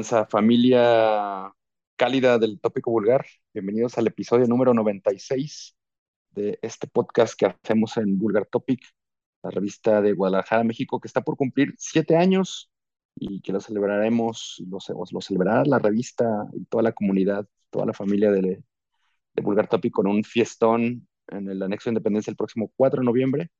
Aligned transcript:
Lanza 0.00 0.24
familia 0.24 1.54
cálida 1.94 2.38
del 2.38 2.58
tópico 2.58 2.90
vulgar. 2.90 3.26
Bienvenidos 3.52 3.98
al 3.98 4.06
episodio 4.06 4.46
número 4.46 4.72
96 4.72 5.76
de 6.30 6.58
este 6.62 6.86
podcast 6.86 7.38
que 7.38 7.44
hacemos 7.44 7.98
en 7.98 8.18
Vulgar 8.18 8.46
Topic, 8.46 8.80
la 9.42 9.50
revista 9.50 10.00
de 10.00 10.14
Guadalajara, 10.14 10.64
México, 10.64 11.00
que 11.00 11.06
está 11.06 11.20
por 11.20 11.36
cumplir 11.36 11.74
siete 11.76 12.16
años 12.16 12.70
y 13.14 13.42
que 13.42 13.52
lo 13.52 13.60
celebraremos, 13.60 14.64
lo, 14.66 14.78
lo 14.88 15.20
celebrará 15.20 15.66
la 15.66 15.78
revista 15.78 16.46
y 16.54 16.64
toda 16.64 16.82
la 16.82 16.92
comunidad, 16.92 17.46
toda 17.68 17.84
la 17.84 17.92
familia 17.92 18.30
de, 18.30 18.40
de 19.34 19.42
Vulgar 19.42 19.68
Topic 19.68 19.92
con 19.92 20.06
un 20.06 20.24
fiestón 20.24 21.06
en 21.28 21.50
el 21.50 21.62
anexo 21.62 21.90
de 21.90 21.92
Independencia 21.96 22.30
el 22.30 22.38
próximo 22.38 22.72
4 22.74 23.02
de 23.02 23.04
noviembre. 23.04 23.50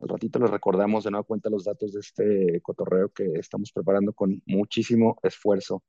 Al 0.00 0.08
ratito 0.08 0.38
les 0.38 0.50
recordamos 0.50 1.04
de 1.04 1.10
nueva 1.10 1.24
cuenta 1.24 1.50
los 1.50 1.64
datos 1.64 1.92
de 1.92 2.00
este 2.00 2.60
cotorreo 2.62 3.10
que 3.10 3.24
estamos 3.38 3.72
preparando 3.72 4.12
con 4.12 4.42
muchísimo 4.46 5.16
esfuerzo. 5.22 5.82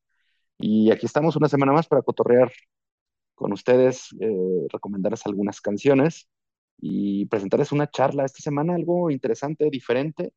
Y 0.60 0.92
aquí 0.92 1.06
estamos 1.06 1.36
una 1.36 1.50
semana 1.50 1.74
más 1.74 1.88
para 1.88 2.02
cotorrear 2.02 2.52
con 3.36 3.54
ustedes, 3.54 4.10
eh, 4.20 4.68
recomendarles 4.72 5.26
algunas 5.26 5.62
canciones 5.62 6.30
y 6.80 7.26
presentarles 7.28 7.72
una 7.72 7.90
charla 7.90 8.26
esta 8.26 8.42
semana, 8.42 8.76
algo 8.76 9.12
interesante, 9.12 9.70
diferente, 9.70 10.34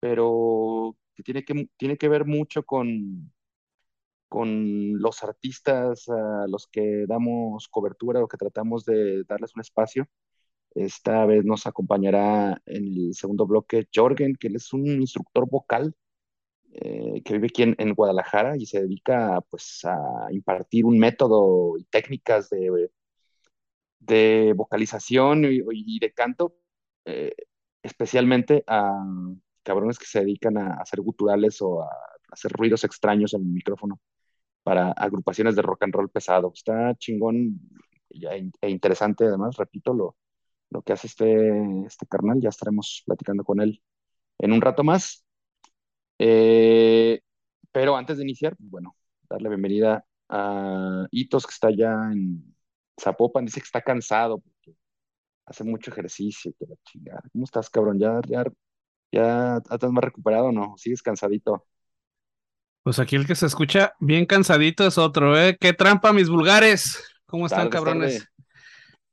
pero 0.00 0.96
que 1.14 1.22
tiene 1.22 1.44
que, 1.44 1.68
tiene 1.76 1.96
que 1.98 2.08
ver 2.08 2.26
mucho 2.26 2.64
con, 2.64 3.32
con 4.28 4.98
los 5.00 5.22
artistas 5.24 6.08
a 6.08 6.46
los 6.48 6.66
que 6.68 7.06
damos 7.06 7.68
cobertura 7.68 8.22
o 8.22 8.28
que 8.28 8.36
tratamos 8.36 8.84
de 8.84 9.24
darles 9.24 9.54
un 9.54 9.60
espacio. 9.60 10.08
Esta 10.74 11.24
vez 11.26 11.44
nos 11.44 11.66
acompañará 11.66 12.60
en 12.66 12.86
el 12.86 13.14
segundo 13.14 13.46
bloque 13.46 13.88
Jorgen, 13.94 14.34
que 14.36 14.48
él 14.48 14.56
es 14.56 14.72
un 14.72 14.86
instructor 14.86 15.48
vocal 15.48 15.94
eh, 16.72 17.22
que 17.24 17.34
vive 17.34 17.46
aquí 17.46 17.62
en, 17.62 17.94
Guadalajara 17.94 18.56
y 18.56 18.66
se 18.66 18.82
dedica 18.82 19.40
pues, 19.48 19.84
a 19.84 20.26
impartir 20.32 20.84
un 20.84 20.98
método 20.98 21.78
y 21.78 21.84
técnicas 21.84 22.50
de, 22.50 22.90
de 24.00 24.52
vocalización 24.56 25.44
y, 25.44 25.98
de 26.00 26.12
canto, 26.12 26.56
eh, 27.04 27.34
especialmente 27.82 28.64
a 28.66 29.04
cabrones 29.62 29.98
que 29.98 30.06
se 30.06 30.20
dedican 30.20 30.58
a 30.58 30.74
hacer 30.74 31.00
guturales 31.00 31.62
o 31.62 31.82
a 31.82 31.90
hacer 32.30 32.52
ruidos 32.52 32.84
extraños 32.84 33.34
en 33.34 33.42
el 33.42 33.48
micrófono 33.48 34.00
para 34.64 34.92
agrupaciones 34.92 35.56
de 35.56 35.62
rock 35.62 35.84
and 35.84 35.94
roll 35.94 36.10
pesado. 36.10 36.52
Está 36.54 36.94
chingón 36.96 37.60
e 38.10 38.70
interesante 38.70 39.26
además, 39.26 39.56
repito, 39.56 39.94
lo, 39.94 40.16
lo 40.74 40.82
que 40.82 40.92
hace 40.92 41.06
este, 41.06 41.86
este 41.86 42.06
carnal. 42.06 42.40
Ya 42.40 42.50
estaremos 42.50 43.02
platicando 43.06 43.44
con 43.44 43.60
él 43.60 43.80
en 44.38 44.52
un 44.52 44.60
rato 44.60 44.82
más. 44.82 45.24
Eh, 46.18 47.20
pero 47.72 47.96
antes 47.96 48.18
de 48.18 48.24
iniciar, 48.24 48.54
bueno, 48.58 48.96
darle 49.30 49.48
bienvenida 49.48 50.04
a 50.28 51.06
Itos, 51.12 51.46
que 51.46 51.52
está 51.52 51.70
ya 51.70 51.92
en 52.12 52.54
Zapopan. 53.00 53.46
Dice 53.46 53.60
que 53.60 53.66
está 53.66 53.80
cansado 53.80 54.40
porque 54.40 54.76
hace 55.46 55.62
mucho 55.62 55.92
ejercicio. 55.92 56.52
Que 56.58 56.66
la 56.66 56.76
chingada. 56.84 57.22
¿Cómo 57.32 57.44
estás, 57.44 57.70
cabrón? 57.70 57.98
¿Ya, 58.00 58.20
ya, 58.26 58.44
ya 59.12 59.58
estás 59.70 59.92
más 59.92 60.04
recuperado 60.04 60.46
o 60.46 60.52
no? 60.52 60.74
¿Sigues 60.76 61.02
cansadito? 61.02 61.66
Pues 62.82 62.98
aquí 62.98 63.16
el 63.16 63.26
que 63.26 63.36
se 63.36 63.46
escucha 63.46 63.94
bien 64.00 64.26
cansadito 64.26 64.86
es 64.86 64.98
otro, 64.98 65.38
¿eh? 65.40 65.56
¡Qué 65.58 65.72
trampa, 65.72 66.12
mis 66.12 66.28
vulgares! 66.28 67.02
¿Cómo 67.26 67.46
están, 67.46 67.70
cabrones? 67.70 68.28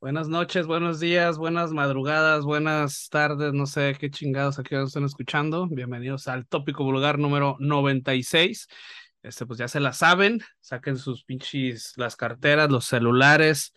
Buenas 0.02 0.28
noches, 0.28 0.66
buenos 0.66 1.00
días, 1.00 1.38
buenas 1.38 1.74
madrugadas, 1.74 2.44
buenas 2.44 3.08
tardes, 3.10 3.54
no 3.54 3.68
sé 3.68 3.96
qué 4.00 4.10
chingados 4.10 4.58
aquí 4.58 4.74
nos 4.74 4.88
están 4.88 5.04
escuchando. 5.04 5.68
Bienvenidos 5.68 6.28
al 6.28 6.48
tópico 6.48 6.84
vulgar 6.84 7.20
número 7.20 7.56
96. 7.60 8.68
Este, 9.22 9.46
pues 9.46 9.60
ya 9.60 9.68
se 9.68 9.80
la 9.80 9.94
saben, 9.94 10.40
saquen 10.60 10.98
sus 10.98 11.24
pinches, 11.24 11.94
las 11.98 12.16
carteras, 12.16 12.72
los 12.72 12.86
celulares, 12.86 13.76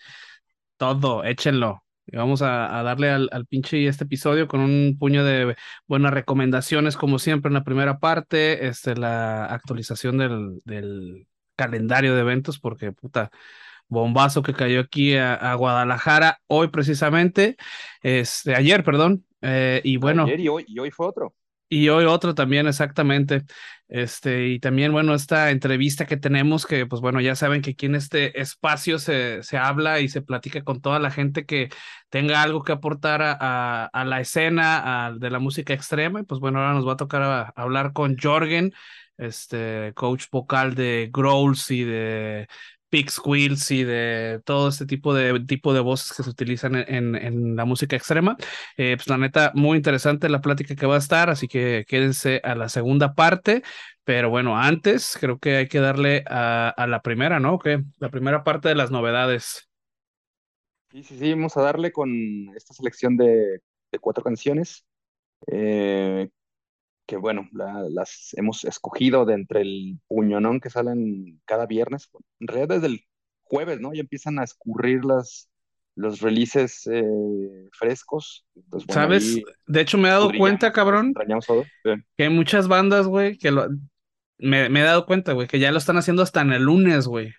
todo, 0.78 1.24
échenlo. 1.24 1.84
Y 2.06 2.16
vamos 2.16 2.40
a, 2.40 2.82
darle 2.82 3.10
al, 3.10 3.46
pinche 3.46 3.86
este 3.86 4.04
episodio 4.04 4.48
con 4.48 4.60
un 4.60 4.96
puño 4.98 5.24
de 5.24 5.56
buenas 5.86 6.14
recomendaciones, 6.14 6.96
como 6.96 7.18
siempre 7.18 7.50
en 7.50 7.54
la 7.54 7.64
primera 7.64 7.98
parte, 7.98 8.66
este, 8.66 8.96
la 8.96 9.44
actualización 9.44 10.16
del 10.16 11.26
calendario 11.54 12.14
de 12.14 12.22
eventos, 12.22 12.58
porque 12.58 12.92
puta, 12.92 13.30
bombazo 13.88 14.42
que 14.42 14.54
cayó 14.54 14.80
aquí 14.80 15.16
a, 15.16 15.54
Guadalajara 15.54 16.40
hoy 16.46 16.68
precisamente, 16.68 17.56
este, 18.02 18.54
ayer, 18.54 18.84
perdón, 18.84 19.24
eh, 19.42 19.80
y 19.84 19.96
bueno. 19.96 20.24
Ayer 20.24 20.40
y 20.40 20.48
hoy, 20.48 20.64
y 20.66 20.78
hoy 20.78 20.90
fue 20.90 21.06
otro. 21.06 21.34
Y 21.68 21.88
hoy 21.88 22.04
otro 22.04 22.34
también, 22.34 22.66
exactamente. 22.66 23.44
Este, 23.88 24.48
y 24.48 24.60
también, 24.60 24.92
bueno, 24.92 25.14
esta 25.14 25.50
entrevista 25.50 26.06
que 26.06 26.16
tenemos, 26.16 26.66
que 26.66 26.86
pues 26.86 27.00
bueno, 27.00 27.20
ya 27.20 27.34
saben 27.36 27.62
que 27.62 27.70
aquí 27.70 27.86
en 27.86 27.94
este 27.94 28.40
espacio 28.40 28.98
se, 28.98 29.42
se 29.42 29.56
habla 29.56 30.00
y 30.00 30.08
se 30.08 30.22
platica 30.22 30.62
con 30.62 30.80
toda 30.80 30.98
la 30.98 31.10
gente 31.10 31.46
que 31.46 31.70
tenga 32.10 32.42
algo 32.42 32.62
que 32.62 32.72
aportar 32.72 33.22
a, 33.22 33.86
a, 33.86 34.04
la 34.04 34.20
escena 34.20 35.14
de 35.18 35.30
la 35.30 35.38
música 35.38 35.74
extrema. 35.74 36.20
Y 36.20 36.24
pues 36.24 36.40
bueno, 36.40 36.60
ahora 36.60 36.74
nos 36.74 36.86
va 36.86 36.92
a 36.92 36.96
tocar 36.96 37.52
hablar 37.56 37.92
con 37.92 38.16
Jorgen, 38.18 38.72
este 39.16 39.92
coach 39.94 40.24
vocal 40.30 40.74
de 40.74 41.10
Growls 41.12 41.70
y 41.70 41.84
de 41.84 42.48
Big 42.94 43.10
squeals 43.10 43.72
y 43.72 43.82
de 43.82 44.40
todo 44.44 44.68
este 44.68 44.86
tipo 44.86 45.12
de 45.14 45.40
tipo 45.46 45.74
de 45.74 45.80
voces 45.80 46.16
que 46.16 46.22
se 46.22 46.30
utilizan 46.30 46.76
en, 46.76 47.16
en, 47.16 47.56
la 47.56 47.64
música 47.64 47.96
extrema. 47.96 48.36
Eh, 48.76 48.94
pues 48.96 49.08
la 49.08 49.18
neta, 49.18 49.50
muy 49.56 49.76
interesante 49.76 50.28
la 50.28 50.40
plática 50.40 50.76
que 50.76 50.86
va 50.86 50.94
a 50.94 50.98
estar, 50.98 51.28
así 51.28 51.48
que 51.48 51.84
quédense 51.88 52.40
a 52.44 52.54
la 52.54 52.68
segunda 52.68 53.14
parte. 53.14 53.64
Pero 54.04 54.30
bueno, 54.30 54.56
antes 54.56 55.18
creo 55.20 55.40
que 55.40 55.56
hay 55.56 55.66
que 55.66 55.80
darle 55.80 56.22
a, 56.28 56.68
a 56.68 56.86
la 56.86 57.02
primera, 57.02 57.40
¿no? 57.40 57.58
Que 57.58 57.82
la 57.98 58.10
primera 58.10 58.44
parte 58.44 58.68
de 58.68 58.76
las 58.76 58.92
novedades. 58.92 59.68
Sí, 60.92 61.02
sí, 61.02 61.18
sí, 61.18 61.32
vamos 61.32 61.56
a 61.56 61.62
darle 61.62 61.90
con 61.90 62.08
esta 62.54 62.74
selección 62.74 63.16
de, 63.16 63.60
de 63.90 63.98
cuatro 63.98 64.22
canciones. 64.22 64.86
Eh, 65.48 66.28
que 67.06 67.16
bueno, 67.16 67.48
las 67.52 68.30
hemos 68.34 68.64
escogido 68.64 69.24
de 69.24 69.34
entre 69.34 69.60
el 69.62 70.00
puñonón 70.08 70.60
que 70.60 70.70
salen 70.70 71.40
cada 71.44 71.66
viernes, 71.66 72.08
en 72.40 72.48
realidad 72.48 72.76
desde 72.76 72.86
el 72.86 73.04
jueves, 73.42 73.80
¿no? 73.80 73.92
Ya 73.92 74.00
empiezan 74.00 74.38
a 74.38 74.44
escurrir 74.44 75.04
las, 75.04 75.50
los 75.96 76.20
releases 76.20 76.86
eh, 76.90 77.68
frescos. 77.72 78.46
¿Sabes? 78.88 79.40
De 79.66 79.80
hecho, 79.80 79.98
me 79.98 80.08
he 80.08 80.12
dado 80.12 80.30
cuenta, 80.36 80.72
cabrón, 80.72 81.14
que 82.16 82.24
hay 82.24 82.30
muchas 82.30 82.68
bandas, 82.68 83.06
güey, 83.06 83.36
que 83.36 83.50
lo... 83.50 83.68
me, 84.38 84.68
me 84.68 84.80
he 84.80 84.84
dado 84.84 85.06
cuenta, 85.06 85.32
güey, 85.32 85.46
que 85.46 85.58
ya 85.58 85.72
lo 85.72 85.78
están 85.78 85.98
haciendo 85.98 86.22
hasta 86.22 86.40
en 86.40 86.52
el 86.52 86.62
lunes, 86.62 87.06
güey. 87.06 87.34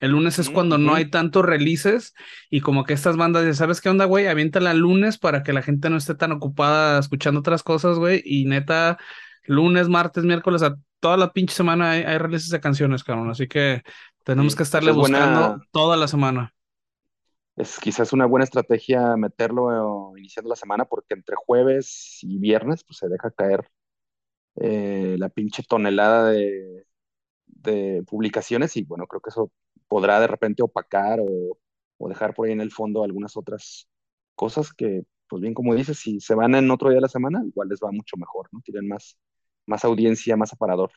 El 0.00 0.12
lunes 0.12 0.38
es 0.38 0.48
cuando 0.48 0.78
no 0.78 0.94
hay 0.94 1.10
tantos 1.10 1.44
releases 1.44 2.14
y 2.50 2.60
como 2.60 2.84
que 2.84 2.92
estas 2.92 3.16
bandas 3.16 3.44
ya 3.44 3.54
¿sabes 3.54 3.80
qué 3.80 3.88
onda, 3.88 4.04
güey? 4.04 4.28
Aviéntala 4.28 4.70
el 4.70 4.78
lunes 4.78 5.18
para 5.18 5.42
que 5.42 5.52
la 5.52 5.62
gente 5.62 5.90
no 5.90 5.96
esté 5.96 6.14
tan 6.14 6.30
ocupada 6.30 7.00
escuchando 7.00 7.40
otras 7.40 7.64
cosas, 7.64 7.98
güey. 7.98 8.22
Y 8.24 8.44
neta, 8.44 8.98
lunes, 9.44 9.88
martes, 9.88 10.22
miércoles, 10.22 10.62
a 10.62 10.76
toda 11.00 11.16
la 11.16 11.32
pinche 11.32 11.54
semana 11.54 11.90
hay, 11.92 12.18
releases 12.18 12.50
de 12.50 12.60
canciones, 12.60 13.02
cabrón. 13.02 13.30
Así 13.30 13.48
que 13.48 13.82
tenemos 14.22 14.54
que 14.54 14.62
estarle 14.62 14.92
buscando 14.92 15.60
toda 15.72 15.96
la 15.96 16.06
semana. 16.06 16.54
Es 17.56 17.80
quizás 17.80 18.12
una 18.12 18.26
buena 18.26 18.44
estrategia 18.44 19.16
meterlo 19.16 20.16
iniciando 20.16 20.48
la 20.48 20.54
semana 20.54 20.84
porque 20.84 21.14
entre 21.14 21.34
jueves 21.34 22.20
y 22.22 22.38
viernes 22.38 22.84
pues 22.84 22.98
se 22.98 23.08
deja 23.08 23.32
caer 23.32 23.68
eh, 24.54 25.16
la 25.18 25.28
pinche 25.28 25.64
tonelada 25.64 26.30
de, 26.30 26.86
de 27.46 28.04
publicaciones 28.06 28.76
y 28.76 28.84
bueno, 28.84 29.08
creo 29.08 29.20
que 29.20 29.30
eso 29.30 29.50
podrá 29.88 30.20
de 30.20 30.26
repente 30.26 30.62
opacar 30.62 31.18
o, 31.20 31.58
dejar 32.08 32.34
por 32.34 32.46
ahí 32.46 32.52
en 32.52 32.60
el 32.60 32.70
fondo 32.70 33.02
algunas 33.02 33.36
otras 33.36 33.88
cosas 34.34 34.72
que, 34.72 35.02
pues 35.28 35.42
bien 35.42 35.54
como 35.54 35.74
dices, 35.74 35.98
si 35.98 36.20
se 36.20 36.34
van 36.34 36.54
en 36.54 36.70
otro 36.70 36.90
día 36.90 36.96
de 36.96 37.02
la 37.02 37.08
semana, 37.08 37.42
igual 37.44 37.68
les 37.68 37.80
va 37.80 37.90
mucho 37.90 38.16
mejor, 38.16 38.48
¿no? 38.52 38.60
Tienen 38.62 38.88
más, 38.88 39.18
más 39.66 39.84
audiencia, 39.84 40.36
más 40.36 40.52
aparador. 40.52 40.90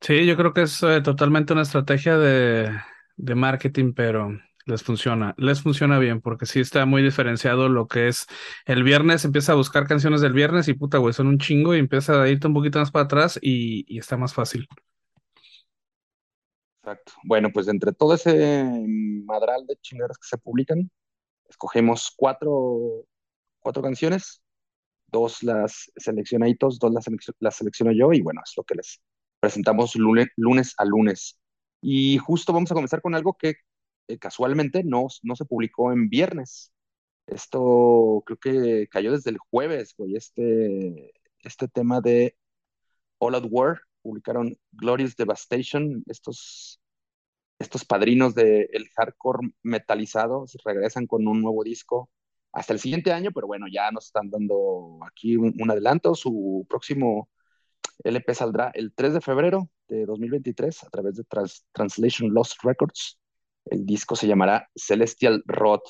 Sí, 0.00 0.26
yo 0.26 0.36
creo 0.36 0.52
que 0.52 0.62
es 0.62 0.82
eh, 0.82 1.00
totalmente 1.00 1.52
una 1.54 1.62
estrategia 1.62 2.18
de, 2.18 2.70
marketing, 3.16 3.94
pero 3.94 4.38
les 4.66 4.82
funciona, 4.82 5.34
les 5.38 5.62
funciona 5.62 5.98
bien, 5.98 6.20
porque 6.20 6.46
sí 6.46 6.60
está 6.60 6.84
muy 6.84 7.02
diferenciado 7.02 7.68
lo 7.68 7.86
que 7.88 8.08
es 8.08 8.26
el 8.66 8.82
viernes, 8.82 9.24
empieza 9.24 9.52
a 9.52 9.54
buscar 9.56 9.86
canciones 9.86 10.20
del 10.20 10.32
viernes 10.34 10.68
y 10.68 10.74
puta, 10.74 10.98
güey, 10.98 11.14
son 11.14 11.28
un 11.28 11.38
chingo 11.38 11.74
y 11.74 11.78
empieza 11.78 12.22
a 12.22 12.28
irte 12.28 12.48
un 12.48 12.54
poquito 12.54 12.78
más 12.80 12.90
para 12.90 13.04
atrás 13.06 13.38
y 13.40 13.98
está 13.98 14.16
más 14.16 14.34
fácil. 14.34 14.68
Exacto. 16.84 17.12
Bueno, 17.24 17.50
pues 17.50 17.66
entre 17.68 17.92
todo 17.92 18.12
ese 18.14 18.62
madral 19.24 19.66
de 19.66 19.76
chingaderas 19.76 20.18
que 20.18 20.28
se 20.28 20.36
publican, 20.36 20.90
escogemos 21.48 22.12
cuatro, 22.14 23.06
cuatro 23.60 23.82
canciones, 23.82 24.42
dos 25.06 25.42
las 25.42 25.90
selecciona 25.96 26.46
Hitos, 26.46 26.78
dos 26.78 26.92
las, 26.92 27.06
las 27.40 27.56
selecciono 27.56 27.90
yo 27.92 28.12
y 28.12 28.20
bueno, 28.20 28.42
es 28.44 28.52
lo 28.58 28.64
que 28.64 28.74
les 28.74 29.00
presentamos 29.40 29.96
lunes, 29.96 30.28
lunes 30.36 30.74
a 30.76 30.84
lunes. 30.84 31.38
Y 31.80 32.18
justo 32.18 32.52
vamos 32.52 32.70
a 32.70 32.74
comenzar 32.74 33.00
con 33.00 33.14
algo 33.14 33.34
que 33.38 33.54
eh, 34.08 34.18
casualmente 34.18 34.84
no, 34.84 35.06
no 35.22 35.36
se 35.36 35.46
publicó 35.46 35.90
en 35.90 36.10
viernes. 36.10 36.70
Esto 37.26 38.22
creo 38.26 38.38
que 38.38 38.88
cayó 38.90 39.12
desde 39.12 39.30
el 39.30 39.38
jueves, 39.38 39.94
güey, 39.96 40.16
este, 40.16 41.14
este 41.40 41.66
tema 41.68 42.02
de 42.02 42.36
All 43.18 43.36
Out 43.36 43.46
War 43.50 43.80
publicaron 44.04 44.56
Glorious 44.70 45.16
Devastation, 45.16 46.04
estos, 46.06 46.78
estos 47.58 47.86
padrinos 47.86 48.34
del 48.34 48.88
hardcore 48.94 49.48
metalizado, 49.62 50.44
regresan 50.62 51.06
con 51.06 51.26
un 51.26 51.40
nuevo 51.40 51.64
disco 51.64 52.10
hasta 52.52 52.74
el 52.74 52.80
siguiente 52.80 53.12
año, 53.12 53.30
pero 53.32 53.46
bueno, 53.46 53.66
ya 53.66 53.90
nos 53.90 54.06
están 54.06 54.30
dando 54.30 55.00
aquí 55.06 55.36
un, 55.36 55.70
adelanto. 55.70 56.14
Su 56.14 56.66
próximo 56.68 57.30
LP 58.04 58.34
saldrá 58.34 58.70
el 58.74 58.92
3 58.94 59.14
de 59.14 59.20
febrero 59.22 59.70
de 59.88 60.04
2023 60.06 60.84
a 60.84 60.90
través 60.90 61.16
de 61.16 61.24
Translation 61.72 62.32
Lost 62.32 62.62
Records. 62.62 63.18
El 63.64 63.86
disco 63.86 64.16
se 64.16 64.28
llamará 64.28 64.68
Celestial 64.76 65.42
Rod. 65.46 65.80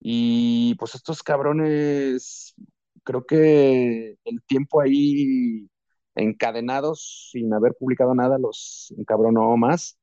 Y 0.00 0.74
pues 0.76 0.94
estos 0.94 1.22
cabrones, 1.22 2.54
creo 3.02 3.24
que 3.24 4.18
el 4.24 4.42
tiempo 4.46 4.82
ahí 4.82 5.66
encadenados 6.14 7.30
sin 7.32 7.52
haber 7.54 7.74
publicado 7.78 8.14
nada 8.14 8.38
los 8.38 8.94
encabronó 8.98 9.56
más. 9.56 9.98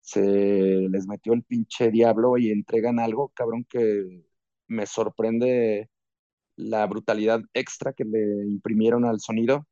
Se 0.00 0.20
les 0.22 1.06
metió 1.08 1.32
el 1.34 1.42
pinche 1.44 1.90
diablo 1.90 2.38
y 2.38 2.50
entregan 2.52 3.00
algo, 3.00 3.30
cabrón, 3.34 3.64
que 3.68 4.24
me 4.68 4.86
sorprende 4.86 5.90
la 6.56 6.86
brutalidad 6.86 7.42
extra 7.54 7.92
que 7.92 8.04
le 8.04 8.20
imprimieron 8.48 9.04
al 9.04 9.20
sonido. 9.20 9.66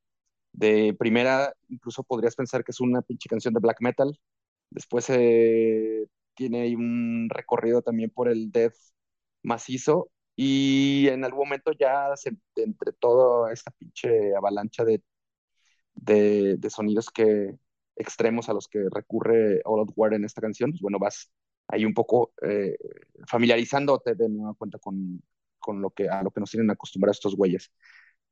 De 0.52 0.94
primera, 0.98 1.54
incluso 1.68 2.04
podrías 2.04 2.36
pensar 2.36 2.64
que 2.64 2.72
es 2.72 2.80
una 2.80 3.02
pinche 3.02 3.28
canción 3.28 3.54
de 3.54 3.60
black 3.60 3.78
metal. 3.80 4.18
Después 4.70 5.06
eh, 5.10 6.06
tiene 6.34 6.74
un 6.76 7.28
recorrido 7.30 7.82
también 7.82 8.10
por 8.10 8.28
el 8.28 8.52
death 8.52 8.74
macizo. 9.42 10.10
Y 10.36 11.08
en 11.08 11.24
algún 11.24 11.40
momento 11.48 11.72
ya 11.72 12.08
entre 12.56 12.92
toda 12.92 13.52
esta 13.52 13.70
pinche 13.72 14.34
avalancha 14.36 14.84
de, 14.84 15.02
de, 15.94 16.58
sonidos 16.70 17.10
que 17.10 17.56
extremos 17.96 18.48
a 18.48 18.54
los 18.54 18.68
que 18.68 18.86
recurre 18.90 19.60
All 19.64 19.80
Out 19.80 19.92
War 19.96 20.14
en 20.14 20.24
esta 20.24 20.40
canción, 20.40 20.70
pues 20.70 20.80
bueno, 20.80 20.98
vas 20.98 21.30
ahí 21.68 21.84
un 21.84 21.94
poco 21.94 22.32
eh, 22.42 22.76
familiarizándote 23.26 24.14
de 24.14 24.28
nueva 24.28 24.54
cuenta 24.54 24.78
con, 24.78 25.22
con, 25.58 25.80
lo 25.80 25.90
que, 25.90 26.08
a 26.08 26.22
lo 26.22 26.30
que 26.30 26.40
nos 26.40 26.50
tienen 26.50 26.70
acostumbrados 26.70 27.18
estos 27.18 27.36
güeyes. 27.36 27.70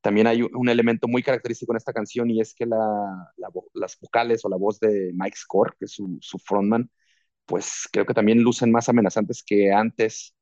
También 0.03 0.27
hay 0.27 0.43
un 0.43 0.69
elemento 0.69 1.07
muy 1.09 1.23
característico 1.23 1.73
en 1.73 1.77
esta 1.77 1.93
canción 1.93 2.29
y 2.31 2.41
es 2.41 2.55
que 2.55 2.67
la, 2.67 3.33
las 3.75 3.99
vocales 4.01 4.45
o 4.45 4.49
la 4.49 4.57
voz 4.57 4.81
de 4.81 5.13
Mike 5.15 5.37
Score, 5.37 5.77
que 5.79 5.85
es 5.85 5.93
su, 5.93 6.19
su, 6.21 6.39
frontman, 6.39 6.91
pues 7.47 7.89
creo 7.93 8.07
que 8.07 8.15
también 8.15 8.43
lucen 8.43 8.73
más 8.73 8.89
amenazantes 8.89 9.43
que 9.45 9.73
antes. 9.73 10.35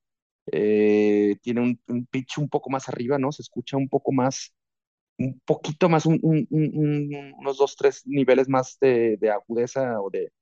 Eh, 0.46 1.36
tiene 1.42 1.60
un, 1.60 1.80
un, 1.88 2.06
pitch 2.06 2.38
un 2.38 2.48
poco 2.48 2.70
más 2.70 2.88
arriba, 2.88 3.18
¿no? 3.18 3.32
Se 3.32 3.42
escucha 3.42 3.76
un 3.76 3.88
poco 3.88 4.12
más, 4.12 4.54
un 5.20 5.40
poquito 5.44 5.88
más, 5.90 6.06
un, 6.06 6.18
unos 6.50 7.58
dos, 7.58 7.76
tres 7.76 8.06
niveles 8.06 8.48
más 8.48 8.78
de, 8.80 9.18
de 9.18 9.30
agudeza 9.30 10.00
o 10.00 10.10
de, 10.10 10.32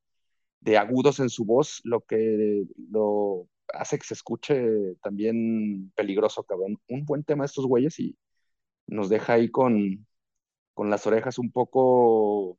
de 0.60 0.78
agudos 0.78 1.18
en 1.20 1.30
su 1.30 1.44
voz, 1.44 1.80
lo 1.84 2.02
que 2.02 2.64
lo 2.90 3.48
hace 3.74 3.98
que 3.98 4.06
se 4.06 4.14
escuche 4.14 4.94
también 5.02 5.90
peligroso, 5.96 6.44
cabrón. 6.44 6.78
Un 6.88 7.04
buen 7.04 7.24
tema 7.24 7.42
de 7.42 7.46
estos 7.46 7.66
güeyes 7.66 7.98
y 7.98 8.16
nos 8.86 9.08
deja 9.08 9.34
ahí 9.34 9.50
con, 9.50 10.06
con 10.74 10.90
las 10.90 11.06
orejas 11.06 11.38
un 11.38 11.50
poco 11.50 12.58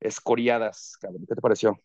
escoriadas, 0.00 0.96
cabrón. 1.00 1.26
¿Qué 1.28 1.34
te 1.34 1.42
pareció? 1.42 1.78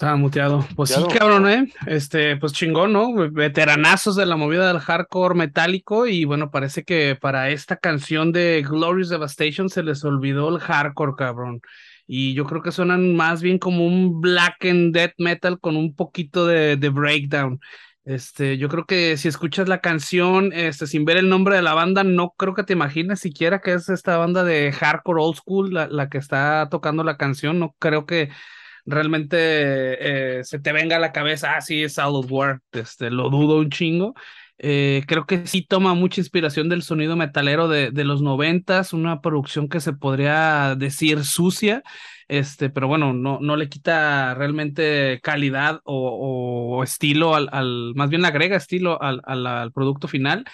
Estaba 0.00 0.16
muteado. 0.16 0.66
Pues 0.76 0.94
sí, 0.94 1.02
cabrón, 1.14 1.46
¿eh? 1.46 1.70
Este, 1.86 2.34
pues 2.38 2.54
chingón, 2.54 2.94
¿no? 2.94 3.12
Veteranazos 3.30 4.16
de 4.16 4.24
la 4.24 4.36
movida 4.36 4.66
del 4.66 4.78
hardcore 4.80 5.34
metálico 5.34 6.06
y 6.06 6.24
bueno, 6.24 6.50
parece 6.50 6.84
que 6.84 7.18
para 7.20 7.50
esta 7.50 7.76
canción 7.76 8.32
de 8.32 8.64
Glorious 8.66 9.10
Devastation 9.10 9.68
se 9.68 9.82
les 9.82 10.02
olvidó 10.02 10.48
el 10.48 10.58
hardcore, 10.58 11.12
cabrón 11.18 11.60
y 12.06 12.32
yo 12.32 12.46
creo 12.46 12.62
que 12.62 12.72
suenan 12.72 13.14
más 13.14 13.42
bien 13.42 13.58
como 13.58 13.86
un 13.86 14.22
black 14.22 14.64
and 14.64 14.94
death 14.94 15.12
metal 15.18 15.60
con 15.60 15.76
un 15.76 15.94
poquito 15.94 16.46
de, 16.46 16.78
de, 16.78 16.88
breakdown. 16.88 17.60
Este, 18.06 18.56
yo 18.56 18.70
creo 18.70 18.86
que 18.86 19.18
si 19.18 19.28
escuchas 19.28 19.68
la 19.68 19.82
canción, 19.82 20.54
este, 20.54 20.86
sin 20.86 21.04
ver 21.04 21.18
el 21.18 21.28
nombre 21.28 21.56
de 21.56 21.62
la 21.62 21.74
banda, 21.74 22.04
no 22.04 22.30
creo 22.38 22.54
que 22.54 22.64
te 22.64 22.72
imagines 22.72 23.20
siquiera 23.20 23.60
que 23.60 23.74
es 23.74 23.90
esta 23.90 24.16
banda 24.16 24.44
de 24.44 24.72
hardcore 24.72 25.22
old 25.22 25.36
school 25.36 25.74
la, 25.74 25.88
la 25.88 26.08
que 26.08 26.16
está 26.16 26.68
tocando 26.70 27.04
la 27.04 27.18
canción. 27.18 27.58
No 27.58 27.74
creo 27.78 28.06
que 28.06 28.30
realmente 28.86 29.36
eh, 30.40 30.44
se 30.44 30.58
te 30.58 30.72
venga 30.72 30.96
a 30.96 31.00
la 31.00 31.12
cabeza, 31.12 31.54
ah, 31.56 31.60
sí, 31.60 31.82
es 31.82 31.98
Out 31.98 32.24
of 32.24 32.32
War. 32.32 32.60
Este, 32.72 33.10
lo 33.10 33.30
dudo 33.30 33.58
un 33.58 33.70
chingo. 33.70 34.14
Eh, 34.62 35.04
creo 35.06 35.24
que 35.24 35.46
sí 35.46 35.62
toma 35.62 35.94
mucha 35.94 36.20
inspiración 36.20 36.68
del 36.68 36.82
sonido 36.82 37.16
metalero 37.16 37.66
de, 37.66 37.90
de, 37.90 38.04
los 38.04 38.20
noventas, 38.20 38.92
una 38.92 39.22
producción 39.22 39.70
que 39.70 39.80
se 39.80 39.94
podría 39.94 40.74
decir 40.76 41.24
sucia, 41.24 41.82
este, 42.28 42.68
pero 42.68 42.86
bueno, 42.86 43.14
no, 43.14 43.38
no 43.40 43.56
le 43.56 43.70
quita 43.70 44.34
realmente 44.34 45.18
calidad 45.22 45.80
o, 45.84 46.76
o 46.76 46.84
estilo 46.84 47.34
al, 47.34 47.48
al, 47.52 47.94
más 47.94 48.10
bien 48.10 48.24
agrega 48.26 48.56
estilo 48.56 49.00
al, 49.02 49.22
al, 49.24 49.46
al 49.46 49.72
producto 49.72 50.08
final. 50.08 50.44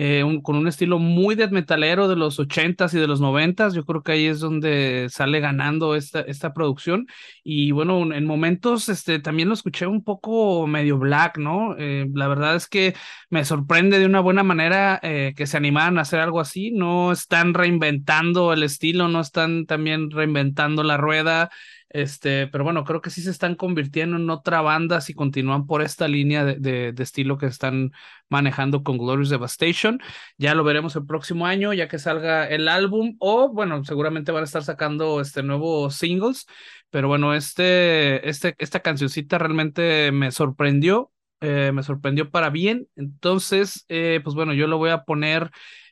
Eh, 0.00 0.22
con 0.44 0.54
un 0.54 0.68
estilo 0.68 1.00
muy 1.00 1.34
death 1.34 1.50
metalero 1.50 2.06
de 2.06 2.14
los 2.14 2.38
80s 2.38 2.94
y 2.94 3.00
de 3.00 3.08
los 3.08 3.20
90s. 3.20 3.74
Yo 3.74 3.84
creo 3.84 4.04
que 4.04 4.12
ahí 4.12 4.26
es 4.26 4.38
donde 4.38 5.08
sale 5.10 5.40
ganando 5.40 5.96
esta, 5.96 6.20
esta 6.20 6.54
producción. 6.54 7.08
Y 7.42 7.72
bueno, 7.72 8.14
en 8.14 8.24
momentos 8.24 8.88
este, 8.88 9.18
también 9.18 9.48
lo 9.48 9.54
escuché 9.54 9.88
un 9.88 10.04
poco 10.04 10.68
medio 10.68 10.98
black, 10.98 11.38
¿no? 11.38 11.74
Eh, 11.76 12.06
la 12.14 12.28
verdad 12.28 12.54
es 12.54 12.68
que 12.68 12.94
me 13.28 13.44
sorprende 13.44 13.98
de 13.98 14.06
una 14.06 14.20
buena 14.20 14.44
manera 14.44 15.00
eh, 15.02 15.34
que 15.36 15.48
se 15.48 15.56
animaran 15.56 15.98
a 15.98 16.02
hacer 16.02 16.20
algo 16.20 16.38
así. 16.38 16.70
No 16.70 17.10
están 17.10 17.52
reinventando 17.52 18.52
el 18.52 18.62
estilo, 18.62 19.08
no 19.08 19.20
están 19.20 19.66
también 19.66 20.12
reinventando 20.12 20.84
la 20.84 20.96
rueda. 20.96 21.50
Este, 21.90 22.46
pero 22.48 22.64
bueno, 22.64 22.84
creo 22.84 23.00
que 23.00 23.10
sí 23.10 23.22
se 23.22 23.30
están 23.30 23.54
convirtiendo 23.54 24.16
en 24.16 24.28
otra 24.28 24.60
banda 24.60 25.00
si 25.00 25.14
continúan 25.14 25.66
por 25.66 25.80
esta 25.80 26.06
línea 26.06 26.44
de, 26.44 26.92
de, 26.92 27.02
estilo 27.02 27.38
que 27.38 27.46
están 27.46 27.92
manejando 28.28 28.82
con 28.82 28.98
Glorious 28.98 29.30
Devastation. 29.30 30.00
Ya 30.36 30.54
lo 30.54 30.64
veremos 30.64 30.96
el 30.96 31.06
próximo 31.06 31.46
año, 31.46 31.72
ya 31.72 31.88
que 31.88 31.98
salga 31.98 32.46
el 32.46 32.68
álbum, 32.68 33.16
o 33.20 33.48
bueno, 33.48 33.84
seguramente 33.84 34.32
van 34.32 34.42
a 34.42 34.44
estar 34.44 34.62
sacando 34.64 35.20
este 35.20 35.42
nuevos 35.42 35.94
singles. 35.94 36.46
Pero 36.90 37.08
bueno, 37.08 37.34
este, 37.34 38.28
este, 38.28 38.54
esta 38.58 38.80
cancioncita 38.80 39.38
realmente 39.38 40.10
me 40.12 40.30
sorprendió, 40.30 41.12
eh, 41.40 41.70
me 41.72 41.82
sorprendió 41.82 42.30
para 42.30 42.50
bien. 42.50 42.88
Entonces, 42.96 43.84
eh, 43.88 44.20
pues 44.22 44.34
bueno, 44.34 44.52
yo 44.54 44.66
lo 44.66 44.78
voy 44.78 44.90
a 44.90 45.04
poner 45.04 45.50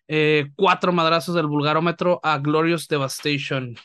eh, 0.09 0.51
cuatro 0.57 0.93
madrazos 0.93 1.35
del 1.35 1.47
vulgarómetro 1.47 2.21
a 2.23 2.39
Glorious 2.39 2.89
Devastation. 2.89 3.77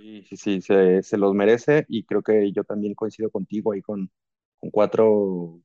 Sí, 0.00 0.24
sí, 0.24 0.36
sí, 0.36 0.60
se, 1.02 1.18
los 1.18 1.34
merece 1.34 1.84
y 1.88 2.04
creo 2.04 2.22
que 2.22 2.50
yo 2.52 2.64
también 2.64 2.94
coincido 2.94 3.30
contigo 3.30 3.72
ahí 3.72 3.82
con, 3.82 4.10
cuatro, 4.72 5.60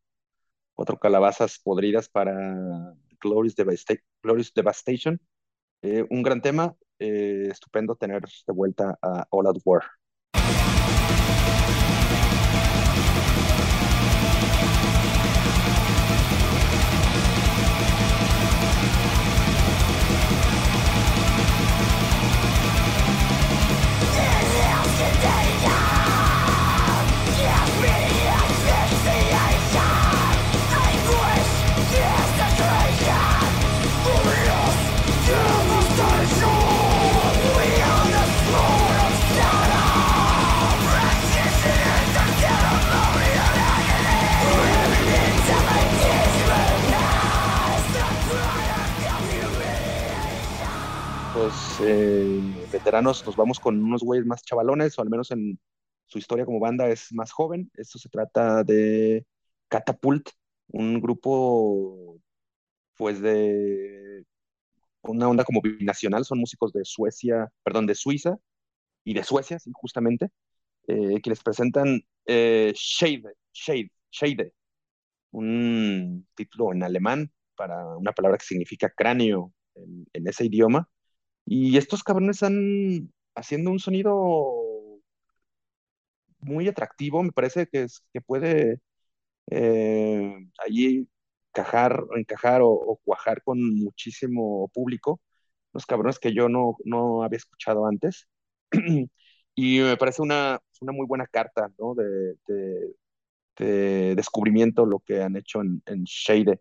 calabazas 1.01 1.59
podridas 1.59 2.09
para 2.09 2.93
Glorious, 3.21 3.55
Devastation. 4.53 5.21
Eh, 5.81 6.05
un 6.09 6.21
gran 6.23 6.41
tema, 6.41 6.75
eh, 6.99 7.47
estupendo 7.49 7.95
tener 7.95 8.23
de 8.23 8.53
vuelta 8.53 8.97
a 9.01 9.25
All 9.29 9.47
Out 9.47 9.61
War. 9.63 9.83
Eh, 51.81 52.41
veteranos, 52.71 53.25
nos 53.25 53.35
vamos 53.35 53.59
con 53.59 53.83
unos 53.83 54.01
güeyes 54.01 54.25
más 54.25 54.41
chavalones, 54.43 54.97
o 54.97 55.01
al 55.01 55.09
menos 55.09 55.29
en 55.31 55.59
su 56.05 56.17
historia 56.17 56.45
como 56.45 56.59
banda 56.59 56.87
es 56.87 57.13
más 57.13 57.31
joven. 57.31 57.69
Esto 57.75 57.99
se 57.99 58.09
trata 58.09 58.63
de 58.63 59.25
Catapult, 59.67 60.29
un 60.69 60.99
grupo 60.99 62.17
pues 62.97 63.21
de 63.21 64.23
una 65.03 65.27
onda 65.29 65.43
como 65.43 65.61
binacional, 65.61 66.25
son 66.25 66.39
músicos 66.39 66.73
de 66.73 66.83
Suecia, 66.83 67.51
perdón, 67.63 67.85
de 67.85 67.95
Suiza 67.95 68.37
y 69.03 69.13
de 69.13 69.23
Suecia, 69.23 69.59
sí, 69.59 69.71
justamente, 69.73 70.29
eh, 70.87 71.21
que 71.21 71.29
les 71.29 71.43
presentan 71.43 72.01
eh, 72.25 72.73
Shade, 72.75 73.33
Shade, 73.53 73.91
Shade, 74.11 74.53
un 75.31 76.27
título 76.35 76.73
en 76.73 76.83
alemán 76.83 77.31
para 77.55 77.97
una 77.97 78.13
palabra 78.13 78.37
que 78.37 78.45
significa 78.45 78.89
cráneo 78.89 79.53
en 79.75 80.27
ese 80.27 80.45
idioma 80.45 80.89
Y 81.45 81.77
estos 81.77 82.03
cabrones 82.03 82.37
están 82.37 83.13
haciendo 83.35 83.71
un 83.71 83.79
sonido 83.79 84.65
muy 86.39 86.67
atractivo, 86.67 87.23
me 87.23 87.31
parece 87.31 87.67
que, 87.67 87.83
es, 87.83 88.03
que 88.13 88.21
puede 88.21 88.79
eh, 89.51 90.35
allí 90.65 91.07
encajar, 91.49 92.03
encajar 92.17 92.61
o, 92.63 92.99
cuajar 93.03 93.43
con 93.43 93.59
muchísimo 93.75 94.69
público, 94.73 95.21
los 95.73 95.85
cabrones 95.85 96.19
que 96.19 96.33
yo 96.33 96.49
no, 96.49 96.77
no 96.85 97.23
había 97.23 97.37
escuchado 97.37 97.87
antes. 97.87 98.27
y 99.55 99.79
me 99.79 99.97
parece 99.97 100.21
una, 100.21 100.59
una 100.81 100.91
muy 100.93 101.05
buena 101.07 101.27
carta 101.27 101.71
¿no? 101.79 101.95
de, 101.95 102.35
de, 103.57 104.15
descubrimiento 104.15 104.85
lo 104.85 104.99
que 104.99 105.21
han 105.21 105.35
hecho 105.37 105.61
en, 105.61 105.81
Shade. 106.05 106.59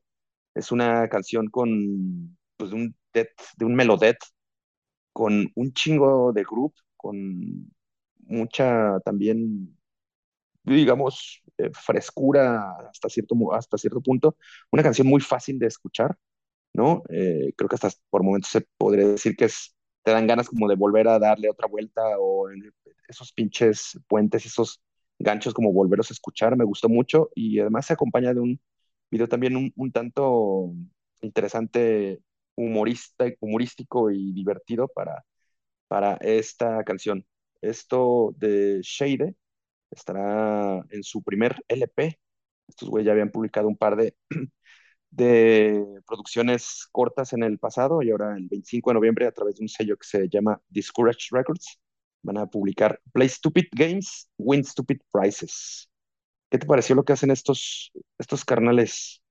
Es 0.55 0.73
una 0.73 1.09
canción 1.09 1.49
con 1.51 2.37
pues, 2.57 2.73
un 2.73 2.95
death, 3.13 3.31
de 3.57 3.65
un 3.65 3.75
melodet, 3.75 4.19
con 5.15 5.51
un 5.55 5.73
chingo 5.73 6.33
de 6.35 6.45
group, 6.45 6.75
con 6.97 7.71
mucha 8.27 9.01
también 9.05 9.75
digamos, 10.65 11.43
eh, 11.59 11.71
frescura 11.73 12.77
hasta 12.91 13.09
cierto, 13.09 13.37
hasta 13.53 13.79
cierto 13.79 14.01
punto. 14.01 14.37
Una 14.73 14.83
canción 14.83 15.07
muy 15.07 15.21
fácil 15.21 15.59
de 15.59 15.67
escuchar, 15.67 16.17
¿no? 16.75 17.03
Eh, 17.11 17.53
creo 17.57 17.69
que 17.69 17.77
hasta 17.77 17.91
por 18.11 18.23
momentos 18.23 18.51
se 18.51 18.67
podría 18.79 19.09
decir 19.09 19.37
que 19.37 19.49
te 20.03 20.11
dan 20.13 20.27
ganas 20.27 20.49
como 20.49 20.69
de 20.69 20.77
volver 20.77 21.09
a 21.09 21.19
darle 21.19 21.51
otra 21.51 21.69
vuelta 21.69 22.03
o 22.19 22.49
esos 23.09 23.33
pinches 23.33 23.99
puentes, 24.09 24.47
esos 24.47 24.81
ganchos 25.19 25.55
como 25.55 25.73
volverlos 25.73 26.11
a 26.11 26.15
escuchar, 26.15 26.57
me 26.57 26.65
gustó 26.65 26.89
mucho 26.89 27.31
y 27.35 27.61
además 27.61 27.87
se 27.87 27.93
acompaña 27.95 28.35
de 28.35 28.41
un 28.41 28.61
video 29.11 29.29
también 29.29 29.73
un 29.77 29.93
tanto 29.93 30.73
interesante, 31.23 32.21
humorista, 32.57 33.27
humorístico 33.41 34.11
y 34.11 34.33
divertido 34.33 34.89
para, 34.89 35.25
para 35.89 36.15
esta 36.17 36.85
canción. 36.85 37.27
Esto 37.61 38.35
de 38.39 38.81
Shade 38.83 39.35
estará 39.91 40.85
en 40.91 41.03
su 41.03 41.23
primer 41.23 41.57
LP. 41.69 42.19
Estos 42.69 42.89
güeyes 42.91 43.07
ya 43.07 43.13
habían 43.13 43.31
publicado 43.31 43.69
un 43.69 43.77
par 43.77 43.97
de, 43.97 44.17
de 45.11 46.01
producciones 46.07 46.89
cortas 46.93 47.33
en 47.33 47.43
el 47.45 47.59
pasado 47.59 48.03
y 48.03 48.11
ahora 48.11 48.37
el 48.37 48.49
25 48.49 48.91
de 48.91 48.95
noviembre 48.95 49.27
a 49.27 49.33
través 49.33 49.57
de 49.57 49.65
un 49.65 49.69
sello 49.69 49.97
que 49.97 50.07
se 50.07 50.29
llama 50.29 50.61
Discourage 50.69 51.29
Records 51.33 51.79
van 52.23 52.39
a 52.39 52.47
publicar 52.47 53.01
Play 53.13 53.29
Stupid 53.29 53.67
Games, 53.73 54.29
Win 54.39 54.65
Stupid 54.65 54.99
Prizes. 55.13 55.89
¿Qué 56.51 56.59
te 56.59 56.67
pareció 56.67 56.97
lo 56.97 57.05
que 57.05 57.15
hacen 57.15 57.33
estos, 57.33 57.93
estos 58.19 58.45
carnales? 58.45 59.24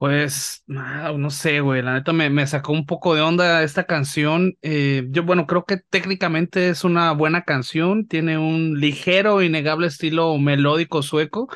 Pues, 0.00 0.64
no 0.66 1.28
sé, 1.28 1.60
güey, 1.60 1.82
la 1.82 1.92
neta 1.92 2.14
me, 2.14 2.30
me, 2.30 2.46
sacó 2.46 2.72
un 2.72 2.86
poco 2.86 3.14
de 3.14 3.20
onda 3.20 3.62
esta 3.62 3.84
canción. 3.84 4.56
Eh, 4.62 5.06
yo, 5.10 5.24
bueno, 5.24 5.46
creo 5.46 5.66
que 5.66 5.76
técnicamente 5.76 6.70
es 6.70 6.84
una 6.84 7.12
buena 7.12 7.42
canción, 7.44 8.06
tiene 8.08 8.38
un 8.38 8.80
ligero, 8.80 9.42
innegable 9.42 9.88
estilo 9.88 10.38
melódico 10.38 11.02
sueco. 11.02 11.48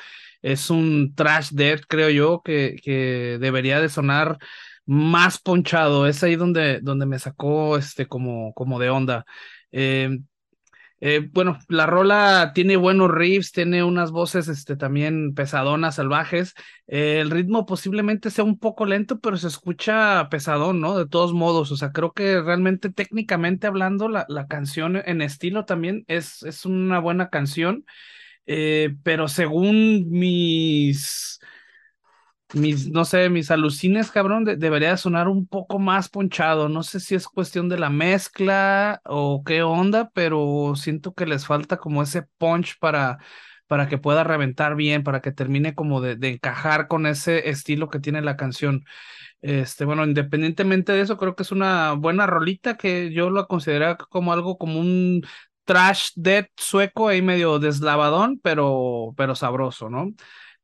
Es 0.43 0.69
un 0.69 1.15
trash 1.15 1.53
death, 1.53 1.85
creo 1.89 2.11
yo, 2.11 2.43
que, 2.45 2.77
que 2.85 3.39
debería 3.41 3.81
de 3.81 3.89
sonar 3.89 4.37
más 4.85 5.39
ponchado. 5.39 6.07
Es 6.07 6.23
ahí 6.23 6.37
donde, 6.37 6.81
donde 6.83 7.07
me 7.07 7.19
sacó 7.19 7.79
este 7.79 8.07
como, 8.09 8.53
como 8.53 8.79
de 8.79 8.91
onda. 8.91 9.25
Eh, 9.73 10.19
eh, 11.07 11.29
bueno, 11.33 11.59
la 11.69 11.85
rola 11.85 12.53
tiene 12.55 12.77
buenos 12.79 13.11
riffs, 13.11 13.53
tiene 13.53 13.85
unas 13.85 14.11
voces 14.11 14.49
este, 14.49 14.75
también 14.75 15.35
pesadonas, 15.35 15.97
salvajes. 15.97 16.55
Eh, 16.87 17.21
el 17.21 17.31
ritmo 17.31 17.67
posiblemente 17.67 18.31
sea 18.31 18.43
un 18.45 18.59
poco 18.59 18.87
lento, 18.87 19.21
pero 19.21 19.37
se 19.37 19.49
escucha 19.49 20.27
pesadón, 20.31 20.81
¿no? 20.81 20.97
De 20.97 21.07
todos 21.07 21.35
modos, 21.35 21.71
o 21.73 21.77
sea, 21.77 21.93
creo 21.93 22.13
que 22.13 22.41
realmente 22.41 22.89
técnicamente 22.91 23.67
hablando, 23.67 24.09
la, 24.09 24.25
la 24.31 24.47
canción 24.47 24.97
en 25.05 25.21
estilo 25.21 25.67
también 25.67 26.05
es, 26.09 26.43
es 26.43 26.65
una 26.65 27.01
buena 27.01 27.29
canción, 27.29 27.85
eh, 28.47 28.97
pero 29.03 29.29
según 29.29 30.09
mis 30.09 31.39
mis, 32.53 32.89
no 32.91 33.05
sé, 33.05 33.31
mis 33.31 33.51
alucines, 33.51 34.11
cabrón, 34.11 34.45
debería 34.45 34.97
sonar 34.97 35.29
un 35.29 35.47
poco 35.47 35.79
más 35.79 36.09
ponchado. 36.09 36.69
No 36.69 36.83
sé 36.83 37.01
si 37.01 37.15
es 37.15 37.27
cuestión 37.27 37.69
de 37.69 37.79
la 37.79 37.91
mezcla 37.91 39.01
o 39.05 39.43
qué 39.45 39.63
onda, 39.63 40.11
pero 40.15 40.75
siento 40.77 41.15
que 41.15 41.27
les 41.27 41.47
falta 41.47 41.79
como 41.79 42.03
ese 42.03 42.23
punch 42.39 42.79
para, 42.79 43.19
para 43.67 43.89
que 43.89 43.99
pueda 43.99 44.23
reventar 44.25 44.77
bien, 44.77 45.03
para 45.03 45.21
que 45.21 45.33
termine 45.33 45.75
como 45.75 46.01
de, 46.01 46.17
de 46.17 46.29
encajar 46.31 46.87
con 46.89 47.07
ese 47.07 47.49
estilo 47.51 47.89
que 47.89 47.99
tiene 48.01 48.23
la 48.23 48.37
canción. 48.37 48.85
Este, 49.43 49.85
bueno, 49.85 50.05
independientemente 50.05 50.93
de 50.93 51.03
eso, 51.03 51.17
creo 51.19 51.37
que 51.37 51.43
es 51.45 51.53
una 51.53 51.93
buena 51.95 52.27
rolita 52.27 52.77
que 52.77 53.13
yo 53.13 53.31
lo 53.31 53.47
considero 53.49 53.97
como 54.11 54.33
algo 54.33 54.59
como 54.59 54.81
un 54.81 55.23
trash 55.65 56.11
dead 56.17 56.47
sueco 56.57 57.09
ahí 57.09 57.23
medio 57.23 57.59
deslavadón, 57.59 58.41
pero, 58.43 59.15
pero 59.17 59.35
sabroso, 59.35 59.91
¿no? 59.91 60.13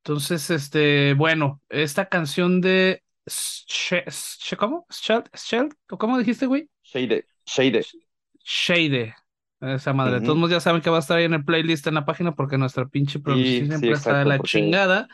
Entonces, 0.02 0.50
este, 0.50 1.14
bueno, 1.14 1.61
esta 1.69 2.09
canción 2.09 2.61
de 2.61 3.02
¿cómo? 4.59 4.87
Sheld, 4.90 5.75
¿cómo 5.87 6.19
dijiste, 6.19 6.47
güey? 6.47 6.69
Shade, 6.83 7.26
Shade. 7.47 7.85
Shade. 8.45 9.14
Esa 9.61 9.92
madre. 9.92 10.23
Todos 10.23 10.50
ya 10.50 10.59
saben 10.61 10.80
que 10.80 10.88
va 10.88 10.97
a 10.97 11.00
estar 11.00 11.19
ahí 11.19 11.25
en 11.25 11.35
el 11.35 11.45
playlist 11.45 11.87
en 11.87 11.95
la 11.95 12.07
página 12.07 12.35
porque 12.35 12.57
nuestra 12.57 12.87
pinche 12.88 13.19
pronunciación 13.21 13.69
siempre 13.69 13.90
está 13.90 14.19
de 14.21 14.25
la 14.25 14.38
chingada. 14.40 15.09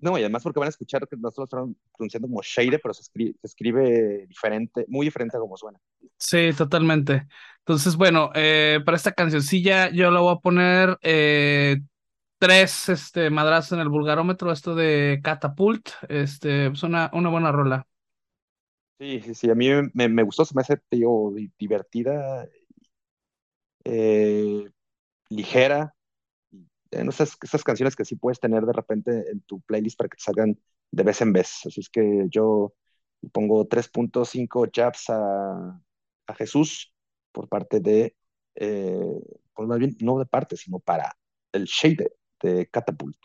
No, 0.00 0.16
y 0.18 0.20
además 0.20 0.42
porque 0.42 0.58
van 0.58 0.66
a 0.66 0.70
escuchar 0.70 1.06
que 1.08 1.16
nosotros 1.16 1.46
estamos 1.46 1.76
pronunciando 1.96 2.28
como 2.28 2.42
Shade, 2.42 2.78
pero 2.78 2.94
se 2.94 3.02
escribe, 3.02 3.34
se 3.40 3.46
escribe 3.46 4.26
diferente, 4.26 4.84
muy 4.88 5.06
diferente 5.06 5.36
a 5.36 5.40
como 5.40 5.56
suena. 5.56 5.78
Sí, 6.18 6.50
totalmente. 6.56 7.26
Entonces, 7.58 7.96
bueno, 7.96 8.30
eh, 8.34 8.80
para 8.84 8.96
esta 8.96 9.12
cancioncilla 9.12 9.90
yo 9.90 10.10
la 10.10 10.20
voy 10.20 10.34
a 10.34 10.40
poner 10.40 10.98
eh, 11.02 11.80
tres 12.42 12.88
este, 12.88 13.30
madrazos 13.30 13.70
en 13.70 13.78
el 13.78 13.88
vulgarómetro, 13.88 14.50
esto 14.50 14.74
de 14.74 15.20
Catapult, 15.22 15.90
este, 16.08 16.66
es 16.66 16.82
una, 16.82 17.08
una 17.12 17.28
buena 17.30 17.52
rola. 17.52 17.86
Sí, 18.98 19.20
sí, 19.20 19.34
sí, 19.36 19.48
a 19.48 19.54
mí 19.54 19.68
me, 19.94 20.08
me 20.08 20.24
gustó, 20.24 20.44
se 20.44 20.52
me 20.52 20.62
hace, 20.62 20.76
tío, 20.88 21.32
divertida, 21.56 22.48
eh, 23.84 24.68
ligera, 25.28 25.94
en 26.90 27.10
esas, 27.10 27.38
esas 27.40 27.62
canciones 27.62 27.94
que 27.94 28.04
sí 28.04 28.16
puedes 28.16 28.40
tener 28.40 28.66
de 28.66 28.72
repente 28.72 29.30
en 29.30 29.42
tu 29.42 29.60
playlist 29.60 29.96
para 29.96 30.08
que 30.08 30.16
te 30.16 30.24
salgan 30.24 30.58
de 30.90 31.02
vez 31.04 31.20
en 31.20 31.32
vez. 31.32 31.64
Así 31.64 31.78
es 31.78 31.88
que 31.88 32.26
yo 32.28 32.74
pongo 33.30 33.68
3.5 33.68 34.68
jabs 34.74 35.10
a, 35.10 35.80
a, 36.26 36.34
Jesús 36.34 36.92
por 37.30 37.48
parte 37.48 37.78
de, 37.78 38.16
eh, 38.56 39.20
pues 39.54 39.68
más 39.68 39.78
bien, 39.78 39.96
no 40.00 40.18
de 40.18 40.26
parte, 40.26 40.56
sino 40.56 40.80
para 40.80 41.16
el 41.52 41.66
Shade 41.66 42.10
de 42.42 42.68
Catapult. 42.70 43.16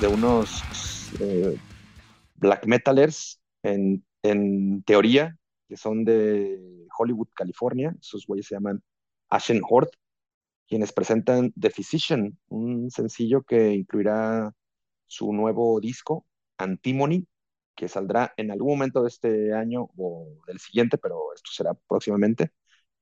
De 0.00 0.08
unos 0.08 0.62
eh, 1.20 1.58
black 2.36 2.66
metalers 2.66 3.40
en, 3.62 4.04
en, 4.22 4.82
teoría, 4.84 5.36
que 5.68 5.76
son 5.76 6.04
de 6.04 6.86
Hollywood, 6.96 7.28
California. 7.34 7.94
Esos 8.00 8.26
güeyes 8.26 8.46
se 8.46 8.54
llaman 8.54 8.82
Ashen 9.28 9.60
Horde, 9.68 9.90
quienes 10.66 10.92
presentan 10.92 11.52
The 11.52 11.70
Physician, 11.70 12.38
un 12.48 12.90
sencillo 12.90 13.42
que 13.42 13.72
incluirá 13.72 14.52
su 15.06 15.32
nuevo 15.32 15.78
disco, 15.80 16.26
Antimony, 16.56 17.26
que 17.74 17.88
saldrá 17.88 18.32
en 18.36 18.50
algún 18.50 18.72
momento 18.72 19.02
de 19.02 19.08
este 19.08 19.52
año 19.54 19.90
o 19.96 20.38
del 20.46 20.58
siguiente, 20.58 20.96
pero 20.98 21.34
esto 21.34 21.50
será 21.52 21.74
próximamente 21.74 22.52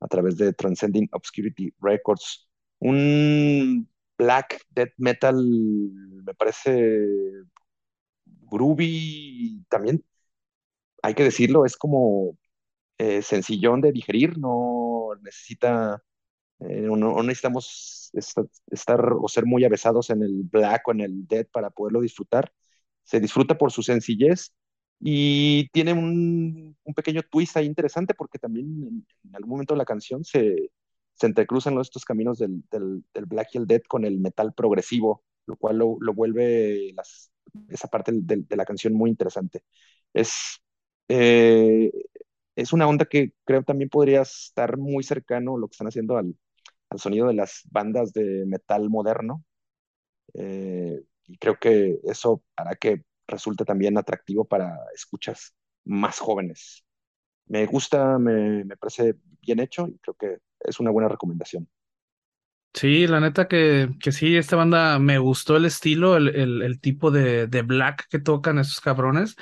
a 0.01 0.09
través 0.09 0.37
de 0.37 0.53
Transcending 0.53 1.09
Obscurity 1.13 1.73
Records. 1.81 2.49
Un 2.81 3.89
black 4.21 4.63
death 4.71 4.93
metal 4.99 5.37
me 6.25 6.35
parece 6.35 7.09
groovy 8.51 9.65
también 9.69 10.05
hay 11.03 11.15
que 11.15 11.25
decirlo 11.25 11.65
es 11.67 11.77
como 11.77 12.37
eh, 12.99 13.23
sencillón 13.23 13.81
de 13.81 13.93
digerir 13.93 14.39
no 14.39 15.11
necesita 15.23 16.03
Eh, 16.61 16.83
no, 16.83 17.23
necesitamos 17.23 18.11
estar 18.71 19.01
o 19.15 19.29
ser 19.29 19.47
muy 19.47 19.65
avesados 19.65 20.11
en 20.11 20.23
el 20.23 20.43
black 20.45 20.89
o 20.89 20.93
en 20.93 21.01
el 21.03 21.27
dead 21.27 21.47
para 21.53 21.71
poderlo 21.71 22.01
disfrutar. 22.03 22.53
Se 23.05 23.21
disfruta 23.21 23.57
por 23.59 23.73
su 23.73 23.83
sencillez 23.83 24.53
y 25.01 25.69
tiene 25.71 25.93
un, 25.95 26.77
pequeño 26.97 27.23
twist 27.23 27.57
ahí 27.57 27.67
interesante 27.67 28.15
porque 28.15 28.39
también 28.39 28.67
en, 29.25 29.35
algún 29.35 29.51
momento 29.51 29.75
de 29.75 29.79
la 29.79 29.85
canción 29.87 30.25
se, 30.25 30.71
se 31.21 31.27
entrecruzan 31.27 31.79
estos 31.79 32.05
caminos 32.07 32.39
del, 32.39 32.65
del, 32.71 33.27
black 33.27 33.49
y 33.53 33.59
el 33.59 33.67
dead 33.67 33.83
con 33.87 34.07
el 34.07 34.19
metal 34.21 34.55
progresivo, 34.55 35.23
lo 35.47 35.57
cual 35.57 35.77
lo, 35.77 36.15
vuelve 36.15 36.95
esa 37.69 37.89
parte 37.89 38.13
de, 38.15 38.57
la 38.57 38.65
canción 38.65 38.95
muy 38.95 39.11
interesante. 39.11 39.63
Es, 40.15 40.63
eh, 41.09 41.93
es 42.57 42.73
una 42.73 42.89
onda 42.89 43.05
que 43.05 43.35
creo 43.45 43.63
también 43.63 43.91
podría 43.91 44.23
estar 44.23 44.79
muy 44.79 45.03
cercano 45.05 45.59
lo 45.59 45.69
que 45.69 45.73
están 45.73 45.89
haciendo 45.89 46.17
al, 46.17 46.35
al 46.89 46.99
sonido 46.99 47.29
de 47.29 47.35
las 47.35 47.63
bandas 47.71 48.15
de 48.15 48.47
metal 48.47 48.89
moderno. 48.89 49.45
Eh, 50.35 51.03
y 51.27 51.39
creo 51.39 51.59
que 51.59 52.01
eso 52.05 52.43
hará 52.57 52.77
que 52.77 53.05
resulte 53.29 53.65
también 53.67 53.99
atractivo 53.99 54.47
para 54.47 54.79
escuchas 54.95 55.55
más 55.85 56.19
jóvenes. 56.19 56.85
Me 57.47 57.67
gusta, 57.67 58.19
me, 58.19 58.65
me 58.65 58.77
parece 58.79 59.17
bien 59.43 59.61
hecho 59.61 59.89
y 59.89 59.99
creo 59.99 60.15
que 60.15 60.39
es 60.61 60.81
una 60.81 60.91
buena 60.91 61.09
recomendación. 61.09 61.69
Sí, 62.73 63.09
la 63.09 63.19
neta 63.19 63.49
que, 63.49 63.91
que 64.01 64.13
sí, 64.13 64.37
esta 64.37 64.55
banda 64.55 64.99
me 65.01 65.19
gustó 65.19 65.57
el 65.57 65.65
estilo, 65.65 66.17
el, 66.17 66.29
el, 66.63 66.81
tipo 66.81 67.11
de, 67.11 67.49
de, 67.49 67.63
black 67.63 68.07
que 68.09 68.21
tocan 68.21 68.61
esos 68.61 68.81
cabrones. 68.81 69.35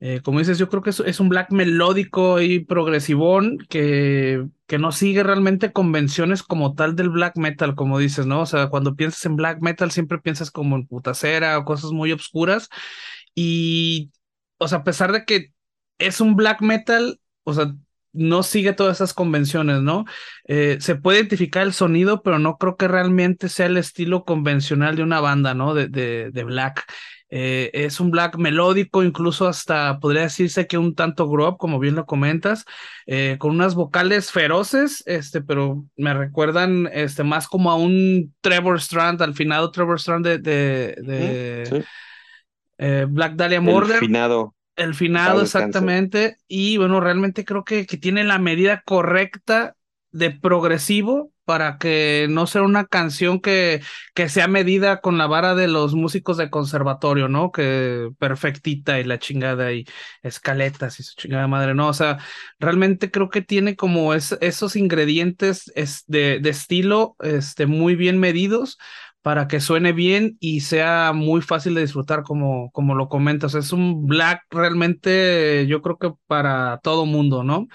Eh, 0.00 0.20
como 0.20 0.40
dices, 0.40 0.58
yo 0.58 0.68
creo 0.68 0.82
que 0.82 0.90
es, 0.90 1.20
un 1.20 1.28
black 1.28 1.52
melódico 1.52 2.40
y 2.40 2.58
progresivón 2.58 3.58
que, 3.68 4.44
que 4.66 4.78
no 4.78 4.90
sigue 4.90 5.22
realmente 5.22 5.72
convenciones 5.72 6.42
como 6.42 6.74
tal 6.74 6.96
del 6.96 7.08
black 7.10 7.36
metal, 7.36 7.76
como 7.76 8.00
dices, 8.00 8.26
¿no? 8.26 8.40
O 8.40 8.46
sea, 8.46 8.68
cuando 8.68 8.96
piensas 8.96 9.24
en 9.26 9.36
black 9.36 9.60
metal 9.60 9.92
siempre 9.92 10.18
piensas 10.18 10.50
como 10.50 10.74
en 10.74 10.86
putacera 10.88 11.56
o 11.58 11.64
cosas 11.64 11.92
muy 11.92 12.10
obscuras. 12.10 12.68
Y, 13.34 14.10
o 14.58 14.68
sea, 14.68 14.78
a 14.78 14.84
pesar 14.84 15.12
de 15.12 15.24
que 15.24 15.52
es 15.98 16.20
un 16.20 16.36
black 16.36 16.62
metal, 16.62 17.20
o 17.44 17.54
sea, 17.54 17.72
no 18.12 18.42
sigue 18.42 18.72
todas 18.72 18.98
esas 18.98 19.14
convenciones, 19.14 19.80
¿no? 19.80 20.04
Eh, 20.44 20.78
se 20.80 20.96
puede 20.96 21.18
identificar 21.18 21.62
el 21.62 21.72
sonido, 21.72 22.22
pero 22.22 22.38
no 22.38 22.58
creo 22.58 22.76
que 22.76 22.88
realmente 22.88 23.48
sea 23.48 23.66
el 23.66 23.76
estilo 23.76 24.24
convencional 24.24 24.96
de 24.96 25.02
una 25.02 25.20
banda, 25.20 25.54
¿no? 25.54 25.74
De, 25.74 25.88
de, 25.88 26.44
black. 26.44 26.84
Eh, 27.30 27.70
es 27.72 27.98
un 27.98 28.10
black 28.10 28.36
melódico, 28.36 29.02
incluso 29.02 29.48
hasta 29.48 29.98
podría 30.00 30.22
decirse 30.22 30.66
que 30.66 30.76
un 30.76 30.94
tanto 30.94 31.26
grow 31.30 31.56
como 31.56 31.78
bien 31.78 31.94
lo 31.94 32.04
comentas, 32.04 32.66
eh, 33.06 33.36
con 33.38 33.52
unas 33.52 33.74
vocales 33.74 34.30
feroces, 34.30 35.02
este, 35.06 35.40
pero 35.40 35.86
me 35.96 36.12
recuerdan 36.12 36.90
este, 36.92 37.24
más 37.24 37.48
como 37.48 37.70
a 37.70 37.76
un 37.76 38.34
Trevor 38.42 38.78
Strand, 38.78 39.22
al 39.22 39.32
finado 39.32 39.70
Trevor 39.70 39.98
Strand 39.98 40.26
de, 40.26 40.38
de, 40.38 41.84
Black 43.08 43.36
Dahlia 43.36 43.62
Murder. 43.62 44.00
finado. 44.00 44.54
El 44.82 44.94
finado, 44.94 45.42
exactamente. 45.42 46.38
Y 46.48 46.76
bueno, 46.76 47.00
realmente 47.00 47.44
creo 47.44 47.64
que, 47.64 47.86
que 47.86 47.96
tiene 47.96 48.24
la 48.24 48.38
medida 48.38 48.82
correcta 48.84 49.76
de 50.10 50.30
progresivo 50.30 51.32
para 51.44 51.76
que 51.78 52.26
no 52.30 52.46
sea 52.46 52.62
una 52.62 52.86
canción 52.86 53.40
que, 53.40 53.82
que 54.14 54.28
sea 54.28 54.46
medida 54.46 55.00
con 55.00 55.18
la 55.18 55.26
vara 55.26 55.54
de 55.54 55.66
los 55.66 55.94
músicos 55.94 56.36
de 56.36 56.50
conservatorio, 56.50 57.28
¿no? 57.28 57.50
Que 57.50 58.10
perfectita 58.18 59.00
y 59.00 59.04
la 59.04 59.18
chingada 59.18 59.72
y 59.72 59.84
escaletas 60.22 61.00
y 61.00 61.02
su 61.02 61.16
chingada 61.16 61.48
madre, 61.48 61.74
¿no? 61.74 61.88
O 61.88 61.94
sea, 61.94 62.18
realmente 62.60 63.10
creo 63.10 63.28
que 63.28 63.42
tiene 63.42 63.74
como 63.74 64.14
esos 64.14 64.76
ingredientes 64.76 65.72
de, 66.06 66.38
de, 66.40 66.50
estilo 66.50 67.16
este, 67.20 67.66
muy 67.66 67.96
bien 67.96 68.18
medidos 68.18 68.78
para 69.22 69.48
que 69.48 69.60
suene 69.60 69.92
bien 69.92 70.36
y 70.40 70.60
sea 70.60 71.12
muy 71.14 71.42
fácil 71.42 71.74
de 71.74 71.82
disfrutar 71.82 72.22
como, 72.24 72.70
como 72.72 72.94
lo 72.94 73.08
comentas. 73.08 73.54
Es 73.54 73.72
un 73.72 74.06
black 74.06 74.42
realmente, 74.50 75.66
yo 75.68 75.82
creo 75.82 75.98
que 75.98 76.12
para 76.26 76.80
todo 76.82 77.06
mundo, 77.06 77.44
¿no? 77.44 77.68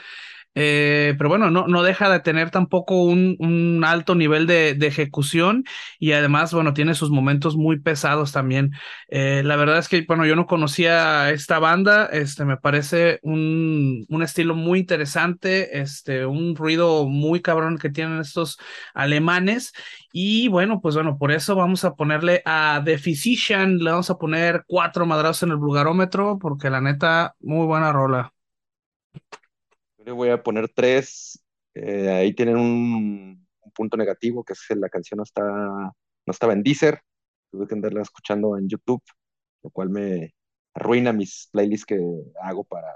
Eh, 0.60 1.14
pero 1.20 1.30
bueno, 1.30 1.52
no, 1.52 1.68
no 1.68 1.84
deja 1.84 2.10
de 2.10 2.20
tener 2.20 2.50
tampoco 2.50 3.04
un, 3.04 3.36
un 3.40 3.84
alto 3.86 4.16
nivel 4.16 4.48
de, 4.48 4.72
ejecución 4.88 5.66
y 6.00 6.14
además, 6.14 6.52
bueno, 6.52 6.74
tiene 6.74 6.96
sus 6.96 7.12
momentos 7.12 7.56
muy 7.56 7.80
pesados 7.80 8.32
también. 8.32 8.72
Eh, 9.10 9.44
la 9.46 9.56
verdad 9.56 9.78
es 9.78 9.88
que, 9.88 10.04
bueno, 10.08 10.26
yo 10.26 10.36
no 10.36 10.48
conocía 10.48 11.30
esta 11.30 11.60
banda, 11.60 12.08
este, 12.08 12.44
me 12.44 12.58
parece 12.58 13.20
un, 13.22 14.06
un 14.10 14.24
estilo 14.24 14.56
muy 14.56 14.80
interesante, 14.80 15.80
este, 15.80 16.26
un 16.26 16.56
ruido 16.56 17.08
muy 17.08 17.42
cabrón 17.44 17.78
que 17.78 17.92
tienen 17.92 18.20
estos 18.20 18.58
alemanes 18.96 19.74
y 20.12 20.48
bueno, 20.48 20.82
pues 20.82 20.96
bueno, 20.96 21.20
por 21.20 21.32
eso 21.32 21.56
vamos 21.56 21.84
a 21.86 21.94
ponerle 21.94 22.42
a 22.46 22.82
The 22.84 22.98
Physician, 22.98 23.78
le 23.78 23.92
vamos 23.92 24.10
a 24.10 24.18
poner 24.18 24.64
cuatro 24.68 25.06
madrazos 25.06 25.44
en 25.44 25.52
el 25.52 25.58
vulgarómetro 25.58 26.40
porque 26.40 26.72
la 26.72 26.82
neta, 26.82 27.36
muy 27.42 27.68
buena 27.68 27.92
rola 27.92 28.34
voy 30.12 30.30
a 30.30 30.42
poner 30.42 30.70
tres. 30.70 31.44
Eh, 31.74 32.10
ahí 32.10 32.34
tienen 32.34 32.58
un, 32.58 33.48
punto 33.74 33.98
negativo, 33.98 34.44
que 34.44 34.54
es 34.54 34.66
que 34.68 34.76
la 34.76 34.90
canción 34.90 35.18
no, 35.18 35.24
está, 35.24 35.44
no 35.44 36.32
estaba 36.32 36.54
en 36.54 36.64
Deezer. 36.64 37.02
Tuve 37.52 37.68
que 37.68 37.76
andarla 37.76 38.02
escuchando 38.02 38.58
en 38.58 38.68
YouTube, 38.68 39.04
lo 39.64 39.70
cual 39.70 39.90
me 39.90 40.34
arruina 40.74 41.14
mis 41.14 41.50
playlists 41.52 41.86
que 41.86 42.00
hago 42.42 42.64
para 42.64 42.88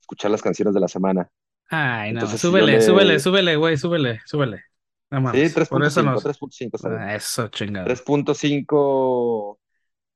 escuchar 0.00 0.30
las 0.30 0.42
canciones 0.42 0.74
de 0.74 0.80
la 0.80 0.88
semana. 0.88 1.30
Ay, 1.70 2.12
no, 2.12 2.26
súbele, 2.26 2.82
súbele, 2.82 3.18
súbele, 3.18 3.56
güey, 3.56 3.78
súbele, 3.78 4.20
súbele. 4.26 4.62
Nada 5.10 5.32
Sí, 5.32 5.40
3.5, 5.40 6.98
ah, 6.98 7.14
eso, 7.14 7.48
chingado. 7.48 7.86
3.5 7.86 9.58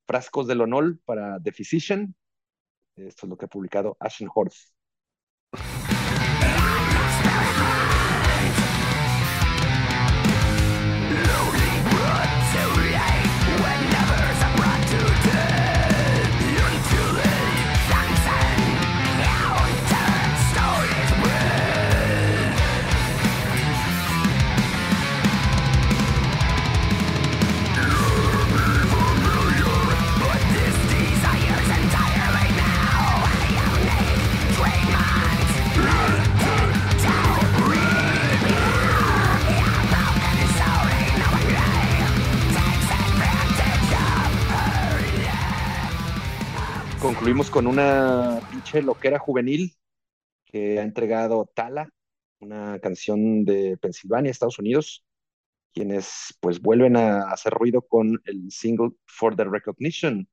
frascos 0.07 0.47
del 0.47 0.61
Onol 0.63 0.99
para 1.05 1.41
The 1.41 1.53
Physician. 1.53 2.15
Esto 2.97 3.27
es 3.27 3.31
lo 3.31 3.37
que 3.37 3.45
ha 3.45 3.49
publicado 3.49 3.97
Ashen 4.01 4.29
Horse. 4.35 4.69
Thank. 7.37 7.86
Concluimos 47.27 47.51
con 47.51 47.67
una 47.67 48.39
pinche 48.53 48.81
loquera 48.83 49.19
juvenil 49.19 49.75
que 50.45 50.79
ha 50.79 50.85
entregado 50.85 51.51
Tala, 51.57 51.91
una 52.39 52.79
canción 52.79 53.45
de 53.45 53.77
Pensilvania, 53.79 54.31
Estados 54.31 54.61
Unidos, 54.61 55.05
quienes 55.75 56.39
pues 56.39 56.61
vuelven 56.63 56.97
a 56.97 57.23
hacer 57.33 57.53
ruido 57.53 57.83
con 57.83 58.23
el 58.27 58.53
single 58.53 58.91
For 59.07 59.35
the 59.35 59.43
Recognition, 59.43 60.29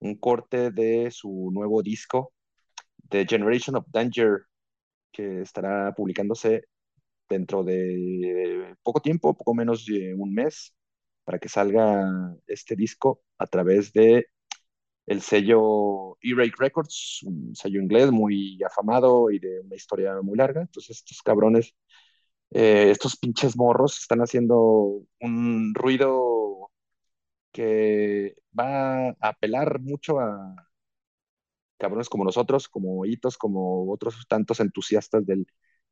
un 0.00 0.16
corte 0.16 0.72
de 0.72 1.12
su 1.12 1.50
nuevo 1.52 1.80
disco, 1.80 2.32
The 3.08 3.24
Generation 3.24 3.76
of 3.76 3.86
Danger, 3.86 4.40
que 5.12 5.42
estará 5.42 5.94
publicándose 5.94 6.64
dentro 7.28 7.62
de 7.62 8.74
poco 8.82 8.98
tiempo, 8.98 9.32
poco 9.32 9.54
menos 9.54 9.86
de 9.86 10.12
un 10.12 10.34
mes, 10.34 10.74
para 11.22 11.38
que 11.38 11.48
salga 11.48 12.34
este 12.48 12.74
disco 12.74 13.22
a 13.38 13.46
través 13.46 13.92
de 13.92 14.26
el 15.06 15.20
sello 15.22 16.16
E-Rake 16.22 16.54
Records, 16.58 17.20
un 17.24 17.54
sello 17.54 17.80
inglés 17.80 18.10
muy 18.10 18.60
afamado 18.64 19.30
y 19.30 19.38
de 19.38 19.60
una 19.60 19.76
historia 19.76 20.20
muy 20.22 20.36
larga. 20.38 20.62
Entonces 20.62 20.98
estos 20.98 21.22
cabrones, 21.22 21.74
eh, 22.50 22.90
estos 22.90 23.16
pinches 23.16 23.56
morros 23.56 23.98
están 24.00 24.20
haciendo 24.20 25.02
un 25.20 25.74
ruido 25.74 26.70
que 27.52 28.36
va 28.58 29.08
a 29.10 29.16
apelar 29.20 29.80
mucho 29.80 30.20
a 30.20 30.56
cabrones 31.78 32.08
como 32.08 32.24
nosotros, 32.24 32.68
como 32.68 33.04
hitos, 33.06 33.36
como 33.38 33.90
otros 33.92 34.26
tantos 34.28 34.60
entusiastas 34.60 35.26
del, 35.26 35.46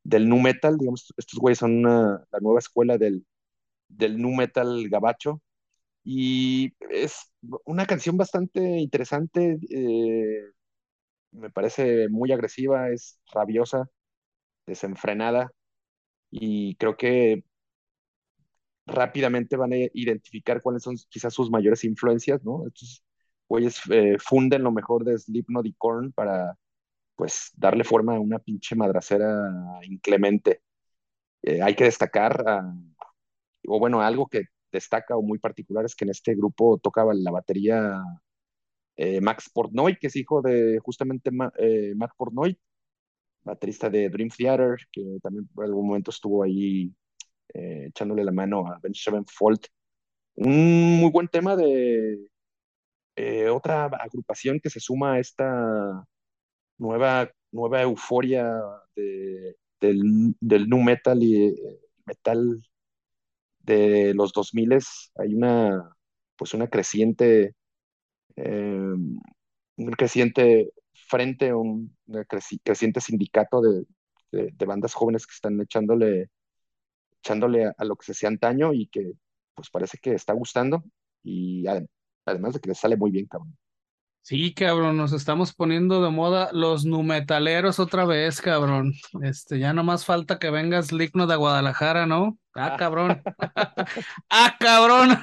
del 0.04 0.28
nu 0.28 0.40
metal. 0.40 0.78
Digamos, 0.78 1.12
estos 1.16 1.38
güeyes 1.38 1.58
son 1.58 1.82
la 1.82 2.24
nueva 2.40 2.60
escuela 2.60 2.98
del, 2.98 3.26
del 3.88 4.18
nu 4.20 4.34
metal 4.36 4.88
gabacho 4.88 5.42
y 6.12 6.74
es 6.90 7.30
una 7.64 7.86
canción 7.86 8.16
bastante 8.16 8.60
interesante, 8.60 9.58
eh, 9.70 10.42
me 11.32 11.50
parece 11.50 12.08
muy 12.08 12.32
agresiva, 12.32 12.90
es 12.90 13.20
rabiosa, 13.32 13.88
desenfrenada 14.66 15.52
y 16.30 16.76
creo 16.76 16.96
que 16.96 17.44
rápidamente 18.86 19.56
van 19.56 19.72
a 19.72 19.76
identificar 19.94 20.60
cuáles 20.62 20.82
son 20.82 20.96
quizás 21.08 21.32
sus 21.34 21.50
mayores 21.50 21.84
influencias, 21.84 22.42
¿no? 22.44 22.66
Estos 22.66 23.02
güeyes 23.48 23.80
eh, 23.90 24.16
funden 24.18 24.62
lo 24.62 24.72
mejor 24.72 25.04
de 25.04 25.18
Slipknot 25.18 25.66
y 25.66 25.74
Korn 25.74 26.12
para, 26.12 26.56
pues, 27.16 27.50
darle 27.56 27.84
forma 27.84 28.16
a 28.16 28.20
una 28.20 28.38
pinche 28.40 28.76
madracera 28.76 29.50
inclemente. 29.84 30.62
Eh, 31.42 31.62
hay 31.62 31.74
que 31.76 31.84
destacar, 31.84 32.44
o 33.66 33.78
bueno, 33.78 34.00
algo 34.02 34.26
que 34.28 34.44
destaca 34.72 35.16
o 35.16 35.22
muy 35.22 35.38
particular 35.38 35.84
es 35.84 35.94
que 35.94 36.04
en 36.04 36.10
este 36.10 36.34
grupo 36.34 36.78
tocaba 36.78 37.14
la 37.14 37.30
batería 37.30 38.02
eh, 38.96 39.20
Max 39.20 39.50
Portnoy, 39.52 39.96
que 39.98 40.08
es 40.08 40.16
hijo 40.16 40.42
de 40.42 40.78
justamente 40.80 41.30
Max 41.30 42.14
Portnoy, 42.16 42.58
baterista 43.42 43.88
de 43.90 44.08
Dream 44.08 44.30
Theater, 44.30 44.76
que 44.92 45.18
también 45.22 45.48
por 45.48 45.64
algún 45.64 45.86
momento 45.88 46.10
estuvo 46.10 46.42
ahí 46.42 46.92
eh, 47.54 47.86
echándole 47.88 48.24
la 48.24 48.32
mano 48.32 48.66
a 48.66 48.78
Ben 48.82 48.94
Sevenfold. 48.94 49.60
Un 50.34 51.00
muy 51.00 51.10
buen 51.10 51.28
tema 51.28 51.56
de 51.56 52.28
eh, 53.16 53.48
otra 53.48 53.86
agrupación 53.86 54.60
que 54.60 54.70
se 54.70 54.80
suma 54.80 55.14
a 55.14 55.18
esta 55.18 56.06
nueva, 56.78 57.30
nueva 57.52 57.82
euforia 57.82 58.60
del, 59.80 60.34
del 60.40 60.68
nu 60.68 60.82
metal 60.82 61.22
y 61.22 61.46
eh, 61.48 61.80
metal 62.06 62.60
de 63.60 64.14
los 64.14 64.32
2000 64.32 64.78
hay 65.16 65.34
una 65.34 65.90
pues 66.36 66.54
una 66.54 66.68
creciente 66.68 67.54
un 68.36 69.90
creciente 69.96 70.72
frente, 71.08 71.52
un 71.52 71.96
creciente 72.62 73.00
sindicato 73.00 73.60
de, 73.60 73.84
de, 74.32 74.66
bandas 74.66 74.94
jóvenes 74.94 75.26
que 75.26 75.34
están 75.34 75.60
echándole 75.60 76.30
echándole 77.22 77.66
a, 77.66 77.84
lo 77.84 77.96
que 77.96 78.06
se 78.06 78.12
hacía 78.12 78.28
antaño 78.28 78.72
y 78.72 78.86
que 78.86 79.12
pues 79.54 79.68
parece 79.70 79.98
que 79.98 80.14
está 80.14 80.32
gustando 80.32 80.82
y 81.22 81.64
además 82.24 82.54
de 82.54 82.60
que 82.60 82.68
le 82.68 82.74
sale 82.74 82.96
muy 82.96 83.10
bien, 83.10 83.26
cabrón. 83.26 83.56
Sí, 84.22 84.54
cabrón, 84.54 84.96
nos 84.96 85.12
estamos 85.12 85.54
poniendo 85.54 86.02
de 86.02 86.10
moda 86.10 86.50
los 86.52 86.84
numetaleros 86.84 87.78
otra 87.78 88.04
vez, 88.04 88.40
cabrón. 88.40 88.92
Este, 89.22 89.58
ya 89.58 89.72
no 89.72 89.82
más 89.82 90.04
falta 90.04 90.38
que 90.38 90.50
vengas 90.50 90.92
Ligno 90.92 91.26
de 91.26 91.36
Guadalajara, 91.36 92.06
¿no? 92.06 92.38
Ah, 92.54 92.72
ah. 92.72 92.76
cabrón. 92.76 93.22
ah, 94.30 94.56
cabrón. 94.58 95.18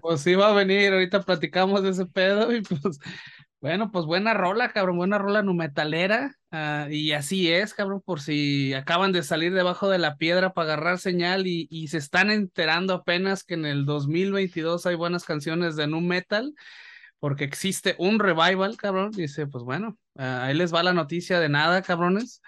pues 0.00 0.20
sí 0.22 0.34
va 0.34 0.48
a 0.48 0.54
venir, 0.54 0.92
ahorita 0.92 1.22
platicamos 1.22 1.82
de 1.82 1.90
ese 1.90 2.06
pedo 2.06 2.52
y 2.54 2.62
pues 2.62 2.98
bueno, 3.62 3.92
pues 3.92 4.06
buena 4.06 4.34
rola, 4.34 4.72
cabrón, 4.72 4.96
buena 4.96 5.18
rola 5.18 5.42
numetalera. 5.42 6.36
Uh, 6.50 6.90
y 6.90 7.12
así 7.12 7.50
es, 7.52 7.74
cabrón, 7.74 8.02
por 8.04 8.20
si 8.20 8.74
acaban 8.74 9.12
de 9.12 9.22
salir 9.22 9.54
debajo 9.54 9.88
de 9.88 9.98
la 9.98 10.16
piedra 10.16 10.52
para 10.52 10.74
agarrar 10.74 10.98
señal 10.98 11.46
y, 11.46 11.68
y, 11.70 11.86
se 11.86 11.98
están 11.98 12.32
enterando 12.32 12.92
apenas 12.92 13.44
que 13.44 13.54
en 13.54 13.64
el 13.64 13.86
2022 13.86 14.84
hay 14.86 14.96
buenas 14.96 15.24
canciones 15.24 15.76
de 15.76 15.86
nu 15.86 16.00
metal, 16.00 16.52
porque 17.20 17.44
existe 17.44 17.94
un 17.98 18.18
revival, 18.18 18.76
cabrón. 18.76 19.12
Dice, 19.12 19.46
pues 19.46 19.62
bueno, 19.62 19.96
uh, 20.16 20.22
ahí 20.42 20.54
les 20.54 20.74
va 20.74 20.82
la 20.82 20.92
noticia 20.92 21.38
de 21.38 21.48
nada, 21.48 21.82
cabrones. 21.82 22.42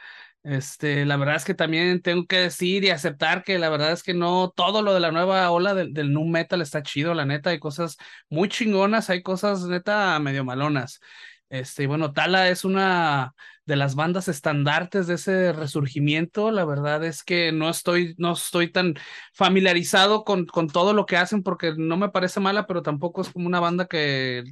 Este, 0.45 1.07
la 1.07 1.17
verdad 1.17 1.37
es 1.37 1.45
que 1.47 1.55
también 1.55 2.03
tengo 2.03 2.27
que 2.27 2.37
decir 2.37 2.85
y 2.85 2.91
aceptar 2.91 3.43
que 3.45 3.59
la 3.59 3.71
verdad 3.71 3.93
es 3.93 4.03
que 4.03 4.13
no 4.13 4.53
todo 4.55 4.83
lo 4.83 4.93
de 4.93 5.01
la 5.01 5.11
nueva 5.11 5.51
ola 5.51 5.73
del, 5.75 5.95
del 5.95 6.13
nu 6.13 6.27
metal 6.27 6.61
está 6.61 6.83
chido, 6.83 7.15
la 7.15 7.25
neta, 7.25 7.49
hay 7.51 7.59
cosas 7.59 7.97
muy 8.29 8.51
chingonas, 8.51 9.09
hay 9.09 9.23
cosas 9.23 9.63
neta 9.65 10.19
medio 10.19 10.45
malonas. 10.45 11.01
Este, 11.49 11.87
bueno, 11.87 12.13
Tala 12.13 12.51
es 12.51 12.65
una 12.65 13.35
de 13.65 13.77
las 13.77 13.95
bandas 13.95 14.29
estandartes 14.29 15.07
de 15.07 15.15
ese 15.15 15.53
resurgimiento. 15.55 16.51
La 16.51 16.65
verdad 16.67 17.03
es 17.05 17.23
que 17.23 17.51
no 17.53 17.71
estoy, 17.71 18.15
no 18.19 18.33
estoy 18.33 18.71
tan 18.71 18.95
familiarizado 19.33 20.25
con, 20.25 20.45
con 20.47 20.69
todo 20.69 20.93
lo 20.93 21.07
que 21.07 21.17
hacen 21.17 21.43
porque 21.43 21.73
no 21.77 21.97
me 21.97 22.11
parece 22.11 22.41
mala, 22.41 22.67
pero 22.67 22.83
tampoco 22.83 23.23
es 23.23 23.31
como 23.31 23.47
una 23.47 23.61
banda 23.61 23.87
que 23.87 24.45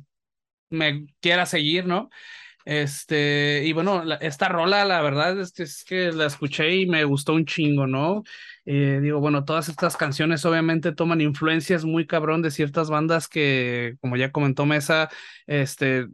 me 0.71 1.07
quiera 1.21 1.47
seguir, 1.47 1.87
¿no? 1.87 2.11
Este, 2.65 3.63
y 3.65 3.73
bueno, 3.73 4.03
esta 4.21 4.49
rola, 4.49 4.85
la 4.85 5.01
verdad 5.03 5.39
es 5.41 5.53
que, 5.53 5.63
es 5.65 5.85
que 5.85 6.13
la 6.13 6.27
escuché 6.27 6.75
y 6.77 6.87
me 6.87 7.05
gustó 7.05 7.35
un 7.35 7.45
chingo, 7.45 7.87
¿no? 7.87 8.23
Eh, 8.65 9.01
digo, 9.03 9.21
bueno, 9.21 9.45
todas 9.45 9.69
estas 9.69 9.97
canciones 9.97 10.45
obviamente 10.45 10.93
toman 10.93 11.21
influencias 11.21 11.85
muy 11.85 12.07
cabrón 12.07 12.43
de 12.43 12.51
ciertas 12.51 12.91
bandas 12.91 13.29
que, 13.29 13.97
como 14.01 14.17
ya 14.17 14.31
comentó 14.31 14.67
Mesa, 14.67 15.09
este, 15.47 16.07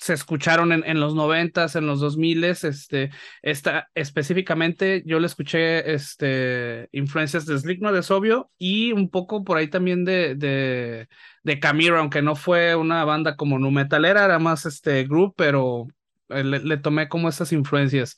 se 0.00 0.14
escucharon 0.14 0.72
en, 0.72 0.82
en 0.86 0.98
los 0.98 1.14
noventas, 1.14 1.76
en 1.76 1.86
los 1.86 2.00
dos 2.00 2.16
miles, 2.16 2.64
este, 2.64 3.10
esta 3.42 3.90
específicamente 3.94 5.02
yo 5.04 5.20
le 5.20 5.26
escuché, 5.26 5.92
este, 5.92 6.88
influencias 6.92 7.44
de 7.44 7.58
Slipknot, 7.58 7.94
es 7.96 8.10
obvio, 8.10 8.50
y 8.56 8.92
un 8.92 9.10
poco 9.10 9.44
por 9.44 9.58
ahí 9.58 9.68
también 9.68 10.06
de, 10.06 10.36
de, 10.36 11.08
de 11.42 11.60
Camiro, 11.60 11.98
aunque 11.98 12.22
no 12.22 12.36
fue 12.36 12.74
una 12.76 13.04
banda 13.04 13.36
como 13.36 13.58
nu 13.58 13.70
metalera, 13.70 14.24
era 14.24 14.38
más 14.38 14.66
este 14.66 15.04
group, 15.04 15.34
pero 15.36 15.86
eh, 16.28 16.44
le, 16.44 16.76
tomé 16.78 17.08
como 17.08 17.28
esas 17.28 17.52
influencias. 17.52 18.16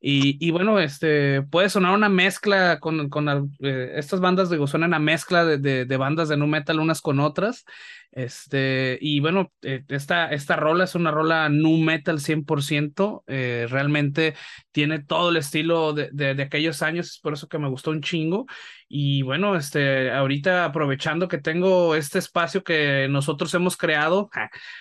Y, 0.00 0.38
y, 0.46 0.52
bueno, 0.52 0.78
este 0.78 1.42
puede 1.42 1.68
sonar 1.70 1.92
una 1.92 2.08
mezcla 2.08 2.78
con, 2.78 3.08
con 3.08 3.52
eh, 3.60 3.92
estas 3.96 4.20
bandas, 4.20 4.48
digo, 4.48 4.66
suenan 4.66 4.94
a 4.94 5.00
mezcla 5.00 5.44
de, 5.44 5.58
de, 5.58 5.84
de, 5.86 5.96
bandas 5.96 6.28
de 6.28 6.36
nu 6.36 6.46
metal 6.46 6.78
unas 6.78 7.00
con 7.00 7.18
otras. 7.18 7.64
Este, 8.10 8.98
y 9.00 9.20
bueno, 9.20 9.52
eh, 9.62 9.84
esta, 9.88 10.30
esta 10.30 10.56
rola 10.56 10.84
es 10.84 10.94
una 10.94 11.10
rola 11.10 11.48
nu 11.48 11.76
metal 11.76 12.20
100%, 12.20 13.22
eh, 13.26 13.66
realmente 13.68 14.34
tiene 14.72 15.00
todo 15.00 15.28
el 15.30 15.36
estilo 15.36 15.92
de, 15.92 16.10
de, 16.12 16.42
aquellos 16.42 16.82
años, 16.82 17.06
es 17.10 17.18
por 17.20 17.34
eso 17.34 17.48
que 17.48 17.58
me 17.58 17.68
gustó 17.68 17.90
un 17.90 18.02
chingo. 18.02 18.46
Y 18.88 19.20
bueno, 19.22 19.54
este, 19.54 20.10
ahorita 20.10 20.64
aprovechando 20.64 21.28
que 21.28 21.38
tengo 21.38 21.94
este 21.94 22.18
espacio 22.18 22.64
que 22.64 23.06
nosotros 23.10 23.52
hemos 23.52 23.76
creado, 23.76 24.30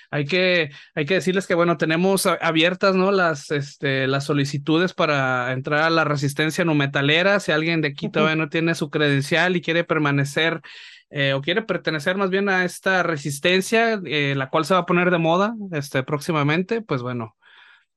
hay 0.10 0.26
que, 0.26 0.70
hay 0.96 1.06
que 1.06 1.16
decirles 1.16 1.46
que 1.46 1.56
bueno, 1.56 1.76
tenemos 1.78 2.26
abiertas, 2.26 2.96
¿no? 2.96 3.12
Las, 3.12 3.52
este, 3.52 4.08
las 4.08 4.24
solicitudes 4.24 4.94
para 4.94 5.52
entrar 5.52 5.82
a 5.82 5.90
la 5.90 6.06
resistencia 6.06 6.64
nu 6.64 6.74
metalera, 6.74 7.40
si 7.42 7.52
alguien 7.52 7.82
de 7.82 7.90
aquí 7.90 8.10
todavía 8.10 8.38
no 8.38 8.50
tiene 8.50 8.76
su 8.76 8.90
credencial 8.90 9.56
y 9.58 9.62
quiere 9.62 9.84
permanecer 9.84 10.62
eh, 11.10 11.34
o 11.34 11.42
quiere 11.42 11.62
pertenecer 11.62 12.18
más 12.18 12.30
bien 12.30 12.50
a 12.50 12.66
esta 12.66 13.04
resistencia, 13.04 14.02
eh, 14.06 14.34
la 14.36 14.50
cual 14.50 14.66
se 14.66 14.74
va 14.74 14.82
a 14.82 14.86
poner 14.86 15.12
de 15.12 15.18
moda 15.18 15.56
este, 15.72 16.04
próximamente, 16.04 16.82
pues 16.82 17.02
bueno, 17.02 17.36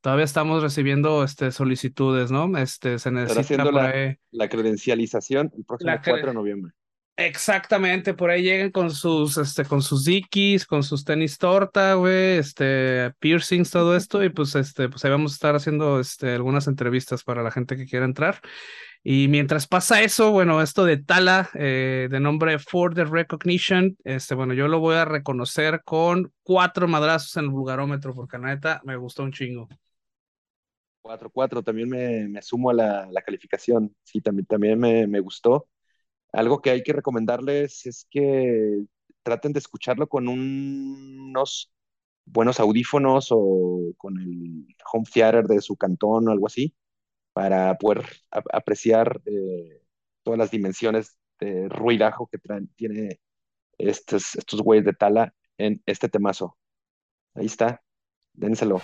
todavía 0.01 0.25
estamos 0.25 0.63
recibiendo 0.63 1.25
este, 1.25 1.51
solicitudes, 1.51 2.31
¿no? 2.31 2.57
Este, 2.57 2.99
se 2.99 3.11
necesita 3.11 3.65
por 3.65 3.75
la, 3.75 4.17
la, 4.31 4.49
credencialización 4.49 5.53
el 5.57 5.65
próximo 5.65 5.93
4 6.05 6.29
de 6.29 6.35
noviembre. 6.35 6.73
Exactamente, 7.17 8.15
por 8.15 8.31
ahí 8.31 8.43
llegan 8.43 8.71
con 8.71 8.91
sus, 8.91 9.37
este, 9.37 9.67
con 9.67 9.83
sus 9.83 10.07
dikis, 10.07 10.65
con 10.65 10.83
sus 10.83 11.05
tenis 11.05 11.37
torta, 11.37 11.93
güey, 11.95 12.39
este, 12.39 13.13
piercings, 13.19 13.71
todo 13.71 13.95
esto, 13.95 14.25
y 14.25 14.31
pues, 14.31 14.55
este, 14.55 14.89
pues 14.89 15.05
ahí 15.05 15.11
vamos 15.11 15.33
a 15.33 15.35
estar 15.35 15.55
haciendo, 15.55 16.01
este, 16.01 16.33
algunas 16.33 16.67
entrevistas 16.67 17.23
para 17.23 17.43
la 17.43 17.51
gente 17.51 17.77
que 17.77 17.85
quiera 17.85 18.07
entrar. 18.07 18.41
Y 19.03 19.29
mientras 19.29 19.67
pasa 19.67 20.03
eso, 20.03 20.31
bueno, 20.31 20.61
esto 20.61 20.85
de 20.85 20.99
Tala, 20.99 21.49
eh, 21.55 22.09
de 22.11 22.21
nombre 22.21 22.59
For 22.59 22.95
the 22.95 23.05
Recognition, 23.05 23.97
este, 24.05 24.35
bueno, 24.35 24.53
yo 24.53 24.69
lo 24.69 24.79
voy 24.79 24.97
a 24.97 25.07
reconocer 25.07 25.83
con 25.85 26.33
cuatro 26.43 26.87
madrazos 26.87 27.35
en 27.39 27.45
el 27.45 27.51
vulgarómetro, 27.51 28.15
porque 28.15 28.37
la 28.37 28.49
neta 28.49 28.83
me 28.85 28.97
gustó 28.97 29.23
un 29.23 29.33
chingo. 29.33 29.69
Cuatro, 31.01 31.31
cuatro, 31.31 31.63
también 31.63 31.89
me, 31.89 32.29
me 32.29 32.43
sumo 32.43 32.69
a 32.69 32.75
la, 32.75 33.09
la, 33.11 33.23
calificación, 33.23 33.97
sí, 34.03 34.21
también, 34.21 34.45
también 34.45 34.79
me, 34.79 35.07
me 35.07 35.21
gustó. 35.21 35.67
Algo 36.31 36.61
que 36.61 36.69
hay 36.69 36.83
que 36.83 36.93
recomendarles 36.93 37.87
es 37.87 38.07
que 38.11 38.83
traten 39.23 39.55
de 39.55 39.61
escucharlo 39.61 40.09
con 40.09 40.29
unos 40.29 41.73
buenos 42.27 42.61
audífonos 42.61 43.29
o 43.31 43.95
con 43.97 44.19
el 44.19 44.67
home 44.93 45.07
theater 45.11 45.47
de 45.47 45.63
su 45.63 45.77
cantón 45.77 46.29
o 46.29 46.33
algo 46.33 46.47
así 46.47 46.75
para 47.33 47.77
poder 47.79 48.05
apreciar 48.31 49.21
eh, 49.27 49.83
todas 50.23 50.39
las 50.39 50.51
dimensiones 50.51 51.17
de 51.39 51.69
ruidajo 51.69 52.29
que 52.29 52.39
tiene 52.77 53.21
estos, 53.79 54.35
estos 54.35 54.61
güeyes 54.63 54.85
de 54.85 54.93
tala 54.93 55.35
en 55.59 55.83
este 55.87 56.09
temazo. 56.09 56.57
Ahí 57.35 57.47
está, 57.47 57.83
dénselo. 58.35 58.81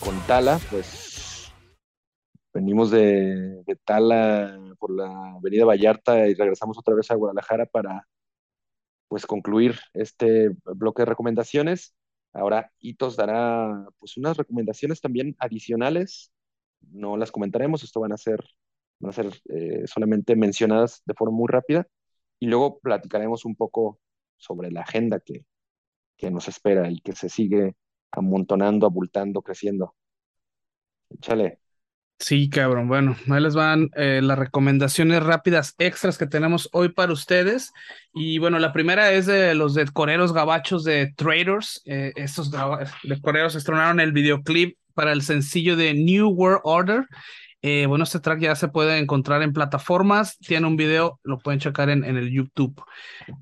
Con 0.00 0.20
Tala, 0.26 0.58
pues 0.70 1.52
venimos 2.52 2.90
de, 2.90 3.62
Tala 3.84 4.58
por 4.78 4.90
la 4.90 5.34
Avenida 5.36 5.64
Vallarta 5.64 6.26
y 6.26 6.34
regresamos 6.34 6.76
otra 6.76 6.94
vez 6.94 7.10
a 7.10 7.14
Guadalajara 7.14 7.66
para 7.66 8.08
pues 9.06 9.24
concluir 9.26 9.78
este 9.92 10.50
bloque 10.64 11.02
de 11.02 11.06
recomendaciones. 11.06 11.94
Ahora 12.32 12.72
Itos 12.80 13.14
dará 13.14 13.86
pues 13.98 14.16
unas 14.16 14.36
recomendaciones 14.36 15.00
también 15.00 15.36
adicionales. 15.38 16.32
No 16.80 17.16
las 17.16 17.30
comentaremos, 17.30 17.84
esto 17.84 18.00
van 18.00 18.12
a 18.12 18.16
ser 18.16 18.44
van 19.04 19.10
a 19.10 19.12
ser 19.12 19.26
eh, 19.50 19.86
solamente 19.86 20.34
mencionadas 20.34 21.02
de 21.04 21.14
forma 21.14 21.36
muy 21.36 21.48
rápida 21.48 21.86
y 22.40 22.46
luego 22.46 22.78
platicaremos 22.78 23.44
un 23.44 23.54
poco 23.54 24.00
sobre 24.36 24.70
la 24.70 24.80
agenda 24.80 25.20
que, 25.20 25.44
que 26.16 26.30
nos 26.30 26.48
espera 26.48 26.90
y 26.90 27.00
que 27.00 27.12
se 27.12 27.28
sigue 27.28 27.74
amontonando, 28.10 28.86
abultando, 28.86 29.42
creciendo. 29.42 29.94
Échale. 31.10 31.60
Sí, 32.18 32.48
cabrón. 32.48 32.88
Bueno, 32.88 33.16
ahí 33.28 33.42
les 33.42 33.54
van 33.54 33.90
eh, 33.96 34.20
las 34.22 34.38
recomendaciones 34.38 35.22
rápidas 35.22 35.74
extras 35.78 36.16
que 36.16 36.26
tenemos 36.26 36.68
hoy 36.72 36.90
para 36.90 37.12
ustedes. 37.12 37.72
Y 38.14 38.38
bueno, 38.38 38.58
la 38.58 38.72
primera 38.72 39.12
es 39.12 39.26
de 39.26 39.54
los 39.54 39.74
de 39.74 39.86
coreros 39.86 40.32
gabachos 40.32 40.84
de 40.84 41.12
Traders. 41.16 41.82
Eh, 41.84 42.12
estos 42.16 42.50
de 42.50 43.20
coreros 43.20 43.56
estrenaron 43.56 44.00
el 44.00 44.12
videoclip 44.12 44.78
para 44.94 45.12
el 45.12 45.22
sencillo 45.22 45.76
de 45.76 45.92
New 45.92 46.28
World 46.28 46.60
Order. 46.64 47.06
Eh, 47.66 47.86
bueno, 47.86 48.04
este 48.04 48.20
track 48.20 48.40
ya 48.40 48.54
se 48.56 48.68
puede 48.68 48.98
encontrar 48.98 49.40
en 49.40 49.54
plataformas. 49.54 50.36
Tiene 50.36 50.66
un 50.66 50.76
video, 50.76 51.18
lo 51.22 51.38
pueden 51.38 51.60
checar 51.60 51.88
en, 51.88 52.04
el 52.04 52.30
YouTube. 52.30 52.78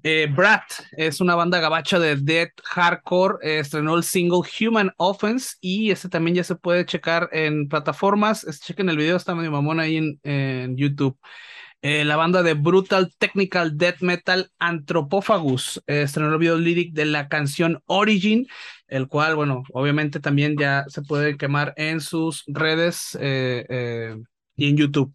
Eh, 0.04 0.28
Brat 0.32 0.62
es 0.92 1.20
una 1.20 1.34
banda 1.34 1.58
gabacha 1.58 1.98
de 1.98 2.14
death 2.14 2.52
hardcore. 2.62 3.38
Eh, 3.42 3.58
estrenó 3.58 3.96
el 3.96 4.04
single 4.04 4.42
Human 4.60 4.92
Offense 4.96 5.56
y 5.60 5.90
este 5.90 6.08
también 6.08 6.36
ya 6.36 6.44
se 6.44 6.54
puede 6.54 6.86
checar 6.86 7.30
en 7.32 7.68
plataformas. 7.68 8.46
chequen 8.60 8.88
el 8.90 8.96
video, 8.96 9.16
está 9.16 9.34
medio 9.34 9.50
mamón 9.50 9.80
ahí 9.80 9.96
en, 9.96 10.20
en 10.22 10.76
YouTube. 10.76 11.18
la 11.82 12.14
banda 12.14 12.44
de 12.44 12.54
Brutal 12.54 13.12
Technical 13.18 13.76
Death 13.76 14.02
Metal 14.02 14.52
Anthropophagus 14.60 15.82
estrenó 15.88 16.32
el 16.32 16.38
video 16.38 16.58
lyric 16.58 16.92
de 16.92 17.06
la 17.06 17.26
canción 17.26 17.82
Origin 17.86 18.46
el 18.92 19.08
cual, 19.08 19.34
bueno, 19.36 19.64
obviamente 19.72 20.20
también 20.20 20.54
ya 20.58 20.84
se 20.88 21.00
puede 21.00 21.38
quemar 21.38 21.72
en 21.78 22.02
sus 22.02 22.44
redes 22.46 23.16
eh, 23.18 23.64
eh, 23.70 24.16
y 24.54 24.68
en 24.68 24.76
YouTube. 24.76 25.14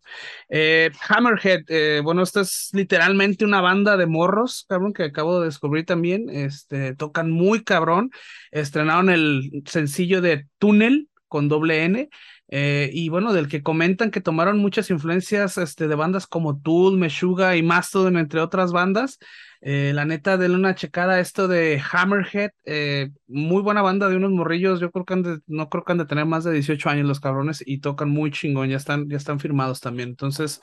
Eh, 0.49 0.89
Hammerhead, 1.07 2.01
bueno, 2.01 2.23
esta 2.23 2.41
es 2.41 2.69
literalmente 2.73 3.45
una 3.45 3.61
banda 3.61 3.95
de 3.95 4.07
morros, 4.07 4.65
cabrón, 4.67 4.93
que 4.93 5.03
acabo 5.03 5.39
de 5.39 5.45
descubrir 5.45 5.85
también. 5.85 6.27
Este, 6.27 6.95
tocan 6.95 7.29
muy 7.29 7.63
cabrón. 7.63 8.09
Estrenaron 8.49 9.11
el 9.11 9.61
sencillo 9.67 10.21
de 10.21 10.47
Túnel 10.57 11.07
con 11.27 11.47
doble 11.47 11.83
N. 11.83 12.09
y 12.49 13.09
bueno, 13.09 13.31
del 13.31 13.47
que 13.47 13.61
comentan 13.61 14.09
que 14.09 14.21
tomaron 14.21 14.57
muchas 14.57 14.89
influencias 14.89 15.59
este, 15.59 15.87
de 15.87 15.93
bandas 15.93 16.25
como 16.25 16.59
Tool, 16.59 16.97
Meshuga 16.97 17.55
y 17.55 17.61
Mastodon, 17.61 18.17
entre 18.17 18.39
otras 18.41 18.71
bandas. 18.71 19.19
Eh, 19.61 19.91
la 19.93 20.05
neta, 20.05 20.37
denle 20.37 20.57
una 20.57 20.75
checada 20.75 21.19
esto 21.19 21.47
de 21.47 21.81
Hammerhead. 21.91 22.51
Eh, 22.65 23.09
muy 23.27 23.61
buena 23.61 23.81
banda 23.81 24.09
de 24.09 24.15
unos 24.15 24.31
morrillos. 24.31 24.79
Yo 24.79 24.91
creo 24.91 25.05
que 25.05 25.13
han 25.13 25.23
de, 25.23 25.39
no 25.47 25.69
creo 25.69 25.83
que 25.83 25.91
han 25.91 25.97
de 25.97 26.05
tener 26.05 26.25
más 26.25 26.43
de 26.43 26.53
18 26.53 26.89
años 26.89 27.07
los 27.07 27.19
cabrones 27.19 27.63
y 27.65 27.79
tocan 27.79 28.09
muy 28.09 28.31
chingón. 28.31 28.69
Ya 28.69 28.77
están, 28.77 29.09
ya 29.09 29.17
están 29.17 29.39
firmados 29.39 29.81
también. 29.81 30.09
Entonces, 30.09 30.61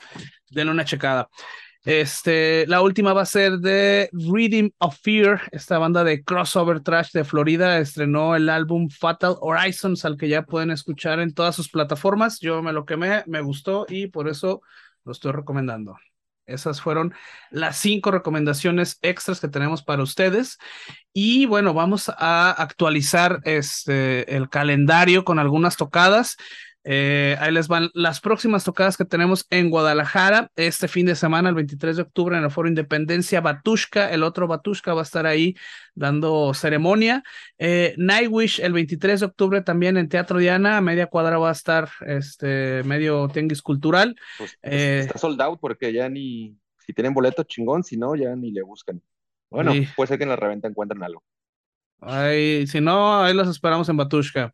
denle 0.49 0.71
una 0.71 0.85
checada. 0.85 1.29
Este, 1.85 2.65
la 2.65 2.81
última 2.81 3.13
va 3.13 3.21
a 3.21 3.25
ser 3.27 3.59
de 3.59 4.09
Reading 4.11 4.71
of 4.79 4.97
Fear, 5.03 5.41
esta 5.51 5.77
banda 5.77 6.03
de 6.03 6.23
crossover 6.23 6.79
trash 6.79 7.11
de 7.11 7.23
Florida 7.23 7.77
estrenó 7.77 8.35
el 8.35 8.49
álbum 8.49 8.89
Fatal 8.89 9.35
Horizons, 9.39 10.03
al 10.03 10.17
que 10.17 10.27
ya 10.27 10.41
pueden 10.41 10.71
escuchar 10.71 11.19
en 11.19 11.35
todas 11.35 11.55
sus 11.55 11.69
plataformas. 11.69 12.39
Yo 12.39 12.63
me 12.63 12.73
lo 12.73 12.87
quemé, 12.87 13.23
me 13.27 13.41
gustó 13.41 13.85
y 13.87 14.07
por 14.07 14.27
eso 14.27 14.61
lo 15.03 15.11
estoy 15.11 15.31
recomendando. 15.33 15.95
Esas 16.45 16.81
fueron 16.81 17.13
las 17.49 17.77
cinco 17.77 18.11
recomendaciones 18.11 18.99
extras 19.01 19.39
que 19.39 19.47
tenemos 19.47 19.83
para 19.83 20.03
ustedes. 20.03 20.57
Y 21.13 21.45
bueno, 21.45 21.73
vamos 21.73 22.09
a 22.09 22.51
actualizar 22.51 23.39
este, 23.43 24.35
el 24.35 24.49
calendario 24.49 25.25
con 25.25 25.39
algunas 25.39 25.75
tocadas. 25.77 26.37
Eh, 26.87 27.35
ahí 27.39 27.51
les 27.51 27.67
van 27.67 27.89
las 27.95 28.21
próximas 28.21 28.63
tocadas 28.63 28.95
que 28.95 29.05
tenemos 29.05 29.47
en 29.49 29.71
Guadalajara 29.71 30.51
este 30.55 30.87
fin 30.87 31.07
de 31.07 31.15
semana, 31.15 31.49
el 31.49 31.55
23 31.55 31.95
de 31.95 32.03
octubre, 32.03 32.37
en 32.37 32.43
el 32.43 32.51
Foro 32.51 32.67
Independencia 32.67 33.41
Batushka. 33.41 34.11
El 34.11 34.21
otro 34.21 34.47
Batushka 34.47 34.93
va 34.93 35.01
a 35.01 35.03
estar 35.03 35.25
ahí 35.25 35.55
dando 35.95 36.53
ceremonia. 36.53 37.23
Eh, 37.57 37.95
Nightwish 37.97 38.59
el 38.61 38.71
23 38.71 39.21
de 39.21 39.25
octubre 39.25 39.61
también 39.61 39.97
en 39.97 40.09
Teatro 40.09 40.37
Diana, 40.37 40.77
a 40.77 40.81
media 40.81 41.07
cuadra 41.07 41.39
va 41.39 41.49
a 41.49 41.53
estar 41.53 41.89
este 42.05 42.83
medio 42.83 43.29
tenguis 43.29 43.63
cultural. 43.63 44.15
Pues, 44.37 44.55
pues, 44.61 44.73
eh, 44.73 44.99
está 44.99 45.17
sold 45.17 45.41
out 45.41 45.59
porque 45.59 45.91
ya 45.91 46.07
ni, 46.07 46.55
si 46.85 46.93
tienen 46.93 47.15
boleto 47.15 47.41
chingón, 47.43 47.83
si 47.83 47.97
no, 47.97 48.15
ya 48.15 48.35
ni 48.35 48.51
le 48.51 48.61
buscan. 48.61 49.01
Bueno, 49.49 49.73
puede 49.95 50.07
ser 50.07 50.17
que 50.19 50.23
en 50.23 50.29
la 50.29 50.35
reventa 50.35 50.67
encuentren 50.67 51.01
algo. 51.01 51.23
Ay, 51.99 52.67
si 52.67 52.79
no, 52.79 53.23
ahí 53.23 53.33
los 53.33 53.47
esperamos 53.47 53.89
en 53.89 53.97
Batushka. 53.97 54.53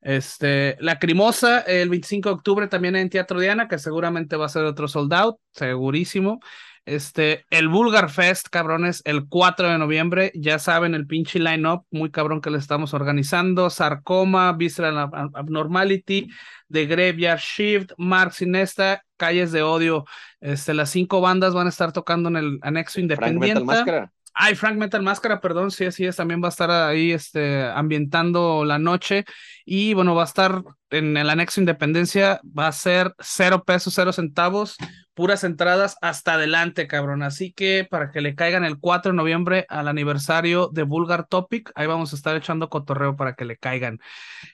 Este, 0.00 0.76
Lacrimosa, 0.80 1.60
el 1.60 1.88
25 1.88 2.28
de 2.28 2.34
octubre 2.34 2.68
también 2.68 2.96
en 2.96 3.10
Teatro 3.10 3.40
Diana, 3.40 3.68
que 3.68 3.78
seguramente 3.78 4.36
va 4.36 4.46
a 4.46 4.50
ser 4.50 4.64
otro 4.64 4.88
sold 4.88 5.12
out, 5.12 5.36
segurísimo. 5.52 6.40
Este, 6.88 7.44
el 7.50 7.68
Vulgar 7.68 8.08
Fest, 8.08 8.48
cabrones, 8.48 9.02
el 9.04 9.28
4 9.28 9.68
de 9.68 9.76
noviembre, 9.76 10.32
ya 10.34 10.58
saben, 10.58 10.94
el 10.94 11.06
pinche 11.06 11.38
line-up, 11.38 11.84
muy 11.90 12.10
cabrón 12.10 12.40
que 12.40 12.48
le 12.48 12.56
estamos 12.56 12.94
organizando, 12.94 13.68
Sarcoma, 13.68 14.52
Visceral 14.52 15.10
Abnormality, 15.34 16.28
The 16.70 16.86
Graveyard 16.86 17.40
Shift, 17.40 17.92
Mark 17.98 18.32
Sinesta, 18.32 19.04
Calles 19.18 19.52
de 19.52 19.62
Odio, 19.62 20.06
este, 20.40 20.72
las 20.72 20.88
cinco 20.88 21.20
bandas 21.20 21.52
van 21.52 21.66
a 21.66 21.70
estar 21.70 21.92
tocando 21.92 22.30
en 22.30 22.36
el 22.36 22.58
anexo 22.62 23.00
independiente. 23.00 24.08
Ay, 24.40 24.54
Frank 24.54 24.76
Metal 24.76 25.02
Máscara, 25.02 25.40
perdón, 25.40 25.72
sí, 25.72 25.84
así 25.84 26.06
es, 26.06 26.14
también 26.14 26.40
va 26.40 26.46
a 26.46 26.50
estar 26.50 26.70
ahí 26.70 27.10
este, 27.10 27.64
ambientando 27.64 28.64
la 28.64 28.78
noche. 28.78 29.24
Y 29.64 29.94
bueno, 29.94 30.14
va 30.14 30.22
a 30.22 30.26
estar 30.26 30.62
en 30.90 31.16
el 31.16 31.28
anexo 31.28 31.60
Independencia, 31.60 32.40
va 32.56 32.68
a 32.68 32.72
ser 32.72 33.14
cero 33.18 33.64
pesos, 33.66 33.94
cero 33.94 34.12
centavos, 34.12 34.76
puras 35.12 35.42
entradas 35.42 35.96
hasta 36.02 36.34
adelante, 36.34 36.86
cabrón. 36.86 37.24
Así 37.24 37.52
que 37.52 37.84
para 37.90 38.12
que 38.12 38.20
le 38.20 38.36
caigan 38.36 38.64
el 38.64 38.78
4 38.78 39.10
de 39.10 39.16
noviembre 39.16 39.66
al 39.68 39.88
aniversario 39.88 40.70
de 40.72 40.84
Vulgar 40.84 41.26
Topic, 41.26 41.72
ahí 41.74 41.88
vamos 41.88 42.12
a 42.12 42.16
estar 42.16 42.36
echando 42.36 42.68
cotorreo 42.68 43.16
para 43.16 43.34
que 43.34 43.44
le 43.44 43.56
caigan. 43.56 43.98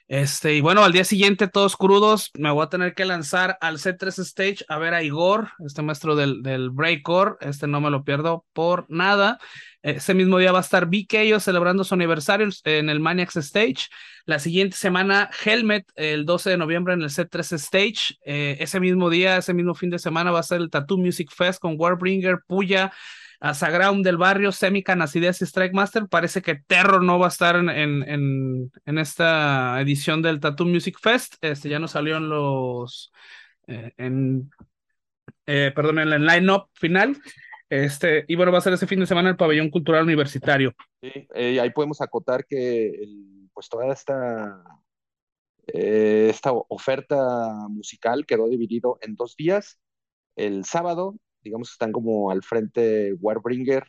Este, 0.07 0.55
y 0.55 0.61
bueno, 0.61 0.83
al 0.83 0.93
día 0.93 1.03
siguiente, 1.03 1.47
todos 1.47 1.77
crudos, 1.77 2.31
me 2.33 2.49
voy 2.49 2.65
a 2.65 2.69
tener 2.69 2.95
que 2.95 3.05
lanzar 3.05 3.59
al 3.61 3.77
C3 3.77 4.17
Stage 4.19 4.65
a 4.67 4.79
ver 4.79 4.95
a 4.95 5.03
Igor, 5.03 5.49
este 5.63 5.83
maestro 5.83 6.15
del, 6.15 6.41
del 6.41 6.71
Breakcore. 6.71 7.35
Este 7.41 7.67
no 7.67 7.79
me 7.79 7.91
lo 7.91 8.03
pierdo 8.03 8.45
por 8.51 8.87
nada. 8.89 9.37
Ese 9.85 10.15
mismo 10.15 10.39
día 10.39 10.51
va 10.51 10.57
a 10.57 10.61
estar 10.61 10.87
BKO 10.87 11.39
celebrando 11.39 11.83
su 11.83 11.93
aniversario 11.93 12.49
en 12.63 12.89
el 12.89 12.99
Maniacs 12.99 13.35
Stage. 13.35 13.89
La 14.25 14.39
siguiente 14.39 14.75
semana, 14.75 15.29
Helmet, 15.45 15.85
el 15.93 16.25
12 16.25 16.49
de 16.49 16.57
noviembre 16.57 16.95
en 16.95 17.03
el 17.03 17.09
C3 17.09 17.53
Stage. 17.53 18.17
Eh, 18.25 18.57
ese 18.59 18.79
mismo 18.79 19.11
día, 19.11 19.37
ese 19.37 19.53
mismo 19.53 19.75
fin 19.75 19.91
de 19.91 19.99
semana, 19.99 20.31
va 20.31 20.39
a 20.39 20.43
ser 20.43 20.61
el 20.61 20.71
Tattoo 20.71 20.97
Music 20.97 21.29
Fest 21.31 21.59
con 21.59 21.75
Warbringer, 21.77 22.39
Puya, 22.47 22.91
Sagraum 23.53 24.01
del 24.01 24.17
Barrio, 24.17 24.51
Semican, 24.51 25.03
Acidez 25.03 25.39
y 25.43 25.45
Strike 25.45 25.75
Master. 25.75 26.07
Parece 26.07 26.41
que 26.41 26.55
Terror 26.55 27.03
no 27.03 27.19
va 27.19 27.27
a 27.27 27.29
estar 27.29 27.55
en, 27.55 27.69
en, 27.69 28.71
en, 28.85 28.97
esta 28.97 29.79
edición 29.81 30.23
del 30.23 30.39
Tattoo 30.39 30.65
Music 30.65 30.97
Fest. 30.99 31.35
Este 31.41 31.69
ya 31.69 31.77
no 31.77 31.87
salieron 31.87 32.27
los. 32.27 33.13
Eh, 33.67 33.93
en, 33.97 34.49
eh, 35.45 35.71
perdón, 35.75 35.99
en 35.99 36.11
el 36.11 36.25
line-up 36.25 36.69
final. 36.73 37.15
Este, 37.83 38.23
y 38.29 38.35
bueno, 38.35 38.53
va 38.53 38.59
a 38.59 38.61
ser 38.61 38.73
ese 38.73 38.87
fin 38.87 39.01
de 39.01 39.05
semana 39.05 39.29
el 39.29 39.35
pabellón 39.35 39.69
cultural 39.69 40.03
universitario. 40.03 40.73
Eh, 41.01 41.59
ahí 41.59 41.69
podemos 41.71 41.99
acotar 41.99 42.45
que 42.45 42.93
pues 43.53 43.67
toda 43.67 43.91
esta, 43.91 44.63
eh, 45.67 46.27
esta 46.29 46.53
oferta 46.53 47.67
musical 47.69 48.25
quedó 48.25 48.47
dividido 48.47 48.97
en 49.01 49.15
dos 49.15 49.35
días. 49.35 49.77
El 50.37 50.63
sábado, 50.63 51.15
digamos, 51.41 51.71
están 51.71 51.91
como 51.91 52.31
al 52.31 52.43
frente 52.43 53.13
Warbringer 53.19 53.85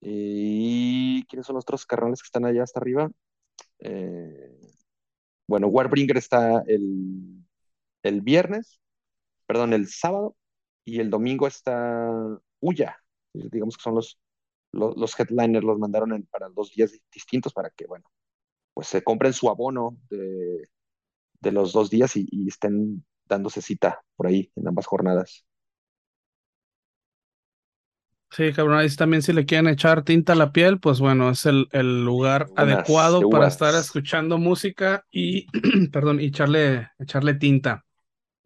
y 0.00 1.24
¿quiénes 1.26 1.46
son 1.46 1.56
los 1.56 1.64
otros 1.64 1.84
carnales 1.84 2.22
que 2.22 2.26
están 2.26 2.46
allá 2.46 2.62
hasta 2.62 2.80
arriba? 2.80 3.10
Eh, 3.80 4.58
bueno, 5.46 5.68
Warbringer 5.68 6.16
está 6.16 6.62
el, 6.66 7.44
el 8.02 8.20
viernes, 8.22 8.80
perdón, 9.46 9.74
el 9.74 9.88
sábado, 9.88 10.34
y 10.86 11.00
el 11.00 11.10
domingo 11.10 11.46
está 11.46 12.40
Uya, 12.60 12.96
digamos 13.32 13.76
que 13.76 13.82
son 13.82 13.94
los, 13.94 14.18
los, 14.72 15.18
headliners, 15.18 15.64
los 15.64 15.78
mandaron 15.78 16.26
para 16.30 16.48
dos 16.48 16.72
días 16.72 16.92
distintos 17.12 17.52
para 17.52 17.70
que, 17.70 17.86
bueno, 17.86 18.04
pues 18.74 18.88
se 18.88 19.02
compren 19.02 19.32
su 19.32 19.48
abono 19.48 19.96
de, 20.10 20.68
los 21.50 21.72
dos 21.72 21.90
días 21.90 22.16
y, 22.16 22.28
estén 22.48 23.04
dándose 23.24 23.62
cita 23.62 24.02
por 24.16 24.26
ahí 24.26 24.50
en 24.56 24.68
ambas 24.68 24.86
jornadas. 24.86 25.44
Sí, 28.30 28.52
cabrón, 28.52 28.78
ahí 28.78 28.94
también 28.94 29.22
si 29.22 29.32
le 29.32 29.46
quieren 29.46 29.68
echar 29.68 30.02
tinta 30.02 30.34
a 30.34 30.36
la 30.36 30.52
piel, 30.52 30.78
pues 30.80 31.00
bueno, 31.00 31.30
es 31.30 31.46
el, 31.46 31.68
el 31.70 32.04
lugar 32.04 32.48
adecuado 32.56 33.30
para 33.30 33.46
estar 33.46 33.74
escuchando 33.74 34.36
música 34.36 35.06
y, 35.10 35.46
perdón, 35.92 36.20
y 36.20 36.26
echarle, 36.26 36.90
echarle 36.98 37.34
tinta. 37.34 37.85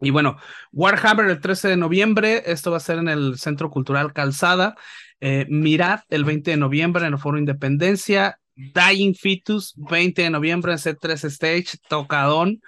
Y 0.01 0.09
bueno, 0.09 0.37
Warhammer 0.71 1.27
el 1.27 1.39
13 1.39 1.69
de 1.69 1.77
noviembre, 1.77 2.43
esto 2.47 2.71
va 2.71 2.77
a 2.77 2.81
ser 2.81 2.97
en 2.97 3.07
el 3.07 3.37
Centro 3.37 3.69
Cultural 3.69 4.13
Calzada. 4.13 4.75
Eh, 5.19 5.45
Mirad 5.49 6.01
el 6.09 6.25
20 6.25 6.51
de 6.51 6.57
noviembre 6.57 7.05
en 7.05 7.13
el 7.13 7.19
Foro 7.19 7.37
Independencia. 7.37 8.39
Dying 8.55 9.15
Fetus, 9.15 9.73
20 9.77 10.23
de 10.23 10.29
noviembre 10.29 10.73
en 10.73 10.79
C3 10.79 11.23
Stage, 11.25 11.77
Tocadón. 11.87 12.61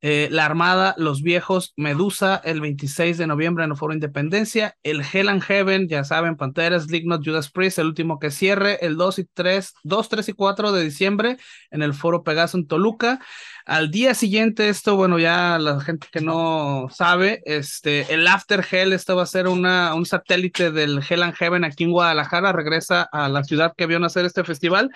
Eh, 0.00 0.28
la 0.30 0.44
Armada, 0.44 0.94
Los 0.96 1.22
Viejos, 1.22 1.72
Medusa, 1.76 2.40
el 2.44 2.60
26 2.60 3.18
de 3.18 3.26
noviembre 3.26 3.64
en 3.64 3.72
el 3.72 3.76
Foro 3.76 3.92
Independencia, 3.92 4.76
el 4.84 5.02
Hell 5.02 5.28
and 5.28 5.42
Heaven, 5.42 5.88
ya 5.88 6.04
saben, 6.04 6.36
Panteras, 6.36 6.88
Lignot, 6.88 7.24
Judas 7.24 7.50
Priest, 7.50 7.80
el 7.80 7.86
último 7.86 8.20
que 8.20 8.30
cierre, 8.30 8.78
el 8.86 8.96
2 8.96 9.18
y 9.18 9.24
3, 9.24 9.74
2, 9.82 10.08
3 10.08 10.28
y 10.28 10.32
4 10.34 10.70
de 10.70 10.84
diciembre 10.84 11.36
en 11.72 11.82
el 11.82 11.94
Foro 11.94 12.22
Pegaso 12.22 12.56
en 12.56 12.68
Toluca. 12.68 13.18
Al 13.66 13.90
día 13.90 14.14
siguiente, 14.14 14.68
esto, 14.68 14.94
bueno, 14.94 15.18
ya 15.18 15.58
la 15.58 15.80
gente 15.80 16.06
que 16.12 16.20
no 16.20 16.86
sabe, 16.92 17.42
este, 17.44 18.14
el 18.14 18.26
After 18.28 18.64
Hell, 18.70 18.92
esto 18.92 19.16
va 19.16 19.24
a 19.24 19.26
ser 19.26 19.48
una, 19.48 19.94
un 19.94 20.06
satélite 20.06 20.70
del 20.70 21.02
Hell 21.08 21.24
and 21.24 21.34
Heaven 21.34 21.64
aquí 21.64 21.82
en 21.82 21.90
Guadalajara, 21.90 22.52
regresa 22.52 23.02
a 23.02 23.28
la 23.28 23.42
ciudad 23.42 23.74
que 23.76 23.86
vio 23.86 23.98
nacer 23.98 24.24
este 24.24 24.44
festival 24.44 24.90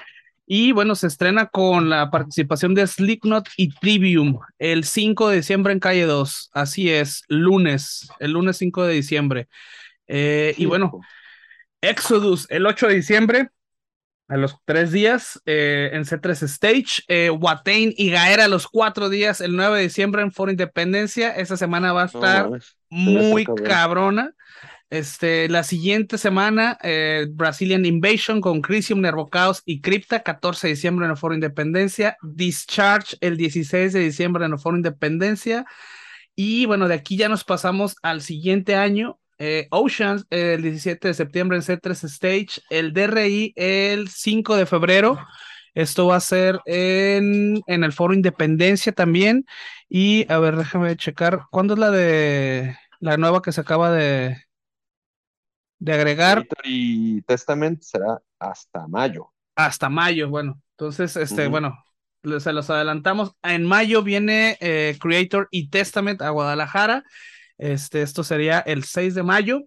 y 0.46 0.72
bueno, 0.72 0.94
se 0.94 1.06
estrena 1.06 1.46
con 1.46 1.88
la 1.88 2.10
participación 2.10 2.74
de 2.74 2.86
Slipknot 2.86 3.48
y 3.56 3.70
Trivium 3.70 4.40
el 4.58 4.84
5 4.84 5.28
de 5.28 5.36
diciembre 5.36 5.72
en 5.72 5.80
Calle 5.80 6.04
2. 6.04 6.50
Así 6.52 6.90
es, 6.90 7.22
lunes, 7.28 8.08
el 8.18 8.32
lunes 8.32 8.56
5 8.56 8.84
de 8.84 8.94
diciembre. 8.94 9.48
Eh, 10.06 10.54
y 10.58 10.66
bueno, 10.66 11.00
Exodus 11.80 12.46
el 12.50 12.66
8 12.66 12.88
de 12.88 12.94
diciembre, 12.94 13.48
a 14.32 14.38
los 14.38 14.56
tres 14.64 14.92
días 14.92 15.42
eh, 15.44 15.90
en 15.92 16.04
C3 16.04 16.42
Stage. 16.44 17.02
Eh, 17.08 17.28
Watain 17.28 17.92
y 17.96 18.10
Gaera 18.10 18.48
los 18.48 18.66
cuatro 18.66 19.10
días, 19.10 19.42
el 19.42 19.54
9 19.54 19.76
de 19.76 19.82
diciembre 19.82 20.22
en 20.22 20.32
Foro 20.32 20.50
Independencia. 20.50 21.36
Esa 21.36 21.58
semana 21.58 21.92
va 21.92 22.04
a 22.04 22.06
estar 22.06 22.48
muy 22.88 23.44
cabrona. 23.44 24.34
Este, 24.92 25.48
la 25.48 25.62
siguiente 25.62 26.18
semana, 26.18 26.76
eh, 26.82 27.26
Brazilian 27.30 27.86
Invasion 27.86 28.42
con 28.42 28.60
Crisium, 28.60 29.00
Nervocaos 29.00 29.62
y 29.64 29.80
Crypta, 29.80 30.22
14 30.22 30.66
de 30.66 30.74
diciembre 30.74 31.06
en 31.06 31.12
el 31.12 31.16
Foro 31.16 31.32
Independencia. 31.32 32.18
Discharge 32.20 33.16
el 33.22 33.38
16 33.38 33.94
de 33.94 34.00
diciembre 34.00 34.44
en 34.44 34.52
el 34.52 34.58
Foro 34.58 34.76
Independencia. 34.76 35.64
Y 36.36 36.66
bueno, 36.66 36.88
de 36.88 36.94
aquí 36.96 37.16
ya 37.16 37.30
nos 37.30 37.42
pasamos 37.42 37.96
al 38.02 38.20
siguiente 38.20 38.76
año. 38.76 39.18
Eh, 39.38 39.66
Oceans 39.70 40.26
el 40.28 40.60
17 40.60 41.08
de 41.08 41.14
septiembre 41.14 41.56
en 41.56 41.62
C3 41.62 42.04
Stage. 42.04 42.60
El 42.68 42.92
DRI 42.92 43.54
el 43.56 44.10
5 44.10 44.56
de 44.56 44.66
febrero. 44.66 45.18
Esto 45.72 46.08
va 46.08 46.16
a 46.16 46.20
ser 46.20 46.60
en, 46.66 47.62
en 47.66 47.82
el 47.82 47.94
Foro 47.94 48.12
Independencia 48.12 48.92
también. 48.92 49.46
Y 49.88 50.30
a 50.30 50.38
ver, 50.38 50.56
déjame 50.56 50.94
checar. 50.98 51.44
¿Cuándo 51.50 51.72
es 51.72 51.80
la 51.80 51.90
de 51.90 52.76
la 53.00 53.16
nueva 53.16 53.40
que 53.40 53.52
se 53.52 53.62
acaba 53.62 53.90
de, 53.90 54.36
de 55.82 55.92
agregar. 55.92 56.46
y 56.62 57.22
Testament 57.22 57.82
será 57.82 58.22
hasta 58.38 58.86
mayo. 58.86 59.32
Hasta 59.56 59.88
mayo, 59.88 60.30
bueno. 60.30 60.60
Entonces, 60.76 61.16
este, 61.16 61.48
bueno, 61.48 61.76
se 62.38 62.52
los 62.52 62.70
adelantamos. 62.70 63.32
En 63.42 63.64
mayo 63.64 64.02
viene 64.02 64.56
eh, 64.60 64.96
Creator 65.00 65.48
y 65.50 65.70
Testament 65.70 66.22
a 66.22 66.30
Guadalajara. 66.30 67.04
Este, 67.58 68.02
esto 68.02 68.22
sería 68.22 68.60
el 68.60 68.84
6 68.84 69.16
de 69.16 69.22
mayo. 69.24 69.64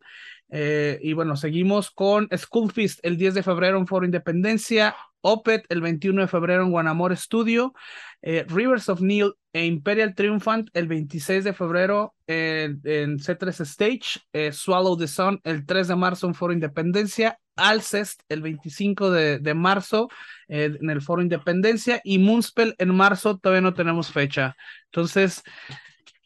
Eh, 0.49 0.99
y 1.01 1.13
bueno, 1.13 1.35
seguimos 1.35 1.91
con 1.91 2.29
Schoolfist 2.35 2.99
el 3.03 3.17
10 3.17 3.33
de 3.33 3.43
febrero 3.43 3.77
en 3.77 3.87
Foro 3.87 4.05
Independencia, 4.05 4.95
Opet 5.27 5.65
el 5.69 5.81
21 5.81 6.21
de 6.21 6.27
febrero 6.27 6.63
en 6.63 6.69
Guanamor 6.69 7.17
Studio, 7.17 7.73
eh, 8.21 8.45
Rivers 8.47 8.89
of 8.89 9.01
Neil 9.01 9.33
e 9.53 9.65
Imperial 9.65 10.13
Triumphant 10.13 10.69
el 10.73 10.87
26 10.87 11.43
de 11.43 11.53
febrero 11.53 12.13
en, 12.27 12.79
C3 13.17 13.59
Stage, 13.61 14.19
eh, 14.33 14.51
Swallow 14.51 14.95
the 14.95 15.07
Sun 15.07 15.41
el 15.43 15.65
3 15.65 15.87
de 15.87 15.95
marzo 15.95 16.27
en 16.27 16.35
Foro 16.35 16.53
Independencia, 16.53 17.39
Alcest 17.55 18.21
el 18.29 18.43
25 18.43 19.09
de, 19.09 19.53
marzo 19.55 20.09
en 20.47 20.87
el 20.89 21.01
Foro 21.01 21.23
Independencia 21.23 22.01
y 22.03 22.19
Moonspell 22.19 22.75
en 22.77 22.93
marzo 22.93 23.39
todavía 23.39 23.61
no 23.61 23.73
tenemos 23.73 24.11
fecha. 24.11 24.55
Entonces, 24.91 25.41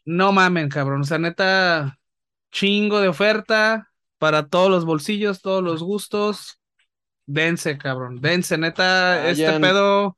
no 0.04 0.32
mamen, 0.32 0.68
cabrón. 0.68 1.00
O 1.00 1.04
sea, 1.04 1.18
neta, 1.18 1.98
chingo 2.52 3.00
de 3.00 3.08
oferta 3.08 3.90
para 4.18 4.48
todos 4.48 4.70
los 4.70 4.84
bolsillos, 4.84 5.40
todos 5.40 5.64
los 5.64 5.82
gustos. 5.82 6.59
Dense, 7.32 7.78
cabrón, 7.78 8.20
dense, 8.20 8.58
neta, 8.58 9.28
este 9.30 9.60
pedo 9.60 10.16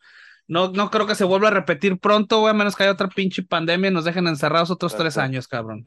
no, 0.48 0.68
no 0.72 0.90
creo 0.90 1.06
que 1.06 1.14
se 1.14 1.24
vuelva 1.24 1.48
a 1.48 1.50
repetir 1.50 1.98
pronto, 1.98 2.40
güey, 2.40 2.50
a 2.50 2.54
menos 2.54 2.74
que 2.74 2.84
haya 2.84 2.92
otra 2.92 3.08
pinche 3.08 3.42
pandemia 3.42 3.90
y 3.90 3.92
nos 3.92 4.06
dejen 4.06 4.26
encerrados 4.26 4.70
otros 4.70 4.96
tres 4.96 5.18
años, 5.18 5.46
cabrón. 5.46 5.86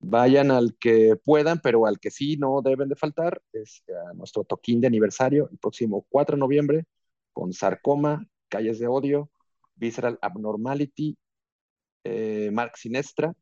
Vayan 0.00 0.50
al 0.50 0.76
que 0.78 1.14
puedan, 1.24 1.60
pero 1.60 1.86
al 1.86 2.00
que 2.00 2.10
sí 2.10 2.36
no 2.36 2.60
deben 2.60 2.88
de 2.88 2.96
faltar 2.96 3.40
es 3.52 3.84
a 3.88 4.14
nuestro 4.14 4.42
toquín 4.42 4.80
de 4.80 4.88
aniversario, 4.88 5.48
el 5.50 5.58
próximo 5.58 6.04
4 6.08 6.36
de 6.36 6.40
noviembre, 6.40 6.84
con 7.32 7.52
Sarcoma, 7.52 8.26
Calles 8.48 8.80
de 8.80 8.88
Odio, 8.88 9.30
Visceral 9.76 10.18
Abnormality, 10.22 11.16
eh, 12.02 12.50
Mark 12.52 12.76
Sinestra, 12.76 13.32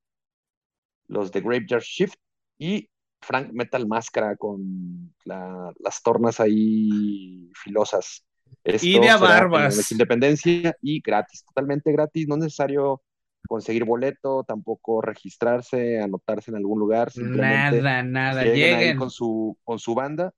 los 1.07 1.33
de 1.33 1.41
Graveyard 1.41 1.83
Shift 1.83 2.19
y 2.59 2.91
Frank 3.25 3.51
Metal 3.53 3.87
Máscara 3.87 4.37
con 4.37 5.15
las 5.25 6.03
tornas 6.03 6.41
ahí 6.41 7.51
filosas. 7.55 8.25
y 8.65 8.99
de 8.99 9.17
barbas. 9.17 9.91
Independencia 9.91 10.77
y 10.81 11.01
gratis, 11.01 11.45
totalmente 11.45 11.91
gratis, 11.93 12.29
no 12.29 12.37
es 12.37 12.43
necesario 12.43 13.03
conseguir 13.49 13.85
boleto, 13.85 14.45
tampoco 14.45 15.01
registrarse, 15.01 16.01
anotarse 16.01 16.51
en 16.51 16.57
algún 16.57 16.79
lugar. 16.79 17.11
Nada, 17.17 18.03
nada, 18.03 18.45
lleguen, 18.45 18.97
con 18.97 19.11
su, 19.11 19.57
con 19.65 19.79
su 19.79 19.95
banda, 19.95 20.33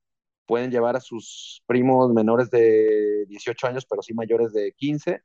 pueden 0.45 0.71
llevar 0.71 0.95
a 0.95 1.01
sus 1.01 1.63
primos 1.67 2.13
menores 2.13 2.49
de 2.49 3.25
18 3.27 3.67
años, 3.67 3.85
pero 3.85 4.01
sí 4.01 4.13
mayores 4.13 4.53
de 4.53 4.73
15. 4.73 5.21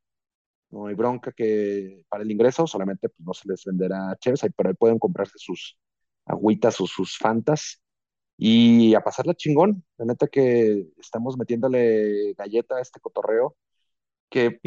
No 0.71 0.87
hay 0.87 0.95
bronca 0.95 1.33
que 1.33 2.05
para 2.09 2.23
el 2.25 2.31
ingreso, 2.31 2.67
solamente 2.67 3.09
pues, 3.09 3.27
no 3.27 3.35
se 3.35 3.49
les 3.49 3.65
venderá 3.65 4.17
chéves, 4.19 4.41
pero 4.57 4.71
ahí 4.71 4.75
pueden 4.75 4.99
comprarse 4.99 5.35
sus, 5.37 5.77
agüitas 6.27 6.81
o 6.81 6.87
sus 6.87 7.17
fantas 7.19 7.83
y 8.37 8.95
a 8.95 9.01
pasarla 9.03 9.35
chingón. 9.35 9.85
La 9.99 10.07
neta 10.07 10.27
que 10.29 10.89
estamos 10.99 11.37
metiéndole 11.37 12.35
galleta 12.35 12.77
a 12.77 12.81
este 12.81 13.01
cotorreo 13.01 13.57
que 14.33 14.59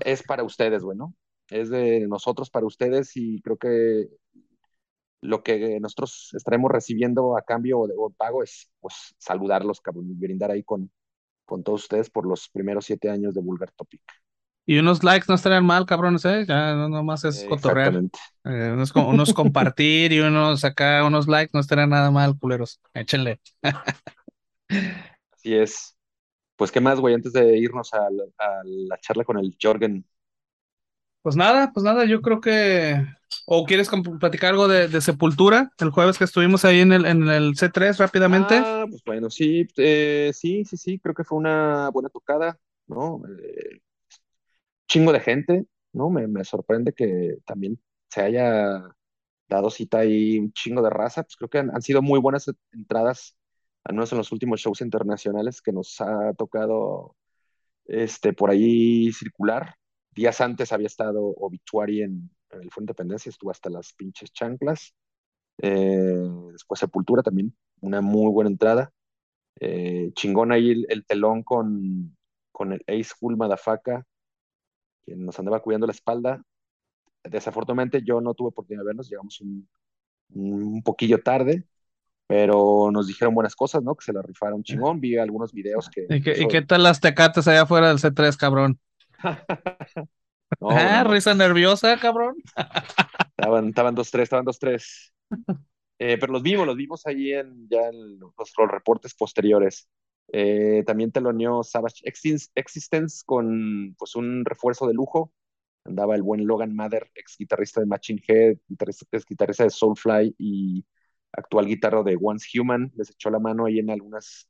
es 0.00 0.22
para 0.24 0.42
ustedes, 0.42 0.82
bueno, 0.82 1.14
es 1.48 1.70
de 1.70 2.06
nosotros 2.08 2.50
para 2.50 2.66
ustedes 2.66 3.16
y 3.16 3.40
creo 3.42 3.56
que 3.56 4.08
lo 5.20 5.42
que 5.42 5.80
nosotros 5.80 6.30
estaremos 6.34 6.70
recibiendo 6.70 7.36
a 7.38 7.42
cambio 7.42 7.78
o 7.78 7.86
de 7.88 7.94
pago 8.16 8.42
es 8.42 8.70
pues 8.80 9.14
saludarlos, 9.18 9.80
cabrón, 9.80 10.10
y 10.10 10.14
brindar 10.14 10.50
ahí 10.50 10.62
con, 10.62 10.90
con 11.46 11.62
todos 11.62 11.84
ustedes 11.84 12.10
por 12.10 12.26
los 12.26 12.48
primeros 12.50 12.84
siete 12.84 13.08
años 13.08 13.34
de 13.34 13.40
Vulgar 13.40 13.70
Topic. 13.72 14.02
Y 14.66 14.78
unos 14.78 15.04
likes 15.04 15.26
no 15.28 15.34
estarían 15.34 15.64
mal, 15.64 15.84
cabrones, 15.84 16.24
¿eh? 16.24 16.46
Ya 16.48 16.74
no 16.74 16.88
nomás 16.88 17.24
es 17.24 17.44
cotorrear. 17.44 17.94
Eh, 18.44 18.70
unos, 18.72 18.94
unos 18.94 19.34
compartir 19.34 20.12
y 20.12 20.20
unos 20.20 20.64
acá, 20.64 21.04
unos 21.04 21.28
likes 21.28 21.50
no 21.52 21.60
estarían 21.60 21.90
nada 21.90 22.10
mal, 22.10 22.38
culeros. 22.38 22.80
Échenle. 22.94 23.40
Así 25.30 25.54
es. 25.54 25.94
Pues, 26.56 26.72
¿qué 26.72 26.80
más, 26.80 26.98
güey? 26.98 27.14
Antes 27.14 27.32
de 27.32 27.58
irnos 27.58 27.92
a 27.92 28.08
la, 28.10 28.98
charla 29.00 29.24
con 29.24 29.38
el 29.38 29.54
Jorgen. 29.60 30.06
Pues 31.20 31.36
nada, 31.36 31.70
pues 31.72 31.84
nada, 31.84 32.04
yo 32.06 32.22
creo 32.22 32.40
que. 32.40 33.04
¿O 33.46 33.66
quieres 33.66 33.90
platicar 34.20 34.50
algo 34.50 34.68
de, 34.68 35.00
Sepultura? 35.02 35.72
El 35.78 35.90
jueves 35.90 36.16
que 36.16 36.24
estuvimos 36.24 36.64
ahí 36.64 36.80
en 36.80 36.92
el, 36.92 37.04
en 37.04 37.28
el 37.28 37.54
C3 37.54 37.98
rápidamente. 37.98 38.54
Ah, 38.56 38.86
pues 38.88 39.02
bueno, 39.04 39.28
sí, 39.28 39.66
eh, 39.76 40.30
sí, 40.32 40.64
sí, 40.64 40.76
sí, 40.76 40.98
creo 40.98 41.14
que 41.14 41.24
fue 41.24 41.36
una 41.36 41.90
buena 41.90 42.08
tocada, 42.08 42.58
¿no? 42.86 43.22
Eh, 43.26 43.80
chingo 44.86 45.12
de 45.12 45.20
gente, 45.20 45.66
¿no? 45.92 46.10
Me, 46.10 46.44
sorprende 46.44 46.92
que 46.92 47.38
también 47.46 47.80
se 48.08 48.22
haya 48.22 48.82
dado 49.48 49.70
cita 49.70 49.98
ahí 49.98 50.38
un 50.38 50.52
chingo 50.52 50.82
de 50.82 50.90
raza, 50.90 51.22
pues 51.22 51.36
creo 51.36 51.48
que 51.50 51.58
han, 51.58 51.82
sido 51.82 52.02
muy 52.02 52.20
buenas 52.20 52.50
entradas, 52.72 53.36
al 53.84 53.94
menos 53.94 54.12
en 54.12 54.18
los 54.18 54.32
últimos 54.32 54.60
shows 54.60 54.80
internacionales 54.80 55.60
que 55.62 55.72
nos 55.72 56.00
ha 56.00 56.32
tocado 56.34 57.16
este, 57.86 58.32
por 58.32 58.50
ahí 58.50 59.12
circular. 59.12 59.76
Días 60.12 60.40
antes 60.40 60.72
había 60.72 60.86
estado 60.86 61.22
Obituary 61.22 62.02
en, 62.02 62.30
el 62.50 62.70
Foro 62.70 62.84
Independencia, 62.84 63.30
estuvo 63.30 63.50
hasta 63.50 63.68
las 63.68 63.92
pinches 63.94 64.32
chanclas. 64.32 64.94
Eh, 65.58 66.28
después 66.52 66.80
Sepultura 66.80 67.22
también, 67.22 67.56
una 67.80 68.00
muy 68.00 68.30
buena 68.32 68.50
entrada. 68.50 68.92
Eh, 69.60 70.12
chingón 70.14 70.52
ahí 70.52 70.84
el, 70.88 71.06
telón 71.06 71.42
con, 71.42 72.16
con 72.52 72.72
el 72.72 72.82
Ace 72.86 73.12
Full 73.18 73.36
Madafaka, 73.36 74.06
quien 75.04 75.24
nos 75.24 75.38
andaba 75.38 75.60
cuidando 75.60 75.86
la 75.86 75.92
espalda. 75.92 76.42
Desafortunadamente 77.22 78.02
yo 78.02 78.20
no 78.20 78.34
tuve 78.34 78.48
oportunidad 78.48 78.82
de 78.82 78.86
vernos, 78.86 79.08
llegamos 79.08 79.40
un, 79.40 79.68
un 80.34 80.82
poquillo 80.82 81.22
tarde, 81.22 81.64
pero 82.26 82.90
nos 82.92 83.06
dijeron 83.06 83.34
buenas 83.34 83.54
cosas, 83.54 83.82
¿no? 83.82 83.94
Que 83.94 84.04
se 84.04 84.12
la 84.12 84.22
rifaron 84.22 84.62
chingón, 84.62 85.00
vi 85.00 85.16
algunos 85.16 85.52
videos 85.52 85.90
que... 85.90 86.06
¿Y, 86.08 86.48
qué, 86.48 86.62
tal 86.62 86.82
las 86.82 87.00
tecates 87.00 87.46
allá 87.48 87.62
afuera 87.62 87.88
del 87.88 87.98
C3, 87.98 88.36
cabrón? 88.36 88.78
ah, 90.60 91.04
risa 91.06 91.34
nerviosa, 91.34 91.98
cabrón. 91.98 92.36
estaban, 93.36 93.68
estaban 93.68 93.94
dos, 93.94 94.10
tres, 94.10 94.24
estaban 94.24 94.44
dos, 94.44 94.58
tres. 94.58 95.12
Eh, 96.00 96.18
pero 96.18 96.32
los 96.32 96.42
vimos, 96.42 96.66
los 96.66 96.76
vimos 96.76 97.06
ahí 97.06 97.32
en 97.32 97.68
ya 97.68 97.88
en 97.88 98.18
los, 98.18 98.34
reportes 98.68 99.14
posteriores. 99.14 99.88
Eh, 100.36 100.82
también 100.84 101.12
teloneó 101.12 101.62
Savage 101.62 102.02
Existence 102.02 103.22
con 103.24 103.94
pues, 103.96 104.16
un 104.16 104.44
refuerzo 104.44 104.88
de 104.88 104.92
lujo. 104.94 105.32
Andaba 105.84 106.16
el 106.16 106.22
buen 106.22 106.44
Logan 106.44 106.74
Mather, 106.74 107.08
ex 107.14 107.36
guitarrista 107.38 107.80
de 107.80 107.86
Machine 107.86 108.20
Head, 108.26 108.58
ex 109.12 109.26
guitarrista 109.26 109.62
de 109.62 109.70
Soulfly 109.70 110.34
y 110.36 110.84
actual 111.32 111.66
guitarro 111.66 112.02
de 112.02 112.18
Once 112.20 112.48
Human. 112.58 112.90
Les 112.96 113.10
echó 113.10 113.30
la 113.30 113.38
mano 113.38 113.66
ahí 113.66 113.78
en 113.78 113.90
algunas 113.90 114.48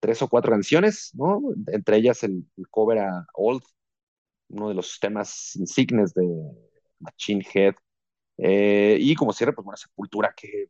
tres 0.00 0.22
o 0.22 0.28
cuatro 0.28 0.50
canciones, 0.52 1.12
¿no? 1.14 1.40
Entre 1.68 1.98
ellas 1.98 2.24
el, 2.24 2.44
cover 2.70 2.98
a 3.00 3.26
Old, 3.34 3.62
uno 4.48 4.70
de 4.70 4.74
los 4.74 4.98
temas 5.00 5.54
insignes 5.56 6.14
de 6.14 6.26
Machine 6.98 7.46
Head. 7.54 7.74
Eh, 8.38 8.98
y 9.00 9.14
como 9.14 9.32
cierre, 9.32 9.52
pues 9.52 9.64
bueno, 9.64 9.76
Sepultura, 9.76 10.34
que 10.36 10.66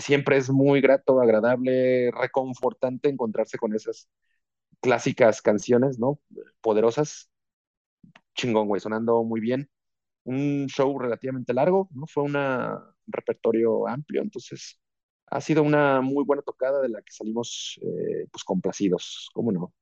siempre 0.00 0.36
es 0.38 0.50
muy 0.50 0.80
grato, 0.80 1.20
agradable, 1.20 2.10
reconfortante 2.12 3.08
encontrarse 3.08 3.58
con 3.58 3.74
esas 3.74 4.08
clásicas 4.80 5.42
canciones, 5.42 5.98
¿no? 5.98 6.20
Poderosas. 6.60 7.30
Chingón, 8.34 8.68
güey, 8.68 8.80
sonando 8.80 9.22
muy 9.24 9.40
bien. 9.40 9.68
Un 10.24 10.66
show 10.68 10.98
relativamente 10.98 11.54
largo, 11.54 11.88
¿no? 11.92 12.06
Fue 12.06 12.24
un 12.24 12.36
repertorio 13.06 13.88
amplio, 13.88 14.22
entonces 14.22 14.80
ha 15.26 15.40
sido 15.40 15.62
una 15.62 16.00
muy 16.02 16.24
buena 16.24 16.42
tocada 16.42 16.80
de 16.82 16.88
la 16.90 17.02
que 17.02 17.12
salimos 17.12 17.78
eh, 17.82 18.26
pues 18.30 18.44
complacidos, 18.44 19.30
¿cómo 19.34 19.52
no? 19.52 19.72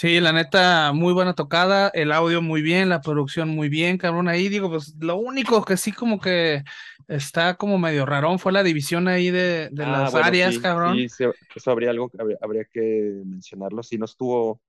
Sí, 0.00 0.18
la 0.18 0.32
neta, 0.32 0.94
muy 0.94 1.12
buena 1.12 1.34
tocada, 1.34 1.90
el 1.92 2.10
audio 2.10 2.40
muy 2.40 2.62
bien, 2.62 2.88
la 2.88 3.02
producción 3.02 3.50
muy 3.50 3.68
bien, 3.68 3.98
cabrón. 3.98 4.28
Ahí 4.28 4.48
digo, 4.48 4.70
pues 4.70 4.94
lo 4.98 5.18
único 5.18 5.62
que 5.62 5.76
sí 5.76 5.92
como 5.92 6.18
que 6.18 6.64
está 7.06 7.56
como 7.56 7.76
medio 7.76 8.06
rarón 8.06 8.38
fue 8.38 8.50
la 8.50 8.62
división 8.62 9.08
ahí 9.08 9.30
de, 9.30 9.68
de 9.70 9.84
ah, 9.84 9.90
las 9.90 10.14
áreas, 10.14 10.58
cabrón. 10.58 10.96
Sí, 10.96 11.24
eso 11.54 11.70
habría 11.70 11.90
algo, 11.90 12.10
habría, 12.18 12.38
habría 12.40 12.64
que 12.64 13.20
mencionarlo. 13.26 13.82
Sí, 13.82 13.98
no 13.98 14.06
estuvo, 14.06 14.62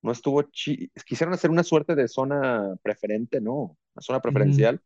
no 0.00 0.10
estuvo 0.10 0.40
chi 0.44 0.90
quisieron 1.04 1.34
hacer 1.34 1.50
una 1.50 1.64
suerte 1.64 1.94
de 1.94 2.08
zona 2.08 2.74
preferente, 2.82 3.42
¿no? 3.42 3.76
Una 3.94 4.00
zona 4.00 4.22
preferencial 4.22 4.80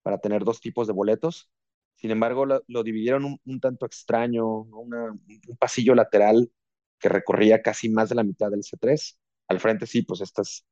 para 0.00 0.16
tener 0.16 0.44
dos 0.44 0.62
tipos 0.62 0.86
de 0.86 0.94
boletos. 0.94 1.50
Sin 1.96 2.10
embargo, 2.10 2.46
lo, 2.46 2.82
dividieron 2.82 3.38
un, 3.44 3.60
tanto 3.60 3.84
extraño, 3.84 4.46
un 4.46 5.28
pasillo 5.58 5.94
lateral 5.94 6.50
que 6.98 7.10
recorría 7.10 7.60
casi 7.60 7.90
más 7.90 8.08
de 8.08 8.14
la 8.14 8.24
mitad 8.24 8.50
del 8.50 8.62
C3 8.62 9.18
al 9.52 9.60
frente 9.60 9.86
sí, 9.86 10.02
pues 10.02 10.20
estás 10.20 10.66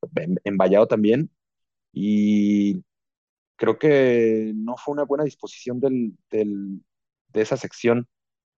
envallado 0.45 0.87
también. 0.89 1.31
Y 1.93 2.83
creo 3.57 3.79
que 3.79 4.53
no 4.57 4.77
fue 4.77 4.93
una 4.93 5.05
buena 5.05 5.25
disposición 5.25 5.81
del, 5.81 6.17
de 6.31 7.41
esa 7.43 7.57
sección. 7.57 8.09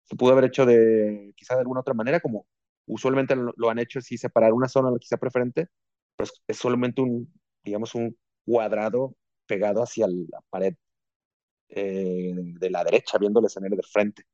Se 0.04 0.16
pudo 0.16 0.32
haber 0.32 0.44
hecho 0.46 0.66
de 0.66 1.32
quizá 1.36 1.54
de 1.54 1.60
alguna 1.60 1.80
otra 1.80 1.94
manera, 1.94 2.20
como 2.20 2.46
usualmente 2.86 3.36
lo, 3.36 3.70
han 3.70 3.78
hecho, 3.78 4.00
sí, 4.00 4.18
separar 4.18 4.52
una 4.52 4.68
zona 4.68 4.96
quizá 4.98 5.16
preferente, 5.16 5.68
pero 6.16 6.30
es, 6.46 6.56
solamente 6.56 7.00
un, 7.02 7.32
digamos, 7.64 7.94
un 7.94 8.16
cuadrado 8.44 9.16
pegado 9.46 9.82
hacia 9.82 10.06
la 10.08 10.40
pared 10.50 10.74
eh, 11.68 12.34
de 12.36 12.70
la 12.70 12.84
derecha, 12.84 13.18
viendo 13.18 13.40
el 13.40 13.46
escenario 13.46 13.76
de 13.76 13.82
frente. 13.82 14.24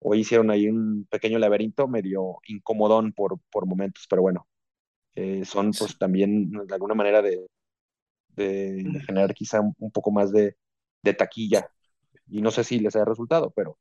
Hoy 0.00 0.20
hicieron 0.20 0.50
ahí 0.50 0.68
un 0.68 1.06
pequeño 1.10 1.38
laberinto 1.38 1.88
medio 1.88 2.38
incomodón 2.46 3.12
por, 3.12 3.40
por 3.50 3.66
momentos, 3.66 4.06
pero 4.08 4.22
bueno, 4.22 4.48
eh, 5.20 5.44
son 5.44 5.72
pues 5.72 5.98
también 5.98 6.50
de 6.50 6.74
alguna 6.74 6.94
manera 6.94 7.20
de, 7.20 7.44
de, 8.36 9.02
generar 9.04 9.34
quizá 9.34 9.60
un, 9.60 9.90
poco 9.90 10.12
más 10.12 10.30
de, 10.30 10.56
de, 11.02 11.14
taquilla. 11.14 11.68
Y 12.30 12.40
no 12.40 12.52
sé 12.52 12.62
si 12.62 12.78
les 12.78 12.94
haya 12.94 13.04
resultado, 13.04 13.50
pero 13.50 13.76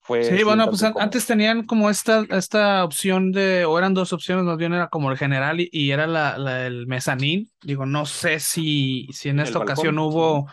fue... 0.00 0.24
Sí, 0.24 0.42
bueno, 0.42 0.66
pues 0.66 0.82
antes 0.82 1.24
tenían 1.24 1.66
como 1.66 1.88
esta, 1.88 2.24
esta 2.30 2.84
opción 2.84 3.30
de, 3.30 3.64
o 3.64 3.78
eran 3.78 3.94
dos 3.94 4.12
opciones, 4.12 4.44
más 4.44 4.56
bien 4.56 4.72
era 4.72 4.88
como 4.88 5.10
el 5.10 5.16
general 5.16 5.58
y, 5.60 5.90
era 5.92 6.08
la, 6.08 6.36
la, 6.36 6.66
el 6.66 6.88
mezanín. 6.88 7.48
Digo, 7.62 7.86
no 7.86 8.04
sé 8.04 8.40
si, 8.40 9.06
si 9.12 9.28
en 9.28 9.38
esta 9.38 9.58
ocasión 9.58 9.98
hubo... 9.98 10.48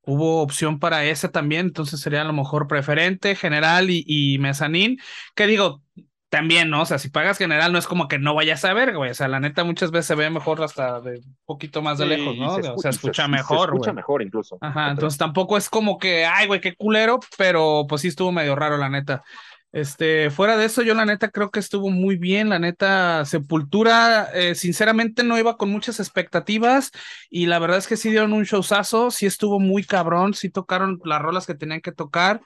hubo 0.00 0.40
opción 0.40 0.78
para 0.78 1.04
ese 1.04 1.28
también, 1.28 1.66
entonces 1.66 2.00
sería 2.00 2.22
a 2.22 2.24
lo 2.24 2.32
mejor 2.32 2.66
preferente, 2.66 3.34
general 3.34 3.90
y, 3.90 4.02
y 4.06 4.38
mezanín, 4.38 4.98
que 5.34 5.46
digo, 5.46 5.82
también, 6.28 6.68
¿no? 6.68 6.82
O 6.82 6.86
sea, 6.86 6.98
si 6.98 7.08
pagas 7.08 7.38
general, 7.38 7.72
no 7.72 7.78
es 7.78 7.86
como 7.86 8.06
que 8.06 8.18
no 8.18 8.34
vayas 8.34 8.64
a 8.64 8.74
ver, 8.74 8.94
güey. 8.94 9.10
O 9.10 9.14
sea, 9.14 9.28
la 9.28 9.40
neta, 9.40 9.64
muchas 9.64 9.90
veces 9.90 10.06
se 10.06 10.14
ve 10.14 10.28
mejor 10.30 10.62
hasta 10.62 11.00
de 11.00 11.18
un 11.18 11.36
poquito 11.46 11.80
más 11.80 11.98
de 11.98 12.06
lejos, 12.06 12.36
¿no? 12.36 12.54
o 12.54 12.78
sea, 12.78 12.90
escucha 12.90 13.28
mejor. 13.28 13.70
Se 13.70 13.74
escucha 13.74 13.92
mejor 13.92 14.22
incluso. 14.22 14.58
Ajá, 14.60 14.90
entonces 14.90 15.18
tampoco 15.18 15.56
es 15.56 15.70
como 15.70 15.98
que, 15.98 16.26
ay, 16.26 16.46
güey, 16.46 16.60
qué 16.60 16.74
culero, 16.74 17.18
pero 17.36 17.86
pues 17.88 18.02
sí 18.02 18.08
estuvo 18.08 18.30
medio 18.30 18.54
raro, 18.54 18.76
la 18.76 18.90
neta. 18.90 19.22
Este, 19.70 20.30
fuera 20.30 20.56
de 20.56 20.64
eso, 20.64 20.80
yo 20.80 20.94
la 20.94 21.04
neta 21.04 21.28
creo 21.28 21.50
que 21.50 21.60
estuvo 21.60 21.90
muy 21.90 22.16
bien, 22.16 22.48
la 22.48 22.58
neta, 22.58 23.26
Sepultura, 23.26 24.30
eh, 24.32 24.54
sinceramente 24.54 25.24
no 25.24 25.38
iba 25.38 25.58
con 25.58 25.70
muchas 25.70 26.00
expectativas 26.00 26.90
y 27.28 27.46
la 27.46 27.58
verdad 27.58 27.76
es 27.76 27.86
que 27.86 27.98
sí 27.98 28.08
dieron 28.08 28.32
un 28.32 28.44
showzazo, 28.44 29.10
sí 29.10 29.26
estuvo 29.26 29.60
muy 29.60 29.84
cabrón, 29.84 30.32
sí 30.32 30.48
tocaron 30.48 30.98
las 31.04 31.20
rolas 31.20 31.46
que 31.46 31.54
tenían 31.54 31.82
que 31.82 31.92
tocar, 31.92 32.40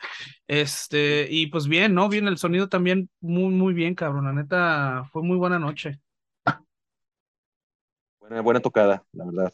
este, 0.48 1.28
y 1.30 1.46
pues 1.46 1.68
bien, 1.68 1.94
¿no? 1.94 2.08
Bien, 2.08 2.26
el 2.26 2.38
sonido 2.38 2.68
también 2.68 3.08
muy, 3.20 3.54
muy 3.54 3.72
bien, 3.72 3.94
cabrón, 3.94 4.24
la 4.24 4.32
neta, 4.32 5.04
fue 5.12 5.22
muy 5.22 5.36
buena 5.36 5.60
noche. 5.60 6.00
Buena, 8.18 8.40
buena 8.40 8.60
tocada, 8.60 9.04
la 9.12 9.26
verdad. 9.26 9.52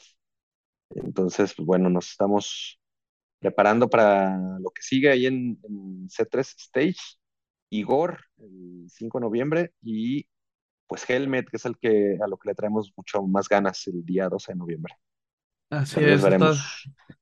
Entonces, 0.90 1.52
pues 1.54 1.66
bueno, 1.66 1.90
nos 1.90 2.10
estamos 2.10 2.80
preparando 3.40 3.88
para 3.88 4.58
lo 4.58 4.70
que 4.70 4.82
sigue 4.82 5.10
ahí 5.10 5.26
en, 5.26 5.58
en 5.62 6.08
C3 6.08 6.54
Stage 6.58 7.17
Igor 7.70 8.24
el 8.38 8.86
5 8.90 9.18
de 9.18 9.22
noviembre 9.22 9.72
y 9.82 10.26
pues 10.86 11.08
Helmet, 11.08 11.48
que 11.48 11.58
es 11.58 11.64
el 11.66 11.78
que 11.78 12.18
a 12.22 12.26
lo 12.26 12.38
que 12.38 12.48
le 12.48 12.54
traemos 12.54 12.92
mucho 12.96 13.22
más 13.22 13.48
ganas 13.48 13.86
el 13.86 14.04
día 14.04 14.28
12 14.28 14.52
de 14.52 14.58
noviembre. 14.58 14.94
Así 15.70 16.00
es, 16.02 16.22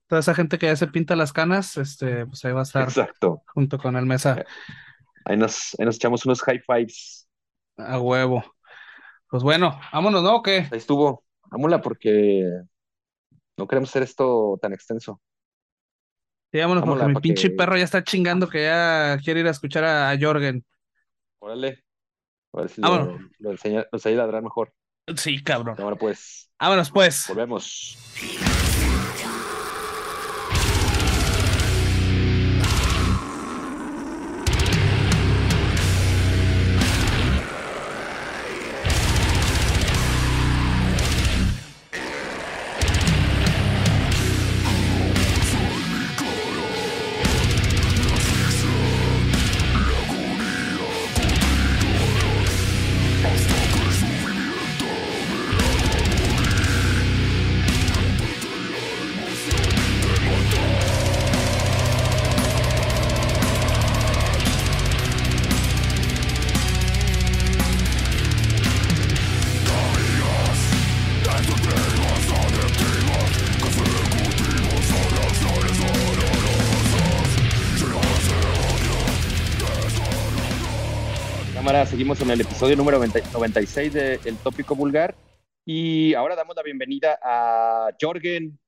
toda, 0.07 0.21
esa 0.21 0.35
gente 0.35 0.57
que 0.57 0.67
ya 0.67 0.77
se 0.77 0.87
pinta 0.87 1.17
las 1.17 1.33
canas, 1.33 1.77
este, 1.77 2.27
pues 2.27 2.45
ahí 2.45 2.53
va 2.53 2.61
a 2.61 2.63
estar 2.63 2.85
Exacto. 2.85 3.43
junto 3.53 3.77
con 3.77 3.97
el 3.97 4.07
mesa. 4.07 4.39
Eh, 4.39 4.45
ahí 5.25 5.37
nos, 5.37 5.75
ahí 5.81 5.85
nos 5.85 5.97
echamos 5.97 6.25
unos 6.25 6.43
high 6.43 6.61
fives. 6.61 7.29
A 7.77 7.99
huevo. 7.99 8.45
Pues 9.29 9.43
bueno, 9.43 9.81
vámonos, 9.93 10.23
¿no? 10.23 10.37
¿O 10.37 10.43
qué? 10.43 10.69
Ahí 10.71 10.79
estuvo. 10.79 11.25
Vámonos 11.51 11.81
porque 11.81 12.49
no 13.57 13.67
queremos 13.67 13.91
hacer 13.91 14.05
esto 14.05 14.59
tan 14.63 14.73
extenso. 14.73 15.21
Sí, 16.53 16.59
vámonos, 16.59 16.85
porque 16.85 17.07
mi 17.07 17.15
pinche 17.17 17.51
perro 17.51 17.77
ya 17.77 17.85
está 17.85 18.05
chingando 18.05 18.49
que 18.49 18.65
ya 18.65 19.19
quiere 19.23 19.41
ir 19.41 19.47
a 19.47 19.51
escuchar 19.51 19.85
a, 19.85 20.17
Jorgen. 20.19 20.65
Órale. 21.39 21.85
A 22.53 22.61
ver 22.61 22.71
si 22.71 22.81
lo, 22.81 23.19
lo, 23.39 23.51
enseña, 23.51 23.85
a 23.93 24.09
ladrar 24.11 24.43
mejor. 24.43 24.73
Sí, 25.17 25.43
cabrón. 25.43 25.77
Ahora 25.79 25.97
pues. 25.97 26.51
Vámonos 26.59 26.91
pues. 26.91 27.27
Volvemos. 27.29 27.99
En 82.21 82.31
el 82.31 82.41
episodio 82.41 82.77
número 82.77 82.99
96 82.99 83.93
de 83.93 84.21
El 84.25 84.37
Tópico 84.39 84.75
Vulgar. 84.75 85.15
Y 85.65 86.15
ahora 86.15 86.37
damos 86.37 86.57
la 86.57 86.63
bienvenida 86.63 87.19
a 87.23 87.91
Jorgen, 88.01 88.59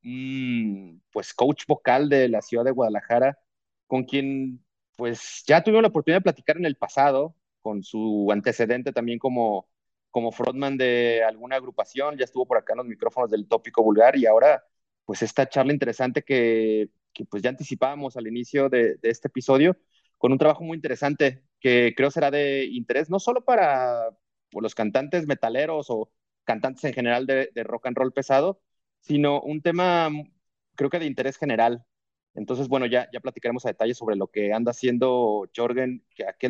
pues 1.10 1.32
coach 1.32 1.64
vocal 1.66 2.08
de 2.08 2.28
la 2.28 2.42
ciudad 2.42 2.64
de 2.64 2.72
Guadalajara, 2.72 3.38
con 3.86 4.04
quien 4.04 4.64
pues 4.96 5.44
ya 5.46 5.62
tuvimos 5.62 5.82
la 5.82 5.88
oportunidad 5.88 6.18
de 6.18 6.24
platicar 6.24 6.56
en 6.56 6.66
el 6.66 6.76
pasado 6.76 7.34
con 7.60 7.82
su 7.82 8.28
antecedente 8.30 8.92
también 8.92 9.18
como, 9.18 9.68
como 10.10 10.32
frontman 10.32 10.76
de 10.76 11.22
alguna 11.24 11.56
agrupación, 11.56 12.18
ya 12.18 12.24
estuvo 12.24 12.46
por 12.46 12.58
acá 12.58 12.74
en 12.74 12.78
los 12.78 12.86
micrófonos 12.86 13.30
del 13.30 13.46
tópico 13.48 13.82
vulgar 13.82 14.16
y 14.16 14.26
ahora 14.26 14.64
pues 15.04 15.22
esta 15.22 15.48
charla 15.48 15.72
interesante 15.72 16.22
que, 16.22 16.90
pues 17.30 17.42
ya 17.42 17.50
anticipábamos 17.50 18.16
al 18.16 18.26
inicio 18.26 18.68
de, 18.68 18.98
este 19.02 19.28
episodio, 19.28 19.76
con 20.18 20.32
un 20.32 20.38
trabajo 20.38 20.62
muy 20.64 20.76
interesante 20.76 21.44
que 21.60 21.94
creo 21.96 22.10
será 22.10 22.30
de 22.30 22.66
interés 22.66 23.10
no 23.10 23.18
solo 23.20 23.44
para 23.44 24.10
los 24.52 24.74
cantantes 24.74 25.26
metaleros 25.26 25.86
o 25.90 26.10
cantantes 26.44 26.84
en 26.84 26.94
general 26.94 27.26
de, 27.26 27.50
rock 27.64 27.86
and 27.86 27.96
roll 27.96 28.12
pesado, 28.12 28.60
sino 29.00 29.40
un 29.42 29.62
tema 29.62 30.10
creo 30.76 30.90
que 30.90 30.98
de 30.98 31.06
interés 31.06 31.36
general. 31.38 31.84
Entonces, 32.34 32.68
bueno, 32.68 32.86
ya, 32.86 33.08
ya 33.12 33.20
platicaremos 33.20 33.64
a 33.66 33.70
detalle 33.70 33.94
sobre 33.94 34.16
lo 34.16 34.28
que 34.28 34.52
anda 34.52 34.70
haciendo 34.70 35.48
Jorgen, 35.54 36.04
que 36.14 36.24
a, 36.24 36.34
qué 36.34 36.46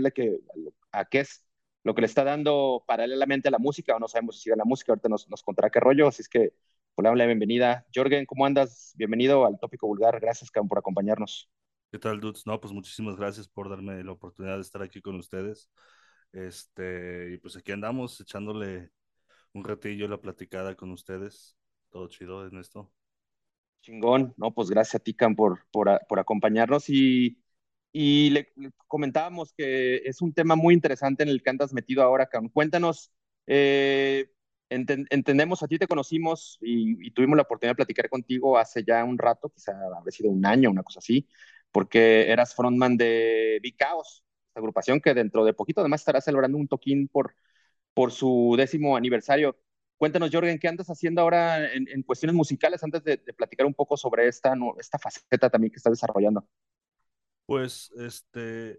es 1.20 1.44
lo 1.84 1.94
que 1.94 2.00
le 2.02 2.06
está 2.06 2.24
dando 2.24 2.84
paralelamente 2.86 3.48
a 3.48 3.50
la 3.50 3.58
música, 3.58 3.96
o 3.96 3.98
no 3.98 4.08
sabemos 4.08 4.36
si 4.36 4.42
sigue 4.42 4.56
la 4.56 4.64
música, 4.64 4.92
ahorita 4.92 5.08
nos, 5.08 5.28
nos 5.30 5.42
contará 5.42 5.70
qué 5.70 5.80
rollo, 5.80 6.08
así 6.08 6.22
es 6.22 6.28
que 6.28 6.52
pues, 6.94 7.04
le 7.04 7.08
damos 7.08 7.18
la 7.18 7.26
bienvenida. 7.26 7.86
Jorgen, 7.94 8.26
¿cómo 8.26 8.44
andas? 8.44 8.92
Bienvenido 8.96 9.46
al 9.46 9.58
Tópico 9.58 9.86
Vulgar, 9.86 10.20
gracias 10.20 10.50
por 10.50 10.78
acompañarnos. 10.78 11.48
¿Qué 11.90 11.98
tal, 11.98 12.20
dudes? 12.20 12.46
No, 12.46 12.60
pues 12.60 12.72
muchísimas 12.74 13.16
gracias 13.16 13.48
por 13.48 13.70
darme 13.70 14.04
la 14.04 14.12
oportunidad 14.12 14.56
de 14.56 14.60
estar 14.60 14.82
aquí 14.82 15.00
con 15.00 15.16
ustedes. 15.16 15.70
Este, 16.32 17.32
y 17.32 17.38
pues 17.38 17.56
aquí 17.56 17.72
andamos 17.72 18.20
echándole 18.20 18.90
un 19.54 19.64
ratillo 19.64 20.06
la 20.06 20.20
platicada 20.20 20.74
con 20.74 20.90
ustedes. 20.90 21.56
Todo 21.88 22.08
chido 22.08 22.46
en 22.46 22.58
esto. 22.58 22.92
Chingón, 23.80 24.34
no, 24.36 24.52
pues 24.52 24.68
gracias 24.68 24.96
a 24.96 24.98
ti, 24.98 25.14
Cam, 25.14 25.34
por, 25.34 25.66
por, 25.70 25.98
por 26.06 26.18
acompañarnos 26.18 26.90
y, 26.90 27.42
y 27.90 28.28
le, 28.30 28.52
le, 28.56 28.70
comentábamos 28.86 29.54
que 29.54 30.02
es 30.04 30.20
un 30.20 30.34
tema 30.34 30.56
muy 30.56 30.74
interesante 30.74 31.22
en 31.22 31.30
el 31.30 31.42
que 31.42 31.48
andas 31.48 31.72
metido 31.72 32.02
ahora, 32.02 32.26
Cam. 32.26 32.50
Cuéntanos, 32.50 33.12
eh, 33.46 34.30
ent 34.68 34.90
entendemos, 35.08 35.62
a 35.62 35.68
ti 35.68 35.78
te 35.78 35.86
conocimos 35.86 36.58
y, 36.60 37.06
y, 37.06 37.10
tuvimos 37.12 37.36
la 37.36 37.44
oportunidad 37.44 37.72
de 37.72 37.76
platicar 37.76 38.10
contigo 38.10 38.58
hace 38.58 38.84
ya 38.84 39.02
un 39.04 39.16
rato, 39.16 39.48
quizá 39.48 39.72
habrá 39.72 40.10
sido 40.10 40.28
un 40.28 40.44
año, 40.44 40.70
una 40.70 40.82
cosa 40.82 40.98
así, 40.98 41.26
porque 41.72 42.30
eras 42.30 42.54
frontman 42.54 42.96
de 42.96 43.58
Big 43.62 43.76
Chaos, 43.76 44.24
esta 44.48 44.60
agrupación 44.60 45.00
que 45.00 45.14
dentro 45.14 45.44
de 45.44 45.54
poquito 45.54 45.80
además 45.80 46.00
estará 46.00 46.20
celebrando 46.20 46.58
un 46.58 46.68
toquín 46.68 47.08
por, 47.08 47.34
por 47.94 48.12
su 48.12 48.54
décimo 48.56 48.96
aniversario. 48.96 49.58
Cuéntanos, 49.96 50.30
Jorgen, 50.32 50.58
¿qué 50.58 50.68
andas 50.68 50.88
haciendo 50.88 51.22
ahora 51.22 51.72
en, 51.72 51.88
en 51.88 52.02
cuestiones 52.02 52.34
musicales 52.34 52.82
antes 52.84 53.02
de, 53.02 53.16
de, 53.16 53.32
platicar 53.32 53.66
un 53.66 53.74
poco 53.74 53.96
sobre 53.96 54.28
esta, 54.28 54.54
esta 54.78 54.98
faceta 54.98 55.50
también 55.50 55.72
que 55.72 55.76
estás 55.78 55.92
desarrollando? 55.92 56.48
Pues, 57.46 57.90
este, 57.98 58.78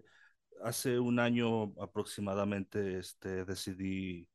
hace 0.63 0.99
un 0.99 1.19
año 1.19 1.73
aproximadamente, 1.81 2.97
este, 2.99 3.43
decidí, 3.45 4.29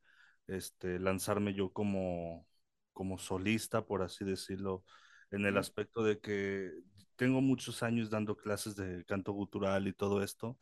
este, 0.46 0.98
lanzarme 0.98 1.54
yo 1.54 1.72
como, 1.72 2.46
como 2.92 3.18
solista, 3.18 3.86
por 3.86 4.02
así 4.02 4.24
decirlo, 4.24 4.84
en 5.30 5.46
el 5.46 5.56
aspecto 5.56 6.02
de 6.02 6.20
que 6.20 6.70
tengo 7.16 7.40
muchos 7.40 7.82
años 7.82 8.10
dando 8.10 8.36
clases 8.36 8.76
de 8.76 9.04
canto 9.04 9.32
gutural 9.32 9.86
y 9.88 9.92
todo 9.92 10.22
esto, 10.22 10.58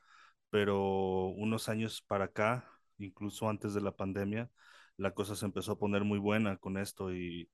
pero 0.50 1.28
unos 1.28 1.68
años 1.68 2.02
para 2.02 2.26
acá, 2.26 2.68
incluso 2.98 3.48
antes 3.48 3.74
de 3.74 3.80
la 3.82 3.96
pandemia, 3.96 4.50
la 4.96 5.12
cosa 5.14 5.36
se 5.36 5.46
empezó 5.46 5.72
a 5.72 5.78
poner 5.78 6.04
muy 6.04 6.18
buena 6.18 6.56
con 6.58 6.78
esto 6.78 7.12
y, 7.14 7.50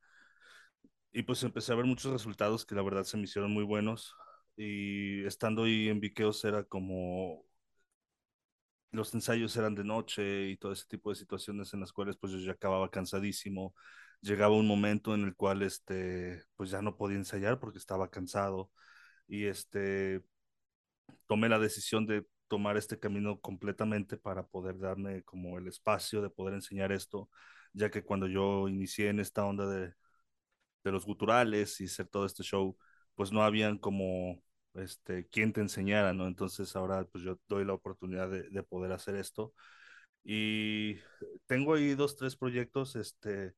y 1.13 1.23
pues 1.23 1.43
empecé 1.43 1.73
a 1.73 1.77
ver 1.77 1.87
muchos 1.87 2.13
resultados 2.13 2.65
que 2.67 2.75
la 2.75 2.83
verdad 2.83 3.05
se 3.05 3.17
me 3.17 3.25
hicieron 3.25 3.53
muy 3.53 3.65
buenos. 3.65 4.15
Y 4.57 5.25
estando 5.25 5.65
ahí 5.65 5.89
en 5.89 6.01
Viqueos 6.01 6.45
era 6.45 6.65
como 6.65 7.45
los 8.91 9.13
ensayos 9.15 9.57
eran 9.57 9.75
de 9.75 9.85
noche 9.85 10.49
y 10.51 10.57
todo 10.57 10.73
ese 10.73 10.87
tipo 10.89 11.11
de 11.11 11.17
situaciones 11.17 11.73
en 11.75 11.81
las 11.81 11.93
cuales 11.93 12.17
pues 12.17 12.33
yo 12.33 12.39
ya 12.39 12.53
acababa 12.53 12.91
cansadísimo. 12.91 13.75
Llegaba 14.21 14.57
un 14.57 14.67
momento 14.67 15.15
en 15.15 15.25
el 15.25 15.37
cual 15.37 15.63
este 15.63 16.43
pues 16.57 16.71
ya 16.71 16.83
no 16.83 16.97
podía 16.97 17.19
ensayar 17.19 17.61
porque 17.61 17.79
estaba 17.79 18.11
cansado 18.11 18.71
y 19.29 19.47
este 19.47 20.23
tomé 21.27 21.49
la 21.49 21.59
decisión 21.59 22.07
de 22.07 22.27
tomar 22.49 22.77
este 22.77 22.99
camino 22.99 23.41
completamente 23.41 24.17
para 24.17 24.47
poder 24.47 24.79
darme 24.79 25.23
como 25.25 25.59
el 25.59 25.69
espacio 25.69 26.23
de 26.23 26.31
poder 26.31 26.55
enseñar 26.55 26.93
esto, 26.93 27.29
ya 27.73 27.91
que 27.91 28.03
cuando 28.05 28.27
yo 28.27 28.69
inicié 28.69 29.09
en 29.11 29.21
esta 29.21 29.45
onda 29.45 29.67
de, 29.67 29.93
de 30.85 30.93
los 30.93 31.07
guturales 31.07 31.81
y 31.81 31.87
hacer 31.87 32.09
todo 32.09 32.27
este 32.27 32.43
show, 32.43 32.77
pues 33.15 33.33
no 33.33 33.43
habían 33.45 33.79
como 33.79 34.43
este, 34.75 35.29
quien 35.29 35.53
te 35.53 35.61
enseñara, 35.61 36.13
¿no? 36.15 36.27
Entonces 36.27 36.75
ahora 36.77 37.05
pues 37.07 37.25
yo 37.25 37.39
doy 37.49 37.65
la 37.65 37.75
oportunidad 37.75 38.31
de, 38.31 38.49
de 38.51 38.63
poder 38.63 38.93
hacer 38.93 39.17
esto. 39.17 39.55
Y 40.25 40.97
tengo 41.47 41.75
ahí 41.75 41.95
dos, 41.95 42.17
tres 42.17 42.37
proyectos, 42.37 42.97
este, 42.97 43.55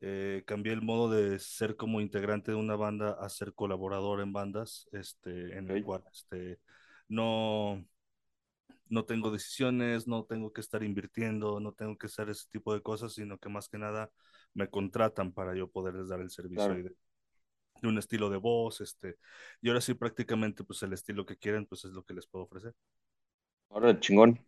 eh, 0.00 0.42
cambié 0.46 0.72
el 0.72 0.80
modo 0.80 1.10
de 1.10 1.38
ser 1.38 1.76
como 1.76 2.00
integrante 2.00 2.52
de 2.52 2.56
una 2.56 2.76
banda 2.76 3.12
a 3.20 3.28
ser 3.28 3.52
colaborador 3.52 4.20
en 4.20 4.32
bandas, 4.32 4.88
este, 4.92 5.58
en 5.58 5.70
el 5.70 5.84
cual 5.84 6.02
este, 6.10 6.58
no, 7.08 7.84
no 8.88 9.04
tengo 9.04 9.30
decisiones, 9.30 10.08
no 10.08 10.24
tengo 10.24 10.52
que 10.52 10.62
estar 10.62 10.82
invirtiendo, 10.82 11.60
no 11.60 11.72
tengo 11.72 11.98
que 11.98 12.06
hacer 12.06 12.30
ese 12.30 12.48
tipo 12.50 12.72
de 12.72 12.80
cosas, 12.80 13.12
sino 13.12 13.38
que 13.38 13.50
más 13.50 13.68
que 13.68 13.78
nada 13.78 14.10
me 14.54 14.68
contratan 14.68 15.32
para 15.32 15.54
yo 15.54 15.68
poderles 15.68 16.08
dar 16.08 16.20
el 16.20 16.30
servicio 16.30 16.64
claro. 16.64 16.82
de, 16.82 16.96
de, 17.82 17.88
un 17.88 17.98
estilo 17.98 18.30
de 18.30 18.38
voz, 18.38 18.80
este, 18.80 19.18
y 19.60 19.68
ahora 19.68 19.82
sí 19.82 19.94
prácticamente 19.94 20.64
pues 20.64 20.82
el 20.82 20.94
estilo 20.94 21.26
que 21.26 21.36
quieren 21.36 21.66
pues 21.66 21.84
es 21.84 21.90
lo 21.90 22.04
que 22.04 22.14
les 22.14 22.26
puedo 22.26 22.46
ofrecer. 22.46 22.74
Ahora, 23.68 24.00
chingón. 24.00 24.44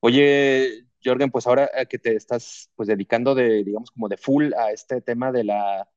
Oye, 0.00 0.86
Jorgen, 1.06 1.30
pues 1.30 1.46
ahora 1.46 1.70
que 1.88 1.98
te 1.98 2.16
estás 2.16 2.70
pues 2.74 2.88
dedicando 2.88 3.34
de, 3.34 3.64
digamos, 3.64 3.90
como 3.90 4.08
de 4.08 4.16
full 4.16 4.52
a 4.54 4.72
este 4.72 5.00
tema 5.00 5.32
de 5.32 5.44
la, 5.44 5.88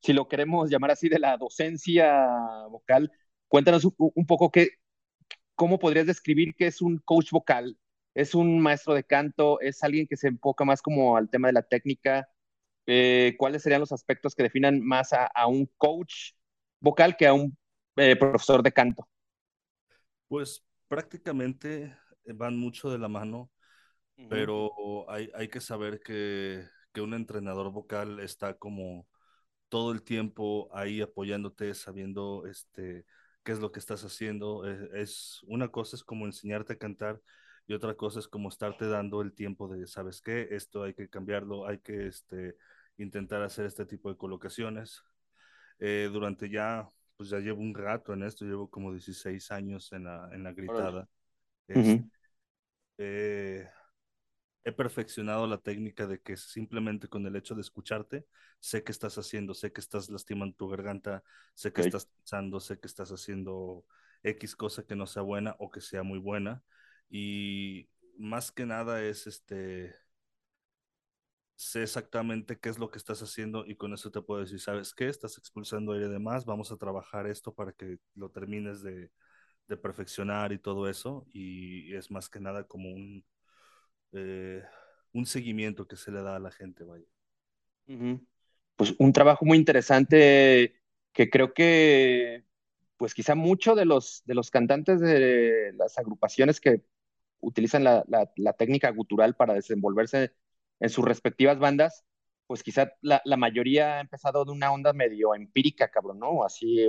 si 0.00 0.12
lo 0.12 0.28
queremos 0.28 0.70
llamar 0.70 0.92
así, 0.92 1.08
de 1.08 1.18
la 1.18 1.36
docencia 1.36 2.66
vocal, 2.70 3.10
cuéntanos 3.48 3.84
un, 3.84 4.26
poco 4.26 4.50
qué, 4.50 4.70
¿cómo 5.54 5.78
podrías 5.78 6.06
describir 6.06 6.54
qué 6.56 6.66
es 6.68 6.82
un 6.82 6.98
coach 6.98 7.30
vocal? 7.30 7.78
¿Es 8.14 8.34
un 8.34 8.60
maestro 8.60 8.94
de 8.94 9.04
canto? 9.04 9.60
¿Es 9.60 9.82
alguien 9.82 10.06
que 10.06 10.16
se 10.16 10.28
enfoca 10.28 10.64
más 10.64 10.82
como 10.82 11.16
al 11.16 11.30
tema 11.30 11.48
de 11.48 11.54
la 11.54 11.62
técnica? 11.62 12.28
Eh, 12.86 13.34
¿Cuáles 13.38 13.62
serían 13.62 13.80
los 13.80 13.92
aspectos 13.92 14.34
que 14.34 14.42
definan 14.42 14.80
más 14.80 15.12
a, 15.12 15.26
a 15.26 15.46
un 15.46 15.66
coach 15.76 16.32
vocal 16.80 17.16
que 17.16 17.26
a 17.26 17.34
un 17.34 17.56
eh, 17.96 18.16
profesor 18.16 18.62
de 18.62 18.72
canto? 18.72 19.08
Pues 20.28 20.64
prácticamente 20.88 21.96
van 22.24 22.56
mucho 22.56 22.90
de 22.90 22.98
la 22.98 23.08
mano, 23.08 23.50
uh 24.18 24.22
-huh. 24.22 24.28
pero 24.28 25.10
hay, 25.10 25.30
hay, 25.34 25.48
que 25.48 25.60
saber 25.60 26.00
que, 26.00 26.64
que 26.92 27.00
un 27.00 27.14
entrenador 27.14 27.72
vocal 27.72 28.20
está 28.20 28.54
como 28.54 29.06
todo 29.68 29.92
el 29.92 30.02
tiempo 30.02 30.68
ahí 30.72 31.00
apoyándote, 31.00 31.74
sabiendo 31.74 32.46
este, 32.46 33.04
qué 33.44 33.52
es 33.52 33.60
lo 33.60 33.72
que 33.72 33.80
estás 33.80 34.02
haciendo. 34.04 34.66
Es, 34.66 34.80
es, 34.92 35.40
una 35.46 35.68
cosa 35.68 35.96
es 35.96 36.04
como 36.04 36.26
enseñarte 36.26 36.74
a 36.74 36.78
cantar 36.78 37.20
y 37.66 37.74
otra 37.74 37.94
cosa 37.94 38.18
es 38.18 38.28
como 38.28 38.48
estarte 38.48 38.88
dando 38.88 39.20
el 39.20 39.34
tiempo 39.34 39.68
de, 39.68 39.86
¿sabes 39.86 40.22
qué? 40.22 40.48
Esto 40.50 40.84
hay 40.84 40.94
que 40.94 41.08
cambiarlo, 41.08 41.66
hay 41.66 41.78
que 41.78 42.06
este, 42.06 42.56
intentar 42.96 43.42
hacer 43.42 43.66
este 43.66 43.84
tipo 43.84 44.08
de 44.08 44.16
colocaciones. 44.16 45.02
Eh, 45.78 46.08
durante 46.10 46.48
ya, 46.48 46.88
pues 47.16 47.28
ya 47.28 47.38
llevo 47.38 47.60
un 47.60 47.74
rato 47.74 48.14
en 48.14 48.22
esto, 48.22 48.46
llevo 48.46 48.70
como 48.70 48.92
16 48.92 49.50
años 49.52 49.92
en 49.92 50.04
la, 50.04 50.30
en 50.32 50.42
la 50.44 50.52
gritada. 50.54 51.08
Uh 51.68 51.74
-huh. 51.74 52.10
eh, 52.96 53.68
he 54.68 54.72
perfeccionado 54.72 55.46
la 55.46 55.58
técnica 55.58 56.06
de 56.06 56.20
que 56.20 56.36
simplemente 56.36 57.08
con 57.08 57.26
el 57.26 57.36
hecho 57.36 57.54
de 57.54 57.62
escucharte, 57.62 58.26
sé 58.60 58.84
que 58.84 58.92
estás 58.92 59.18
haciendo, 59.18 59.54
sé 59.54 59.72
que 59.72 59.80
estás 59.80 60.10
lastimando 60.10 60.56
tu 60.56 60.68
garganta, 60.68 61.22
sé 61.54 61.72
que 61.72 61.82
okay. 61.82 61.88
estás 61.88 62.06
pensando, 62.06 62.60
sé 62.60 62.78
que 62.78 62.86
estás 62.86 63.10
haciendo 63.10 63.84
X 64.22 64.56
cosa 64.56 64.84
que 64.84 64.96
no 64.96 65.06
sea 65.06 65.22
buena 65.22 65.56
o 65.58 65.70
que 65.70 65.80
sea 65.80 66.02
muy 66.02 66.18
buena. 66.18 66.62
Y 67.10 67.88
más 68.18 68.52
que 68.52 68.66
nada 68.66 69.02
es 69.02 69.26
este, 69.26 69.94
sé 71.56 71.82
exactamente 71.82 72.58
qué 72.58 72.68
es 72.68 72.78
lo 72.78 72.90
que 72.90 72.98
estás 72.98 73.22
haciendo 73.22 73.64
y 73.66 73.76
con 73.76 73.92
eso 73.94 74.10
te 74.10 74.22
puedo 74.22 74.40
decir, 74.40 74.60
¿sabes 74.60 74.94
qué? 74.94 75.08
Estás 75.08 75.38
expulsando 75.38 75.92
aire 75.92 76.08
de 76.08 76.18
más, 76.18 76.44
vamos 76.44 76.70
a 76.72 76.76
trabajar 76.76 77.26
esto 77.26 77.54
para 77.54 77.72
que 77.72 77.98
lo 78.14 78.30
termines 78.30 78.82
de, 78.82 79.10
de 79.68 79.76
perfeccionar 79.76 80.52
y 80.52 80.58
todo 80.58 80.88
eso. 80.88 81.26
Y 81.32 81.94
es 81.94 82.10
más 82.10 82.28
que 82.28 82.40
nada 82.40 82.64
como 82.64 82.90
un 82.90 83.24
eh, 84.12 84.62
un 85.12 85.26
seguimiento 85.26 85.86
que 85.86 85.96
se 85.96 86.10
le 86.10 86.22
da 86.22 86.36
a 86.36 86.40
la 86.40 86.50
gente, 86.50 86.84
vaya. 86.84 87.06
Pues 88.76 88.94
un 88.98 89.12
trabajo 89.12 89.44
muy 89.44 89.56
interesante 89.58 90.80
que 91.12 91.30
creo 91.30 91.52
que, 91.54 92.44
pues 92.96 93.14
quizá 93.14 93.34
mucho 93.34 93.74
de 93.74 93.84
los, 93.84 94.22
de 94.26 94.34
los 94.34 94.50
cantantes 94.50 95.00
de 95.00 95.72
las 95.74 95.98
agrupaciones 95.98 96.60
que 96.60 96.82
utilizan 97.40 97.84
la, 97.84 98.04
la, 98.08 98.30
la 98.36 98.52
técnica 98.52 98.90
gutural 98.90 99.34
para 99.36 99.54
desenvolverse 99.54 100.32
en 100.80 100.90
sus 100.90 101.04
respectivas 101.04 101.58
bandas, 101.58 102.04
pues 102.46 102.62
quizá 102.62 102.92
la, 103.02 103.20
la, 103.24 103.36
mayoría 103.36 103.98
ha 103.98 104.00
empezado 104.00 104.44
de 104.44 104.52
una 104.52 104.72
onda 104.72 104.92
medio 104.92 105.34
empírica, 105.34 105.90
cabrón, 105.90 106.18
¿no? 106.18 106.44
Así, 106.44 106.80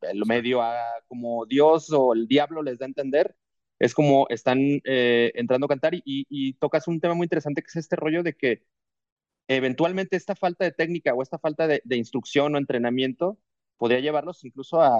el 0.00 0.26
medio 0.26 0.62
a, 0.62 0.82
como 1.06 1.46
Dios 1.46 1.92
o 1.92 2.12
el 2.12 2.26
diablo 2.26 2.62
les 2.62 2.78
da 2.78 2.86
a 2.86 2.88
entender, 2.88 3.36
es 3.78 3.94
como 3.94 4.26
están 4.30 4.58
eh, 4.84 5.32
entrando 5.34 5.66
a 5.66 5.68
cantar 5.68 5.94
y, 5.94 6.54
tocas 6.54 6.88
un 6.88 7.00
tema 7.00 7.14
muy 7.14 7.24
interesante 7.24 7.62
que 7.62 7.68
es 7.68 7.76
este 7.76 7.96
rollo 7.96 8.22
de 8.22 8.34
que 8.34 8.64
eventualmente 9.48 10.16
esta 10.16 10.34
falta 10.34 10.64
de 10.64 10.72
técnica 10.72 11.14
o 11.14 11.22
esta 11.22 11.38
falta 11.38 11.66
de, 11.66 11.82
instrucción 11.90 12.54
o 12.54 12.58
entrenamiento 12.58 13.38
podría 13.76 14.00
llevarlos 14.00 14.44
incluso 14.44 14.80
a 14.80 14.96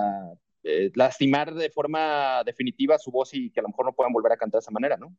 eh, 0.63 0.91
lastimar 0.95 1.55
de 1.55 1.71
forma 1.71 2.43
definitiva 2.45 2.99
su 2.99 3.11
voz 3.11 3.33
y 3.35 3.51
que 3.51 3.61
a 3.61 3.63
lo 3.63 3.69
mejor 3.69 3.87
no 3.87 3.95
puedan 3.95 4.13
volver 4.13 4.33
a 4.33 4.37
cantar 4.37 4.61
de 4.61 4.65
esa 4.65 4.71
manera, 4.71 4.97
¿no? 4.97 5.17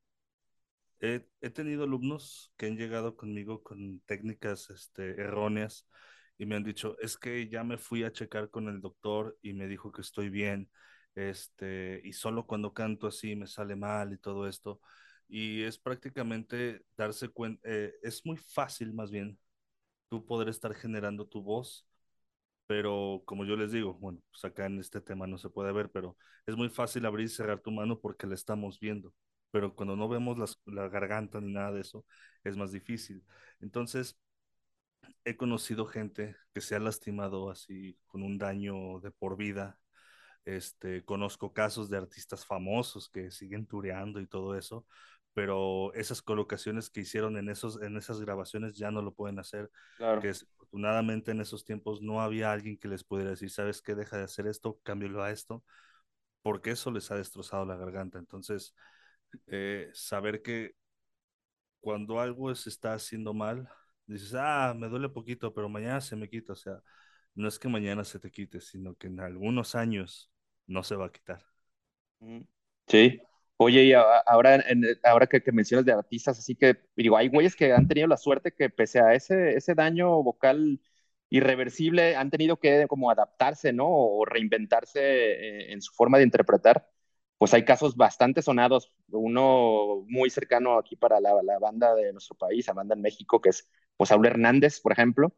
He, 0.99 1.19
tenido 1.51 1.83
alumnos 1.83 2.51
que 2.57 2.65
han 2.65 2.75
llegado 2.75 3.15
conmigo 3.15 3.61
con 3.61 3.99
técnicas 4.01 4.71
este, 4.71 5.11
erróneas 5.21 5.87
y 6.39 6.45
me 6.45 6.55
han 6.55 6.63
dicho, 6.63 6.97
es 6.99 7.17
que 7.17 7.47
ya 7.49 7.63
me 7.63 7.77
fui 7.77 8.03
a 8.03 8.11
checar 8.11 8.49
con 8.49 8.67
el 8.67 8.81
doctor 8.81 9.37
y 9.41 9.53
me 9.53 9.67
dijo 9.67 9.91
que 9.91 10.01
estoy 10.01 10.29
bien, 10.29 10.69
este, 11.17 12.01
y 12.03 12.13
solo 12.13 12.45
cuando 12.47 12.73
canto 12.73 13.07
así 13.07 13.35
me 13.35 13.47
sale 13.47 13.75
mal 13.75 14.13
y 14.13 14.19
todo 14.19 14.47
esto. 14.47 14.81
Y 15.27 15.63
es 15.63 15.77
prácticamente 15.79 16.85
darse 16.95 17.29
cuenta, 17.29 17.61
eh, 17.69 17.93
es 18.03 18.25
muy 18.25 18.37
fácil 18.37 18.93
más 18.93 19.11
bien 19.11 19.39
tú 20.09 20.25
poder 20.25 20.49
estar 20.49 20.73
generando 20.75 21.27
tu 21.27 21.41
voz, 21.43 21.87
pero 22.67 23.23
como 23.25 23.45
yo 23.45 23.55
les 23.55 23.71
digo, 23.71 23.93
bueno, 23.95 24.21
pues 24.31 24.45
acá 24.45 24.65
en 24.67 24.79
este 24.79 25.01
tema 25.01 25.27
no 25.27 25.37
se 25.37 25.49
puede 25.49 25.71
ver, 25.73 25.89
pero 25.91 26.17
es 26.45 26.55
muy 26.57 26.69
fácil 26.69 27.05
abrir 27.05 27.27
y 27.27 27.29
cerrar 27.29 27.61
tu 27.61 27.71
mano 27.71 27.99
porque 27.99 28.27
la 28.27 28.35
estamos 28.35 28.79
viendo, 28.79 29.13
pero 29.51 29.75
cuando 29.75 29.95
no 29.95 30.09
vemos 30.09 30.59
la 30.65 30.89
garganta 30.89 31.41
ni 31.41 31.53
nada 31.53 31.71
de 31.73 31.81
eso, 31.81 32.05
es 32.43 32.57
más 32.57 32.71
difícil. 32.71 33.23
Entonces, 33.61 34.17
he 35.25 35.37
conocido 35.37 35.85
gente 35.85 36.35
que 36.53 36.61
se 36.61 36.75
ha 36.75 36.79
lastimado 36.79 37.49
así 37.51 37.97
con 38.07 38.23
un 38.23 38.37
daño 38.37 38.99
de 39.01 39.11
por 39.11 39.37
vida. 39.37 39.79
Este, 40.47 41.03
conozco 41.03 41.51
casos 41.51 41.89
de 41.89 41.97
artistas 41.97 42.45
famosos 42.45 43.09
que 43.09 43.31
siguen 43.31 43.65
tureando 43.65 44.21
y 44.21 44.27
todo 44.27 44.57
eso, 44.57 44.85
pero 45.33 45.93
esas 45.93 46.21
colocaciones 46.21 46.89
que 46.89 47.01
hicieron 47.01 47.35
en, 47.35 47.49
esos, 47.49 47.81
en 47.81 47.97
esas 47.97 48.21
grabaciones 48.21 48.77
ya 48.77 48.89
no 48.89 49.01
lo 49.01 49.13
pueden 49.13 49.39
hacer. 49.39 49.69
Claro. 49.97 50.21
Que 50.21 50.29
afortunadamente 50.29 51.31
en 51.31 51.41
esos 51.41 51.65
tiempos 51.65 52.01
no 52.01 52.21
había 52.21 52.53
alguien 52.53 52.77
que 52.77 52.87
les 52.87 53.03
pudiera 53.03 53.31
decir, 53.31 53.49
¿sabes 53.49 53.81
qué? 53.81 53.93
Deja 53.93 54.15
de 54.15 54.23
hacer 54.23 54.47
esto, 54.47 54.79
cámbialo 54.83 55.21
a 55.21 55.31
esto, 55.31 55.65
porque 56.41 56.71
eso 56.71 56.91
les 56.91 57.11
ha 57.11 57.15
destrozado 57.15 57.65
la 57.65 57.75
garganta. 57.75 58.17
Entonces, 58.17 58.73
eh, 59.47 59.89
saber 59.91 60.41
que 60.41 60.75
cuando 61.81 62.21
algo 62.21 62.55
se 62.55 62.69
está 62.69 62.93
haciendo 62.93 63.33
mal, 63.33 63.67
dices, 64.05 64.33
ah, 64.33 64.73
me 64.77 64.87
duele 64.87 65.09
poquito, 65.09 65.53
pero 65.53 65.67
mañana 65.67 65.99
se 65.99 66.15
me 66.15 66.29
quita. 66.29 66.53
O 66.53 66.55
sea, 66.55 66.81
no 67.35 67.49
es 67.49 67.59
que 67.59 67.67
mañana 67.67 68.05
se 68.05 68.17
te 68.17 68.31
quite, 68.31 68.61
sino 68.61 68.95
que 68.95 69.07
en 69.07 69.19
algunos 69.19 69.75
años 69.75 70.31
no 70.67 70.83
se 70.83 70.95
va 70.95 71.07
a 71.07 71.11
quitar. 71.11 71.43
Sí. 72.87 73.21
Oye, 73.57 73.85
y 73.85 73.93
ahora, 73.93 74.63
ahora 75.03 75.27
que, 75.27 75.41
mencionas 75.51 75.85
de 75.85 75.93
artistas, 75.93 76.37
así 76.37 76.55
que, 76.55 76.77
digo, 76.95 77.17
hay 77.17 77.27
güeyes 77.29 77.55
que 77.55 77.73
han 77.73 77.87
tenido 77.87 78.07
la 78.07 78.17
suerte 78.17 78.51
que 78.53 78.69
pese 78.69 78.99
a 78.99 79.13
ese, 79.15 79.55
ese 79.55 79.73
daño 79.73 80.21
vocal 80.23 80.79
irreversible, 81.29 82.15
han 82.15 82.29
tenido 82.29 82.57
que 82.59 82.87
como 82.87 83.09
adaptarse, 83.09 83.73
¿no? 83.73 83.87
O 83.89 84.25
reinventarse 84.25 84.99
eh, 85.01 85.73
en 85.73 85.81
su 85.81 85.93
forma 85.93 86.17
de 86.19 86.25
interpretar 86.25 86.87
pues 87.37 87.53
hay 87.53 87.65
casos 87.65 87.95
bastante 87.95 88.41
sonados. 88.41 88.91
Uno 89.09 90.03
muy 90.07 90.29
cercano 90.29 90.77
aquí 90.77 90.95
para 90.95 91.19
la, 91.19 91.33
banda 91.59 91.93
de 91.95 92.11
nuestro 92.11 92.35
país, 92.35 92.67
la 92.67 92.73
banda 92.73 92.95
en 92.95 93.01
México, 93.01 93.41
que 93.41 93.49
es 93.49 93.69
pues 93.95 94.09
Saúl 94.09 94.27
Hernández, 94.27 94.79
por 94.81 94.91
ejemplo. 94.91 95.33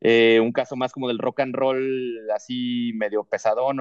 Eh, 0.00 0.38
un 0.40 0.52
caso 0.52 0.76
más 0.76 0.92
como 0.92 1.08
del 1.08 1.18
rock 1.18 1.40
and 1.40 1.54
roll, 1.54 2.30
así 2.30 2.92
medio 2.94 3.24
pesadón 3.24 3.78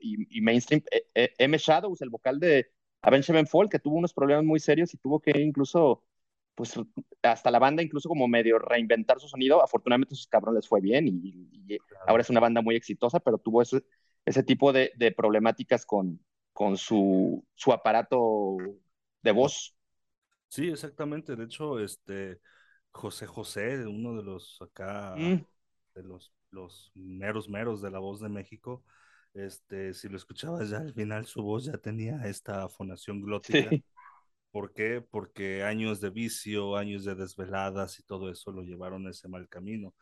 y, 0.00 0.40
mainstream. 0.40 0.82
Eh, 0.90 1.04
eh, 1.14 1.34
M. 1.38 1.56
Shadows, 1.58 2.02
el 2.02 2.10
vocal 2.10 2.40
de 2.40 2.70
Avenged 3.02 3.26
Sevenfold, 3.26 3.70
que 3.70 3.78
tuvo 3.78 3.96
unos 3.96 4.12
problemas 4.12 4.44
muy 4.44 4.60
serios 4.60 4.92
y 4.94 4.98
tuvo 4.98 5.20
que 5.20 5.38
incluso, 5.40 6.04
pues 6.54 6.74
hasta 7.22 7.50
la 7.50 7.58
banda 7.58 7.82
incluso 7.82 8.08
como 8.08 8.26
medio 8.26 8.58
reinventar 8.58 9.20
su 9.20 9.28
sonido. 9.28 9.62
Afortunadamente 9.62 10.14
sus 10.14 10.26
cabrones 10.26 10.62
les 10.62 10.68
fue 10.68 10.80
bien 10.80 11.06
y, 11.08 11.78
ahora 12.06 12.22
es 12.22 12.30
una 12.30 12.40
banda 12.40 12.62
muy 12.62 12.74
exitosa, 12.74 13.20
pero 13.20 13.38
tuvo 13.38 13.62
ese, 13.62 13.84
ese 14.24 14.42
tipo 14.42 14.72
de 14.72 15.14
problemáticas 15.16 15.86
con, 15.86 16.20
con 16.52 16.76
su, 16.76 17.42
su 17.54 17.72
aparato 17.72 18.58
de 19.22 19.32
voz. 19.32 19.74
Sí, 20.48 20.68
exactamente. 20.68 21.36
De 21.36 21.44
hecho, 21.44 21.78
este 21.78 22.40
José 22.90 23.26
José, 23.26 23.86
uno 23.86 24.16
de 24.16 24.22
los 24.22 24.60
acá, 24.60 25.14
mm. 25.16 25.44
De 25.94 26.02
los, 26.02 26.32
los 26.50 26.92
meros 26.94 27.48
meros 27.48 27.82
de 27.82 27.90
la 27.90 27.98
voz 27.98 28.20
de 28.20 28.28
México, 28.28 28.84
este, 29.34 29.94
si 29.94 30.08
lo 30.08 30.16
escuchabas 30.16 30.70
ya 30.70 30.78
al 30.78 30.92
final 30.92 31.26
su 31.26 31.42
voz 31.42 31.64
ya 31.64 31.78
tenía 31.78 32.26
esta 32.26 32.68
fonación 32.68 33.22
glótica. 33.22 33.70
¿Por 34.50 34.72
qué? 34.72 35.00
Porque 35.00 35.62
años 35.62 36.00
de 36.00 36.10
vicio, 36.10 36.76
años 36.76 37.04
de 37.04 37.14
desveladas 37.14 37.98
y 38.00 38.02
todo 38.02 38.30
eso 38.30 38.50
lo 38.50 38.62
llevaron 38.62 39.06
a 39.06 39.10
ese 39.10 39.28
mal 39.28 39.48
camino. 39.48 39.94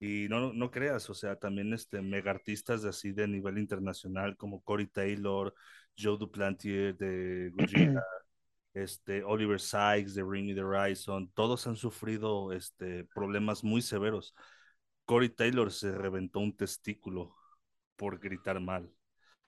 Y 0.00 0.26
no, 0.28 0.52
no 0.52 0.70
creas, 0.72 1.08
o 1.10 1.14
sea, 1.14 1.36
también 1.36 1.72
este, 1.72 2.02
mega 2.02 2.32
artistas 2.32 2.82
de 2.82 2.88
así 2.88 3.12
de 3.12 3.28
nivel 3.28 3.58
internacional 3.58 4.36
como 4.36 4.60
Corey 4.62 4.88
Taylor, 4.88 5.54
Joe 5.96 6.18
Duplantier 6.18 6.96
de 6.96 7.50
Gojira, 7.54 8.02
este, 8.74 9.22
Oliver 9.22 9.60
Sykes 9.60 10.14
de 10.14 10.24
Ring 10.24 10.56
the 10.56 10.62
Horizon, 10.64 11.30
todos 11.34 11.64
han 11.68 11.76
sufrido 11.76 12.52
este, 12.52 13.04
problemas 13.14 13.62
muy 13.62 13.80
severos. 13.80 14.34
Corey 15.04 15.28
Taylor 15.28 15.72
se 15.72 15.92
reventó 15.92 16.40
un 16.40 16.56
testículo 16.56 17.34
por 17.96 18.18
gritar 18.18 18.60
mal. 18.60 18.92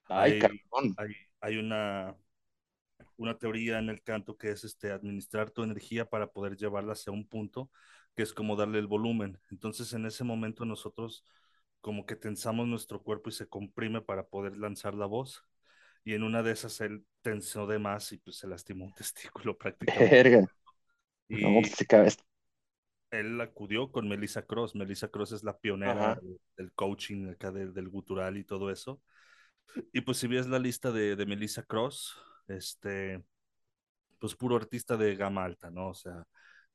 Ay, 0.06 0.40
hay, 0.42 0.60
hay, 0.96 1.16
hay, 1.40 1.56
una, 1.56 2.16
una 3.16 3.38
teoría 3.38 3.78
en 3.78 3.88
el 3.88 4.02
canto 4.02 4.36
que 4.36 4.50
es 4.50 4.64
este, 4.64 4.92
administrar 4.92 5.50
tu 5.50 5.62
energía 5.62 6.04
para 6.04 6.26
poder 6.26 6.56
llevarla 6.56 6.92
hacia 6.92 7.12
un 7.12 7.26
punto 7.26 7.70
que 8.14 8.22
es 8.22 8.32
como 8.32 8.56
darle 8.56 8.78
el 8.78 8.86
volumen. 8.86 9.40
Entonces 9.50 9.92
en 9.92 10.06
ese 10.06 10.24
momento 10.24 10.64
nosotros 10.64 11.24
como 11.80 12.06
que 12.06 12.16
tensamos 12.16 12.66
nuestro 12.66 13.02
cuerpo 13.02 13.28
y 13.28 13.32
se 13.32 13.48
comprime 13.48 14.00
para 14.00 14.26
poder 14.26 14.56
lanzar 14.56 14.94
la 14.94 15.06
voz 15.06 15.44
y 16.04 16.14
en 16.14 16.22
una 16.22 16.42
de 16.42 16.52
esas 16.52 16.80
él 16.80 17.04
tensó 17.22 17.66
de 17.66 17.78
más 17.78 18.12
y 18.12 18.18
pues 18.18 18.36
se 18.36 18.46
lastimó 18.46 18.84
un 18.84 18.94
testículo 18.94 19.56
prácticamente. 19.56 20.50
Y 21.28 21.42
pues, 22.02 22.24
él 23.20 23.40
acudió 23.40 23.90
con 23.90 24.08
Melissa 24.08 24.42
Cross. 24.42 24.74
Melissa 24.74 25.08
Cross 25.08 25.32
es 25.32 25.44
la 25.44 25.58
pionera 25.58 26.20
del 26.56 26.72
coaching 26.72 27.28
acá 27.30 27.50
del 27.52 27.88
gutural 27.88 28.36
y 28.36 28.44
todo 28.44 28.70
eso. 28.70 29.00
Y 29.92 30.02
pues 30.02 30.18
si 30.18 30.26
ves 30.26 30.46
la 30.46 30.58
lista 30.58 30.92
de, 30.92 31.16
de 31.16 31.26
Melissa 31.26 31.62
Cross, 31.62 32.16
este, 32.48 33.24
pues 34.18 34.34
puro 34.34 34.56
artista 34.56 34.96
de 34.96 35.16
gama 35.16 35.44
alta, 35.44 35.70
¿no? 35.70 35.88
O 35.88 35.94
sea, 35.94 36.24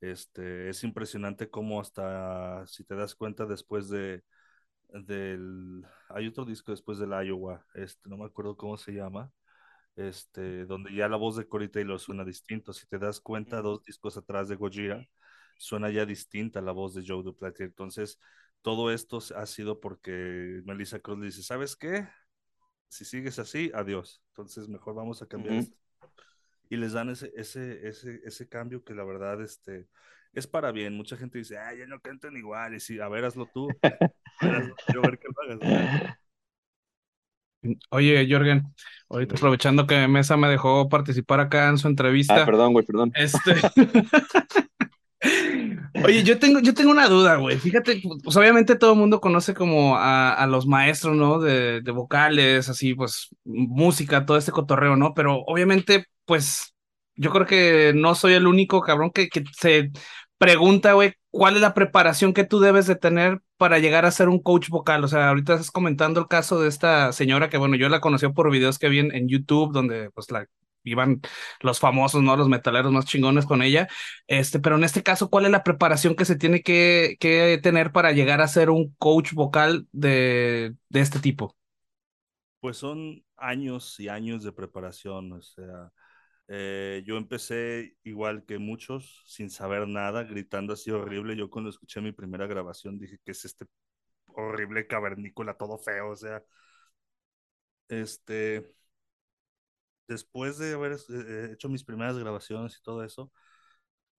este, 0.02 0.70
es 0.70 0.84
impresionante 0.84 1.50
cómo 1.50 1.82
hasta, 1.82 2.66
si 2.68 2.84
te 2.84 2.96
das 2.96 3.16
cuenta, 3.16 3.46
después 3.46 3.90
de, 3.90 4.24
del, 4.90 5.86
hay 6.10 6.28
otro 6.28 6.46
disco 6.46 6.72
después 6.72 7.00
del 7.00 7.12
Iowa, 7.12 7.66
este, 7.74 8.10
no 8.10 8.18
me 8.18 8.26
acuerdo 8.26 8.58
cómo 8.58 8.78
se 8.78 8.94
llama, 8.94 9.32
este, 9.96 10.66
donde 10.66 10.94
ya 10.94 11.10
la 11.10 11.18
voz 11.18 11.36
de 11.38 11.48
Corey 11.48 11.70
Taylor 11.70 12.00
suena 12.00 12.24
distinto. 12.26 12.74
Si 12.74 12.88
te 12.88 13.00
das 13.00 13.20
cuenta, 13.20 13.62
dos 13.62 13.84
discos 13.84 14.18
atrás 14.18 14.48
de 14.50 14.56
Gojira, 14.56 15.06
suena 15.60 15.90
ya 15.90 16.06
distinta 16.06 16.62
la 16.62 16.72
voz 16.72 16.94
de 16.94 17.04
Joe 17.06 17.22
Duplantier. 17.22 17.68
Entonces, 17.68 18.18
todo 18.62 18.92
esto 18.92 19.20
ha 19.36 19.46
sido 19.46 19.80
porque 19.80 20.62
Melissa 20.66 21.00
Cruz 21.00 21.20
le 21.20 21.26
dice, 21.28 21.44
¿sabes 21.44 21.76
qué? 21.76 22.08
Si 22.88 23.04
sigues 23.04 23.38
así, 23.40 23.70
adiós. 23.76 24.24
Entonces, 24.30 24.70
mejor 24.70 24.96
vamos 24.96 25.22
a 25.22 25.28
cambiar 25.28 25.56
esto. 25.56 25.78
Y 26.70 26.78
les 26.78 26.94
dan 26.94 27.10
ese, 27.10 27.32
ese, 27.36 27.88
ese, 27.88 28.22
ese 28.24 28.48
cambio 28.48 28.84
que 28.84 28.96
la 28.96 29.04
verdad, 29.04 29.42
este, 29.42 29.90
es 30.32 30.48
para 30.48 30.72
bien. 30.72 30.96
Mucha 30.96 31.18
gente 31.18 31.38
dice, 31.38 31.58
ah, 31.58 31.74
ya 31.74 31.86
no 31.88 32.00
cantan 32.00 32.38
igual. 32.38 32.74
Y 32.74 32.80
sí, 32.80 33.00
a 33.00 33.10
ver, 33.10 33.26
hazlo 33.26 33.48
tú. 33.54 33.68
Oye, 37.90 38.26
Jorgen, 38.30 38.64
ahorita 39.10 39.36
aprovechando 39.36 39.86
que 39.86 40.08
Mesa 40.08 40.38
me 40.38 40.48
dejó 40.48 40.88
participar 40.88 41.42
acá 41.42 41.68
en 41.68 41.78
su 41.78 41.90
entrevista. 41.90 42.44
Ah, 42.44 42.46
perdón, 42.46 42.72
güey, 42.72 42.86
perdón. 42.86 43.12
Este. 43.14 43.56
Oye, 46.04 46.24
yo 46.24 46.40
tengo, 46.40 46.60
yo 46.60 46.74
tengo 46.74 46.92
una 46.92 47.08
duda, 47.08 47.36
güey. 47.36 47.58
Fíjate, 47.58 48.02
pues 48.24 48.36
obviamente 48.36 48.76
todo 48.76 48.96
mundo 48.96 49.20
conoce 49.22 49.54
como 49.54 49.98
a, 49.98 50.46
los 50.48 50.66
maestros, 50.68 51.16
¿no? 51.16 51.40
De, 51.40 51.82
vocales, 51.92 52.70
así, 52.70 52.94
pues, 52.94 53.30
música, 53.44 54.26
todo 54.26 54.38
este 54.38 54.52
cotorreo, 54.52 54.96
¿no? 54.96 55.14
Pero 55.14 55.40
obviamente, 55.46 56.06
pues, 56.26 56.74
yo 57.16 57.32
creo 57.32 57.46
que 57.46 57.94
no 57.96 58.16
soy 58.16 58.34
el 58.34 58.48
único 58.48 58.82
cabrón 58.82 59.12
que, 59.12 59.30
se 59.60 59.92
pregunta, 60.38 60.94
güey, 60.94 61.14
¿cuál 61.32 61.56
es 61.56 61.62
la 61.62 61.74
preparación 61.74 62.34
que 62.34 62.46
tú 62.46 62.60
debes 62.60 62.88
de 62.88 62.96
tener 62.96 63.42
para 63.58 63.80
llegar 63.80 64.06
a 64.06 64.12
ser 64.12 64.30
un 64.30 64.42
coach 64.42 64.70
vocal? 64.70 65.04
O 65.04 65.08
sea, 65.08 65.30
ahorita 65.30 65.54
estás 65.54 65.72
comentando 65.72 66.20
el 66.22 66.28
caso 66.28 66.62
de 66.62 66.70
esta 66.70 67.12
señora 67.12 67.50
que, 67.50 67.58
bueno, 67.58 67.76
yo 67.76 67.90
la 67.90 68.00
conocí 68.02 68.28
por 68.30 68.52
videos 68.52 68.80
que 68.80 68.90
vi 68.90 69.00
en, 69.00 69.28
YouTube, 69.28 69.74
donde 69.74 70.10
pues 70.12 70.32
la 70.32 70.46
iban 70.84 71.22
los 71.62 71.80
famosos, 71.80 72.22
¿no? 72.24 72.36
Los 72.38 72.50
metaleros 72.50 72.92
más 72.92 73.06
chingones 73.06 73.46
con 73.46 73.62
ella. 73.62 73.88
Este, 74.28 74.60
pero 74.60 74.76
en 74.78 74.84
este 74.84 75.04
caso, 75.04 75.30
¿cuál 75.30 75.46
es 75.46 75.52
la 75.52 75.64
preparación 75.64 76.16
que 76.16 76.26
se 76.26 76.36
tiene 76.38 76.62
que, 76.62 77.18
que 77.20 77.60
tener 77.64 77.92
para 77.92 78.12
llegar 78.12 78.42
a 78.42 78.48
ser 78.48 78.70
un 78.70 78.94
coach 78.98 79.34
vocal 79.34 79.88
de, 79.92 80.76
de 80.90 81.00
este 81.02 81.20
tipo? 81.20 81.56
Pues 82.60 82.78
son 82.78 83.24
años 83.38 84.00
y 84.00 84.10
años 84.10 84.44
de 84.44 84.52
preparación, 84.52 85.32
o 85.34 85.42
sea, 85.42 85.92
Eh, 86.54 87.04
yo 87.08 87.18
empecé 87.18 87.98
igual 88.04 88.46
que 88.46 88.60
muchos, 88.60 89.24
sin 89.28 89.50
saber 89.50 89.88
nada, 89.88 90.24
gritando 90.26 90.74
así 90.74 90.92
horrible. 90.92 91.36
Yo 91.38 91.50
cuando 91.50 91.72
escuché 91.72 92.02
mi 92.02 92.12
primera 92.14 92.48
grabación 92.48 93.00
dije 93.00 93.20
que 93.26 93.32
es 93.34 93.46
este 93.46 93.66
horrible 94.28 94.88
cavernícola, 94.88 95.56
todo 95.56 95.78
feo, 95.80 96.12
o 96.12 96.16
sea, 96.18 96.44
este, 97.88 98.74
después 100.10 100.58
de 100.58 100.74
haber 100.74 100.94
eh, 101.10 101.52
hecho 101.54 101.70
mis 101.70 101.84
primeras 101.84 102.18
grabaciones 102.18 102.76
y 102.78 102.82
todo 102.82 103.04
eso, 103.04 103.32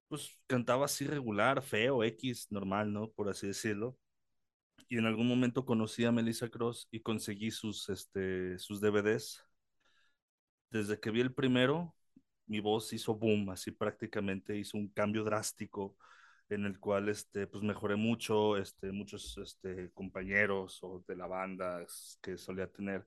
pues 0.08 0.38
cantaba 0.46 0.86
así 0.86 1.06
regular, 1.06 1.62
feo, 1.62 2.04
X, 2.04 2.48
normal, 2.50 2.92
¿no? 2.92 3.10
Por 3.12 3.28
así 3.28 3.46
decirlo. 3.48 3.98
Y 4.88 4.98
en 4.98 5.06
algún 5.06 5.28
momento 5.28 5.64
conocí 5.64 6.04
a 6.04 6.12
Melissa 6.12 6.48
Cross 6.50 6.88
y 6.90 7.00
conseguí 7.00 7.50
sus, 7.50 7.88
este, 7.90 8.58
sus 8.58 8.80
DVDs. 8.80 9.44
Desde 10.70 10.98
que 11.00 11.10
vi 11.10 11.20
el 11.20 11.34
primero, 11.34 11.94
mi 12.46 12.60
voz 12.60 12.92
hizo 12.92 13.14
boom, 13.14 13.50
así 13.50 13.70
prácticamente 13.72 14.56
hizo 14.56 14.78
un 14.78 14.88
cambio 14.88 15.24
drástico 15.24 15.96
en 16.48 16.64
el 16.66 16.78
cual 16.80 17.08
este, 17.08 17.46
pues 17.46 17.62
mejoré 17.64 17.96
mucho, 17.96 18.56
este, 18.56 18.92
muchos 18.92 19.38
este, 19.38 19.90
compañeros 19.92 20.80
o 20.82 21.04
de 21.06 21.16
la 21.16 21.26
banda 21.26 21.84
que 22.20 22.36
solía 22.36 22.66
tener 22.70 23.06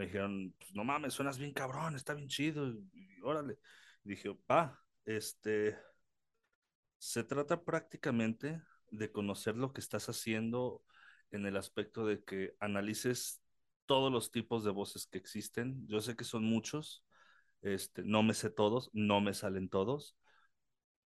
me 0.00 0.06
dijeron, 0.06 0.54
pues, 0.58 0.74
no 0.74 0.82
mames, 0.82 1.12
suenas 1.12 1.38
bien 1.38 1.52
cabrón, 1.52 1.94
está 1.94 2.14
bien 2.14 2.26
chido, 2.26 2.72
y, 2.94 3.20
órale. 3.22 3.58
dije, 4.02 4.34
va, 4.50 4.82
este, 5.04 5.76
se 6.96 7.22
trata 7.22 7.62
prácticamente 7.62 8.62
de 8.90 9.12
conocer 9.12 9.58
lo 9.58 9.74
que 9.74 9.82
estás 9.82 10.08
haciendo 10.08 10.82
en 11.30 11.44
el 11.44 11.54
aspecto 11.58 12.06
de 12.06 12.24
que 12.24 12.54
analices 12.60 13.42
todos 13.84 14.10
los 14.10 14.30
tipos 14.30 14.64
de 14.64 14.70
voces 14.70 15.06
que 15.06 15.18
existen. 15.18 15.86
Yo 15.86 16.00
sé 16.00 16.16
que 16.16 16.24
son 16.24 16.44
muchos, 16.44 17.04
este, 17.60 18.02
no 18.02 18.22
me 18.22 18.32
sé 18.32 18.48
todos, 18.48 18.88
no 18.94 19.20
me 19.20 19.34
salen 19.34 19.68
todos, 19.68 20.16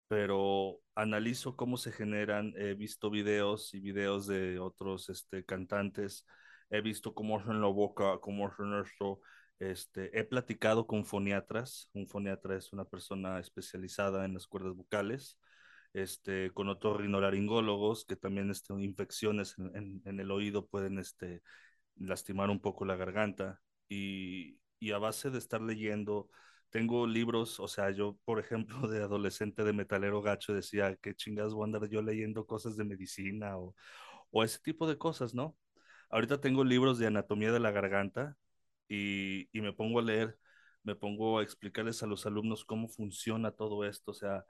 pero 0.10 0.82
analizo 0.96 1.56
cómo 1.56 1.78
se 1.78 1.94
generan, 1.94 2.54
he 2.58 2.74
visto 2.74 3.10
videos 3.10 3.74
y 3.74 3.80
videos 3.80 4.28
de 4.28 4.60
otros 4.60 5.08
este, 5.08 5.46
cantantes, 5.46 6.26
he 6.72 6.82
visto 6.82 7.14
cómo 7.14 7.40
hacen 7.40 7.62
la 7.62 7.68
boca, 7.68 8.18
cómo 8.22 8.48
hacen 8.48 8.74
esto, 8.74 9.22
este, 9.60 10.18
he 10.20 10.24
platicado 10.24 10.88
con 10.88 11.06
foniatras, 11.06 11.90
un 11.94 12.08
foniatra 12.08 12.58
es 12.58 12.74
una 12.74 12.86
persona 12.86 13.40
especializada 13.40 14.26
en 14.26 14.34
las 14.34 14.48
cuerdas 14.48 14.76
vocales, 14.76 15.38
este, 15.94 16.52
con 16.52 16.70
otorrinolaringólogos 16.70 18.06
que 18.06 18.16
también 18.16 18.50
este, 18.50 18.74
infecciones 18.82 19.56
en, 19.60 20.02
en, 20.06 20.20
el 20.20 20.32
oído 20.32 20.66
pueden 20.68 20.98
este, 20.98 21.44
lastimar 21.98 22.50
un 22.50 22.62
poco 22.62 22.86
la 22.86 22.96
garganta 22.96 23.62
y, 23.90 24.58
y 24.80 24.92
a 24.94 24.98
base 24.98 25.30
de 25.30 25.38
estar 25.38 25.62
leyendo 25.62 26.30
tengo 26.72 27.06
libros, 27.06 27.60
o 27.60 27.68
sea, 27.68 27.92
yo, 27.92 28.18
por 28.26 28.40
ejemplo, 28.40 28.78
de 28.90 29.04
adolescente 29.04 29.64
de 29.64 29.74
metalero 29.74 30.22
gacho 30.22 30.54
decía, 30.54 30.96
qué 31.02 31.14
chingas 31.16 31.54
voy 31.54 31.64
a 31.64 31.66
andar 31.66 31.90
yo 31.90 32.02
leyendo 32.02 32.46
cosas 32.46 32.78
de 32.78 32.86
medicina 32.86 33.58
o, 33.58 33.76
o 34.32 34.44
ese 34.44 34.60
tipo 34.60 34.88
de 34.88 34.98
cosas, 34.98 35.34
¿no? 35.36 35.56
Ahorita 36.12 36.42
tengo 36.42 36.64
libros 36.64 37.00
de 37.00 37.08
anatomía 37.08 37.52
de 37.52 37.60
la 37.60 37.72
garganta 37.72 38.38
y, 38.88 39.50
y 39.58 39.62
me 39.62 39.74
pongo 39.74 40.00
a 40.00 40.04
leer, 40.04 40.38
me 40.84 40.96
pongo 40.96 41.40
a 41.40 41.44
explicarles 41.44 42.04
a 42.04 42.08
los 42.08 42.26
alumnos 42.26 42.66
cómo 42.66 42.88
funciona 42.90 43.52
todo 43.52 43.86
esto, 43.86 44.12
o 44.12 44.14
sea, 44.14 44.46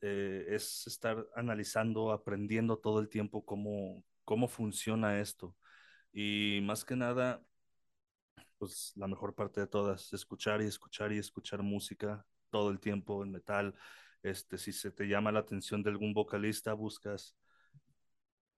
eh, 0.00 0.46
es 0.48 0.86
estar 0.86 1.26
analizando, 1.34 2.12
aprendiendo 2.12 2.78
todo 2.78 3.00
el 3.00 3.08
tiempo 3.08 3.44
cómo, 3.44 4.04
cómo 4.24 4.48
funciona 4.48 5.20
esto. 5.20 5.56
Y 6.12 6.60
más 6.62 6.84
que 6.84 6.96
nada, 6.96 7.42
pues 8.58 8.92
la 8.96 9.06
mejor 9.06 9.34
parte 9.34 9.60
de 9.60 9.66
todas, 9.66 10.12
escuchar 10.12 10.62
y 10.62 10.66
escuchar 10.66 11.12
y 11.12 11.18
escuchar 11.18 11.62
música 11.62 12.24
todo 12.50 12.70
el 12.70 12.80
tiempo 12.80 13.22
en 13.24 13.32
metal. 13.32 13.74
Este, 14.22 14.58
si 14.58 14.72
se 14.72 14.90
te 14.90 15.06
llama 15.06 15.32
la 15.32 15.40
atención 15.40 15.82
de 15.82 15.90
algún 15.90 16.14
vocalista, 16.14 16.72
buscas 16.72 17.34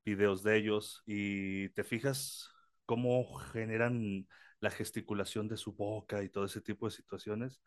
videos 0.07 0.43
de 0.43 0.57
ellos 0.57 1.03
y 1.05 1.69
te 1.71 1.85
fijas 1.85 2.51
cómo 2.87 3.35
generan 3.53 4.27
la 4.61 4.71
gesticulación 4.71 5.49
de 5.49 5.57
su 5.59 5.75
boca 5.75 6.23
y 6.23 6.31
todo 6.31 6.47
ese 6.47 6.63
tipo 6.63 6.87
de 6.87 6.93
situaciones 6.93 7.61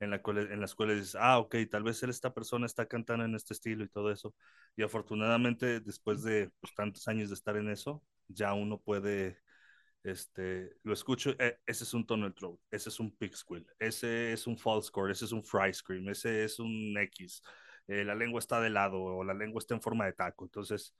en, 0.00 0.10
la 0.10 0.22
en 0.26 0.60
las 0.60 0.74
cuales 0.74 0.96
dices, 0.98 1.16
ah, 1.20 1.38
ok, 1.38 1.54
tal 1.70 1.84
vez 1.84 2.02
esta 2.02 2.34
persona 2.34 2.66
está 2.66 2.86
cantando 2.86 3.24
en 3.24 3.34
este 3.34 3.54
estilo 3.54 3.84
y 3.84 3.88
todo 3.88 4.10
eso. 4.10 4.34
Y 4.74 4.82
afortunadamente, 4.82 5.80
después 5.80 6.22
de 6.24 6.50
pues, 6.60 6.74
tantos 6.74 7.06
años 7.08 7.28
de 7.28 7.34
estar 7.34 7.56
en 7.56 7.68
eso, 7.68 8.02
ya 8.26 8.54
uno 8.54 8.80
puede 8.80 9.38
este, 10.02 10.72
lo 10.82 10.92
escucho, 10.92 11.30
eh, 11.38 11.58
ese 11.66 11.84
es 11.84 11.94
un 11.94 12.04
tunnel 12.06 12.34
throat, 12.34 12.58
ese 12.70 12.88
es 12.88 12.98
un 12.98 13.14
pig 13.16 13.36
squeal, 13.36 13.64
ese 13.78 14.32
es 14.32 14.46
un 14.48 14.58
false 14.58 14.90
chord, 14.92 15.12
ese 15.12 15.26
es 15.26 15.32
un 15.32 15.44
fry 15.44 15.72
scream, 15.72 16.08
ese 16.08 16.44
es 16.44 16.58
un 16.58 16.96
X, 16.98 17.42
eh, 17.86 18.04
la 18.04 18.14
lengua 18.16 18.40
está 18.40 18.60
de 18.60 18.70
lado 18.70 19.00
o 19.00 19.24
la 19.24 19.34
lengua 19.34 19.60
está 19.60 19.74
en 19.74 19.82
forma 19.82 20.06
de 20.06 20.12
taco. 20.14 20.44
Entonces, 20.44 20.94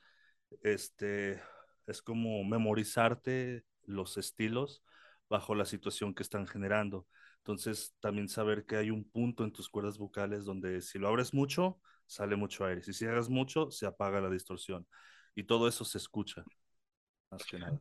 este, 0.62 1.42
es 1.86 2.02
como 2.02 2.44
memorizarte 2.44 3.64
los 3.84 4.16
estilos 4.16 4.82
bajo 5.28 5.54
la 5.54 5.64
situación 5.64 6.14
que 6.14 6.22
están 6.22 6.46
generando. 6.46 7.06
Entonces, 7.38 7.94
también 8.00 8.28
saber 8.28 8.64
que 8.66 8.76
hay 8.76 8.90
un 8.90 9.04
punto 9.04 9.44
en 9.44 9.52
tus 9.52 9.68
cuerdas 9.68 9.98
vocales 9.98 10.44
donde 10.44 10.80
si 10.80 10.98
lo 10.98 11.08
abres 11.08 11.34
mucho, 11.34 11.80
sale 12.06 12.36
mucho 12.36 12.64
aire. 12.64 12.82
Si 12.82 12.92
cierras 12.92 13.28
mucho, 13.28 13.70
se 13.70 13.86
apaga 13.86 14.20
la 14.20 14.30
distorsión. 14.30 14.86
Y 15.34 15.44
todo 15.44 15.66
eso 15.66 15.84
se 15.84 15.98
escucha, 15.98 16.44
más 17.30 17.44
que 17.44 17.58
nada. 17.58 17.80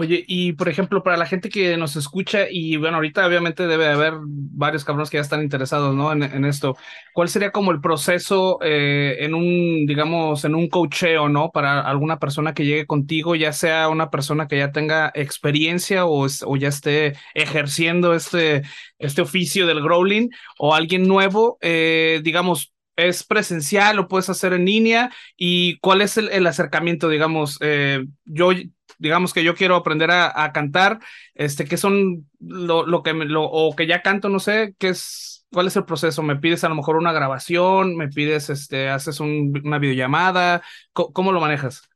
Oye, 0.00 0.24
y 0.28 0.52
por 0.52 0.68
ejemplo, 0.68 1.02
para 1.02 1.16
la 1.16 1.26
gente 1.26 1.48
que 1.48 1.76
nos 1.76 1.96
escucha, 1.96 2.46
y 2.48 2.76
bueno, 2.76 2.98
ahorita 2.98 3.26
obviamente 3.26 3.66
debe 3.66 3.88
haber 3.88 4.14
varios 4.22 4.84
cabrones 4.84 5.10
que 5.10 5.16
ya 5.16 5.22
están 5.22 5.42
interesados, 5.42 5.92
¿no? 5.92 6.12
En, 6.12 6.44
esto. 6.44 6.76
¿Cuál 7.12 7.28
sería 7.28 7.50
como 7.50 7.72
el 7.72 7.80
proceso 7.80 8.60
eh, 8.62 9.16
en 9.18 9.34
un, 9.34 9.86
digamos, 9.86 10.44
en 10.44 10.54
un 10.54 10.68
coacheo, 10.68 11.28
¿no? 11.28 11.50
Para 11.50 11.80
alguna 11.80 12.20
persona 12.20 12.54
que 12.54 12.64
llegue 12.64 12.86
contigo, 12.86 13.34
ya 13.34 13.52
sea 13.52 13.88
una 13.88 14.08
persona 14.08 14.46
que 14.46 14.58
ya 14.58 14.70
tenga 14.70 15.10
experiencia 15.16 16.06
o, 16.06 16.26
o 16.46 16.56
ya 16.56 16.68
esté 16.68 17.14
ejerciendo 17.34 18.14
este, 18.14 18.62
este 19.00 19.22
oficio 19.22 19.66
del 19.66 19.82
growling, 19.82 20.30
o 20.58 20.76
alguien 20.76 21.08
nuevo, 21.08 21.58
eh, 21.60 22.20
digamos, 22.22 22.72
¿Es 22.96 23.22
presencial 23.22 24.00
o 24.00 24.08
puedes 24.08 24.28
hacer 24.28 24.52
en 24.52 24.64
línea? 24.64 25.12
¿Y 25.36 25.78
cuál 25.78 26.02
es 26.02 26.16
el, 26.16 26.44
acercamiento, 26.48 27.08
digamos? 27.08 27.56
Eh, 27.60 28.04
yo 28.24 28.50
digamos 28.98 29.32
que 29.32 29.44
yo 29.44 29.54
quiero 29.54 29.76
aprender 29.76 30.10
a, 30.10 30.52
cantar, 30.52 31.00
este, 31.34 31.64
¿qué 31.64 31.76
son 31.76 32.28
lo, 32.40 33.02
que 33.02 33.12
lo, 33.14 33.44
o 33.44 33.74
que 33.74 33.86
ya 33.86 34.02
canto, 34.02 34.28
no 34.28 34.40
sé, 34.40 34.74
qué 34.78 34.90
es, 34.90 35.46
cuál 35.52 35.68
es 35.68 35.76
el 35.76 35.84
proceso? 35.84 36.22
¿Me 36.22 36.36
pides 36.36 36.64
a 36.64 36.68
lo 36.68 36.74
mejor 36.74 36.96
una 36.96 37.12
grabación? 37.12 37.96
¿Me 37.96 38.08
pides, 38.08 38.50
este, 38.50 38.88
haces 38.88 39.20
una 39.20 39.78
videollamada? 39.78 40.62
¿Cómo, 40.92 41.32
lo 41.32 41.40
manejas? 41.40 41.88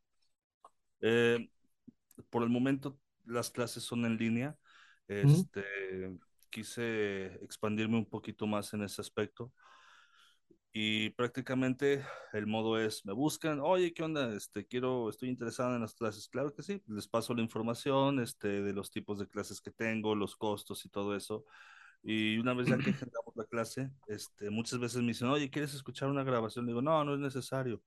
Eh, 1.01 1.49
por 2.31 2.43
el 2.43 2.49
momento 2.49 2.99
las 3.27 3.51
clases 3.51 3.83
son 3.83 4.05
en 4.05 4.17
línea. 4.17 4.57
Este, 5.09 5.65
quise 6.49 7.27
expandirme 7.43 7.99
un 7.99 8.07
poquito 8.07 8.47
más 8.47 8.73
en 8.73 8.83
ese 8.83 9.01
aspecto 9.01 9.53
y 10.73 11.11
prácticamente 11.11 12.05
el 12.33 12.47
modo 12.47 12.79
es, 12.81 13.05
me 13.05 13.13
buscan, 13.13 13.61
oye, 13.61 13.93
¿qué 13.93 14.03
onda? 14.03 14.35
Este, 14.35 14.67
quiero, 14.67 15.11
estoy 15.11 15.29
interesado 15.29 15.75
en 15.75 15.83
las 15.83 15.95
clases. 15.95 16.29
Claro 16.29 16.55
que 16.55 16.63
sí, 16.63 16.83
les 16.87 17.07
paso 17.09 17.35
la 17.35 17.43
información, 17.43 18.21
este, 18.21 18.63
de 18.63 18.73
los 18.73 18.91
tipos 18.91 19.19
de 19.19 19.29
clases 19.29 19.61
que 19.61 19.71
tengo, 19.71 20.15
los 20.15 20.35
costos 20.37 20.85
y 20.87 20.89
todo 20.89 21.15
eso. 21.15 21.45
Y 22.03 22.39
una 22.39 22.55
vez 22.55 22.69
ya 22.69 22.79
que 22.79 22.91
agendamos 22.91 23.37
la 23.37 23.45
clase, 23.45 23.91
este, 24.09 24.51
muchas 24.51 24.79
veces 24.79 25.03
me 25.03 25.09
dicen, 25.09 25.29
oye, 25.29 25.51
¿quieres 25.51 25.75
escuchar 25.75 26.09
una 26.09 26.25
grabación? 26.25 26.67
digo, 26.67 26.83
no, 26.83 27.05
no 27.05 27.15
es 27.15 27.21
necesario. 27.21 27.83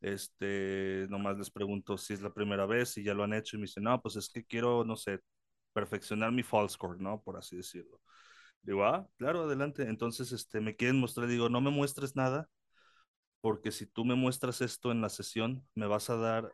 Este, 0.00 1.06
nomás 1.10 1.38
les 1.38 1.50
pregunto 1.50 1.96
si 1.98 2.12
es 2.14 2.22
la 2.22 2.32
primera 2.34 2.66
vez, 2.66 2.96
y 2.98 3.04
ya 3.04 3.14
lo 3.14 3.24
han 3.24 3.34
hecho, 3.34 3.56
y 3.56 3.60
me 3.60 3.66
dicen, 3.66 3.84
no, 3.84 4.00
pues 4.02 4.16
es 4.16 4.28
que 4.28 4.44
quiero, 4.44 4.84
no 4.84 4.96
sé, 4.96 5.20
perfeccionar 5.72 6.32
mi 6.32 6.42
false 6.42 6.76
chord, 6.80 7.00
¿no? 7.00 7.22
Por 7.22 7.36
así 7.36 7.56
decirlo. 7.56 8.00
Digo, 8.66 8.84
ah, 8.84 9.08
claro, 9.18 9.44
adelante. 9.44 9.84
Entonces, 9.84 10.32
este, 10.32 10.60
me 10.60 10.74
quieren 10.76 10.98
mostrar, 10.98 11.28
digo, 11.28 11.48
no 11.48 11.60
me 11.60 11.70
muestres 11.70 12.16
nada, 12.16 12.48
porque 13.40 13.72
si 13.72 13.86
tú 13.86 14.04
me 14.04 14.14
muestras 14.16 14.60
esto 14.62 14.92
en 14.92 15.00
la 15.02 15.08
sesión, 15.10 15.66
me 15.74 15.86
vas 15.86 16.10
a 16.10 16.16
dar 16.16 16.52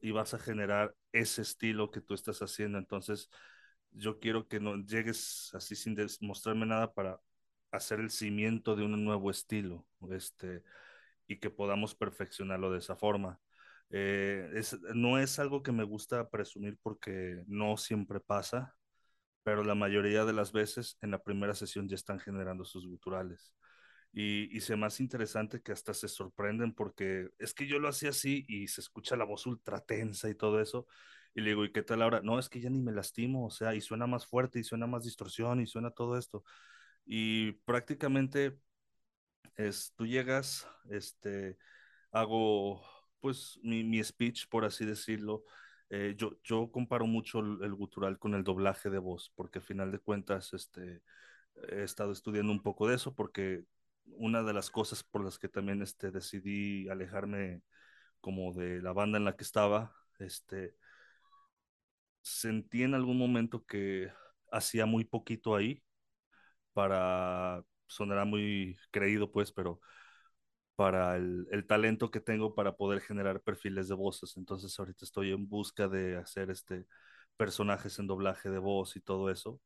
y 0.00 0.10
vas 0.12 0.34
a 0.34 0.38
generar 0.38 0.94
ese 1.12 1.42
estilo 1.42 1.90
que 1.90 2.00
tú 2.00 2.14
estás 2.14 2.40
haciendo. 2.42 2.78
Entonces, 2.78 3.30
yo 3.92 4.20
quiero 4.20 4.48
que 4.48 4.60
no 4.60 4.76
llegues 4.84 5.50
así 5.54 5.76
sin 5.76 5.96
mostrarme 6.22 6.66
nada 6.66 6.92
para 6.92 7.20
hacer 7.72 8.00
el 8.00 8.10
cimiento 8.10 8.76
de 8.76 8.84
un 8.84 9.04
nuevo 9.04 9.30
estilo, 9.30 9.86
este, 10.10 10.62
y 11.28 11.38
que 11.40 11.50
podamos 11.50 11.94
perfeccionarlo 11.94 12.72
de 12.72 12.78
esa 12.80 12.96
forma. 12.96 13.40
Eh, 13.90 14.50
es, 14.54 14.80
no 14.94 15.18
es 15.18 15.38
algo 15.38 15.62
que 15.62 15.72
me 15.72 15.84
gusta 15.84 16.30
presumir 16.30 16.78
porque 16.82 17.42
no 17.46 17.76
siempre 17.76 18.20
pasa 18.20 18.74
pero 19.42 19.64
la 19.64 19.74
mayoría 19.74 20.24
de 20.24 20.32
las 20.32 20.52
veces 20.52 20.98
en 21.02 21.10
la 21.10 21.22
primera 21.22 21.54
sesión 21.54 21.88
ya 21.88 21.94
están 21.96 22.18
generando 22.20 22.64
sus 22.64 22.86
guturales. 22.86 23.54
Y, 24.12 24.54
y 24.56 24.60
se 24.60 24.76
más 24.76 25.00
interesante 25.00 25.62
que 25.62 25.72
hasta 25.72 25.94
se 25.94 26.08
sorprenden 26.08 26.74
porque 26.74 27.28
es 27.38 27.54
que 27.54 27.66
yo 27.66 27.78
lo 27.78 27.88
hacía 27.88 28.10
así 28.10 28.44
y 28.48 28.68
se 28.68 28.80
escucha 28.82 29.16
la 29.16 29.24
voz 29.24 29.46
ultra 29.46 29.80
tensa 29.80 30.28
y 30.30 30.34
todo 30.34 30.60
eso. 30.60 30.86
Y 31.34 31.40
le 31.42 31.50
digo, 31.50 31.64
¿y 31.64 31.72
qué 31.72 31.82
tal 31.82 32.02
ahora? 32.02 32.20
No, 32.22 32.38
es 32.38 32.48
que 32.50 32.60
ya 32.60 32.68
ni 32.70 32.80
me 32.80 32.92
lastimo, 32.92 33.46
o 33.46 33.50
sea, 33.50 33.74
y 33.74 33.80
suena 33.80 34.06
más 34.06 34.26
fuerte 34.26 34.58
y 34.60 34.64
suena 34.64 34.86
más 34.86 35.04
distorsión 35.04 35.60
y 35.62 35.66
suena 35.66 35.90
todo 35.90 36.18
esto. 36.18 36.44
Y 37.06 37.52
prácticamente 37.64 38.58
es, 39.56 39.92
tú 39.96 40.06
llegas, 40.06 40.66
este, 40.90 41.58
hago 42.12 42.82
pues 43.20 43.58
mi, 43.62 43.84
mi 43.84 44.02
speech, 44.04 44.48
por 44.48 44.64
así 44.64 44.84
decirlo. 44.84 45.44
Eh, 45.94 46.16
yo, 46.16 46.72
comparo 46.72 47.06
mucho 47.06 47.40
el, 47.40 47.62
el, 47.62 47.74
gutural 47.74 48.18
con 48.18 48.34
el 48.34 48.44
doblaje 48.44 48.88
de 48.88 48.98
voz, 48.98 49.30
porque 49.36 49.58
al 49.58 49.64
final 49.64 49.92
de 49.92 49.98
cuentas 49.98 50.54
este, 50.54 51.02
he 51.68 51.82
estado 51.82 52.12
estudiando 52.12 52.50
un 52.50 52.62
poco 52.62 52.88
de 52.88 52.94
eso, 52.96 53.14
porque 53.14 53.64
una 54.06 54.42
de 54.42 54.54
las 54.54 54.70
cosas 54.70 55.02
por 55.04 55.22
las 55.22 55.38
que 55.38 55.48
también 55.48 55.82
este, 55.82 56.10
decidí 56.10 56.88
alejarme 56.88 57.62
como 58.22 58.54
de 58.54 58.80
la 58.80 58.92
banda 58.94 59.18
en 59.18 59.26
la 59.26 59.36
que 59.36 59.44
estaba, 59.44 59.94
este, 60.18 60.76
sentí 62.22 62.84
en 62.84 62.94
algún 62.94 63.18
momento 63.18 63.64
que 63.66 64.10
hacía 64.50 64.86
muy 64.86 65.04
poquito 65.04 65.54
ahí 65.54 65.82
para, 66.72 67.64
sonará 67.86 68.24
muy 68.24 68.78
creído 68.90 69.30
pues, 69.30 69.52
pero 69.52 69.80
para 70.76 71.16
el, 71.16 71.46
talento 71.66 72.10
que 72.10 72.20
tengo 72.20 72.54
para 72.54 72.76
poder 72.76 73.00
generar 73.00 73.40
perfiles 73.42 73.88
de 73.88 73.94
voces. 73.94 74.36
Entonces 74.36 74.78
ahorita 74.78 75.04
estoy 75.04 75.32
en 75.32 75.48
busca 75.48 75.88
de 75.88 76.16
hacer 76.16 76.50
este 76.50 76.86
personajes 77.36 77.98
en 77.98 78.06
doblaje 78.06 78.50
de 78.50 78.58
voz 78.58 78.96
y 78.96 79.00
todo 79.00 79.30
eso. 79.30 79.60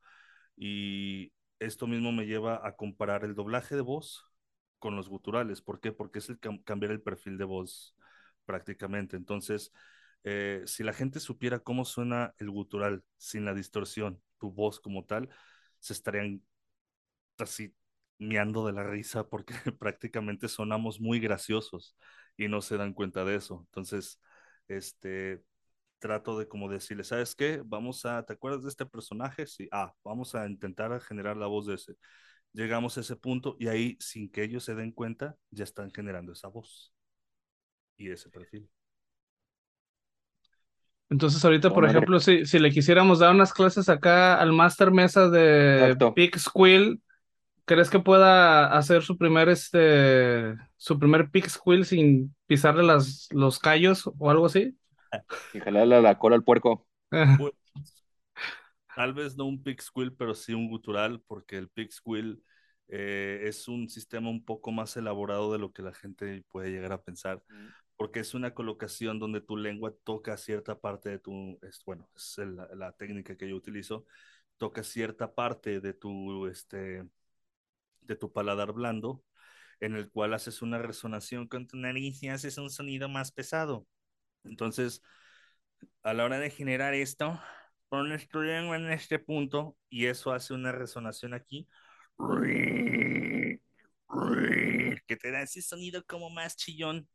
Y 0.56 1.32
esto 1.60 1.86
mismo 1.86 2.12
me 2.12 2.26
lleva 2.26 2.66
a 2.66 2.76
comparar 2.76 3.24
el 3.24 3.34
doblaje 3.34 3.76
de 3.76 3.82
voz 3.82 4.24
con 4.78 4.96
los 4.96 5.08
guturales. 5.08 5.62
¿Por 5.62 5.80
qué? 5.80 5.92
Porque 5.92 6.20
es 6.20 6.28
el 6.30 6.38
cam 6.40 6.62
cambiar 6.62 6.92
el 6.92 7.02
perfil 7.02 7.38
de 7.38 7.44
voz 7.44 7.96
prácticamente. 8.44 9.16
Entonces, 9.16 9.72
eh, 10.24 10.62
si 10.66 10.82
la 10.84 10.92
gente 10.92 11.20
supiera 11.20 11.60
cómo 11.60 11.84
suena 11.84 12.34
el 12.38 12.50
gutural 12.50 13.04
sin 13.18 13.44
la 13.44 13.54
distorsión, 13.54 14.22
tu 14.38 14.52
voz 14.52 14.80
como 14.80 15.04
tal, 15.04 15.28
se 15.80 15.92
estarían 15.92 16.42
así 17.38 17.74
miando 18.18 18.66
de 18.66 18.72
la 18.72 18.84
risa 18.84 19.28
porque 19.28 19.54
prácticamente 19.78 20.48
sonamos 20.48 21.00
muy 21.00 21.20
graciosos 21.20 21.96
y 22.36 22.48
no 22.48 22.60
se 22.60 22.76
dan 22.76 22.92
cuenta 22.92 23.24
de 23.24 23.36
eso. 23.36 23.64
Entonces, 23.66 24.20
este, 24.68 25.42
trato 25.98 26.38
de 26.38 26.48
como 26.48 26.68
decirle, 26.68 27.04
¿sabes 27.04 27.34
qué? 27.34 27.62
Vamos 27.64 28.04
a, 28.06 28.24
¿te 28.24 28.34
acuerdas 28.34 28.62
de 28.62 28.68
este 28.68 28.86
personaje? 28.86 29.46
Sí, 29.46 29.68
ah, 29.72 29.92
vamos 30.04 30.34
a 30.34 30.46
intentar 30.46 30.98
generar 31.00 31.36
la 31.36 31.46
voz 31.46 31.66
de 31.66 31.74
ese. 31.74 31.94
Llegamos 32.52 32.96
a 32.96 33.00
ese 33.00 33.16
punto 33.16 33.56
y 33.58 33.68
ahí, 33.68 33.96
sin 34.00 34.30
que 34.30 34.42
ellos 34.42 34.64
se 34.64 34.74
den 34.74 34.92
cuenta, 34.92 35.36
ya 35.50 35.64
están 35.64 35.90
generando 35.92 36.32
esa 36.32 36.48
voz 36.48 36.92
y 37.96 38.10
ese 38.10 38.30
perfil. 38.30 38.68
Entonces, 41.08 41.44
ahorita, 41.44 41.72
por 41.72 41.84
ejemplo, 41.84 42.18
si, 42.18 42.46
si 42.46 42.58
le 42.58 42.70
quisiéramos 42.70 43.20
dar 43.20 43.32
unas 43.32 43.52
clases 43.52 43.88
acá 43.88 44.40
al 44.40 44.52
Master 44.52 44.90
Mesa 44.90 45.28
de 45.28 45.96
Pick 46.16 46.36
Squill, 46.36 47.00
¿crees 47.66 47.90
que 47.90 47.98
pueda 47.98 48.72
hacer 48.76 49.02
su 49.02 49.18
primer, 49.18 49.50
este, 49.50 50.56
su 50.76 50.98
primer 50.98 51.30
Pick 51.30 51.48
Squill 51.48 51.84
sin 51.84 52.34
pisarle 52.46 52.82
las, 52.82 53.28
los 53.32 53.58
callos 53.58 54.10
o 54.18 54.30
algo 54.30 54.46
así? 54.46 54.76
Y 55.54 55.60
jalarle 55.60 56.00
la 56.02 56.18
cola 56.18 56.36
al 56.36 56.44
puerco. 56.44 56.86
Pues, 57.10 57.52
tal 58.96 59.14
vez 59.14 59.36
no 59.36 59.44
un 59.44 59.62
pick 59.62 59.80
squill, 59.80 60.14
pero 60.14 60.34
sí 60.34 60.52
un 60.52 60.68
gutural, 60.68 61.20
porque 61.26 61.56
el 61.56 61.68
pick 61.68 61.90
squill 61.90 62.42
eh, 62.88 63.42
es 63.44 63.68
un 63.68 63.88
sistema 63.88 64.30
un 64.30 64.44
poco 64.44 64.72
más 64.72 64.96
elaborado 64.96 65.52
de 65.52 65.58
lo 65.58 65.72
que 65.72 65.82
la 65.82 65.92
gente 65.92 66.44
puede 66.48 66.70
llegar 66.70 66.92
a 66.92 67.02
pensar, 67.02 67.42
porque 67.96 68.20
es 68.20 68.34
una 68.34 68.54
colocación 68.54 69.18
donde 69.18 69.40
tu 69.40 69.56
lengua 69.56 69.94
toca 70.04 70.36
cierta 70.36 70.78
parte 70.80 71.08
de 71.08 71.18
tu, 71.18 71.58
es, 71.62 71.82
bueno, 71.84 72.08
es 72.14 72.38
la, 72.38 72.68
la, 72.74 72.92
técnica 72.92 73.36
que 73.36 73.48
yo 73.48 73.56
utilizo, 73.56 74.06
toca 74.56 74.82
cierta 74.82 75.34
parte 75.34 75.80
de 75.80 75.94
tu, 75.94 76.46
este, 76.46 77.04
de 78.06 78.16
tu 78.16 78.32
paladar 78.32 78.72
blando, 78.72 79.22
en 79.80 79.94
el 79.96 80.10
cual 80.10 80.34
haces 80.34 80.62
una 80.62 80.78
resonación 80.78 81.48
con 81.48 81.66
tu 81.66 81.76
nariz 81.76 82.22
y 82.22 82.28
haces 82.28 82.58
un 82.58 82.70
sonido 82.70 83.08
más 83.08 83.32
pesado. 83.32 83.86
Entonces, 84.44 85.02
a 86.02 86.14
la 86.14 86.24
hora 86.24 86.38
de 86.38 86.50
generar 86.50 86.94
esto, 86.94 87.40
pones 87.88 88.28
tu 88.28 88.40
lengua 88.40 88.76
en 88.76 88.90
este 88.90 89.18
punto 89.18 89.76
y 89.88 90.06
eso 90.06 90.32
hace 90.32 90.54
una 90.54 90.72
resonación 90.72 91.34
aquí 91.34 91.68
que 95.06 95.16
te 95.16 95.30
da 95.30 95.42
ese 95.42 95.62
sonido 95.62 96.04
como 96.04 96.30
más 96.30 96.56
chillón. 96.56 97.08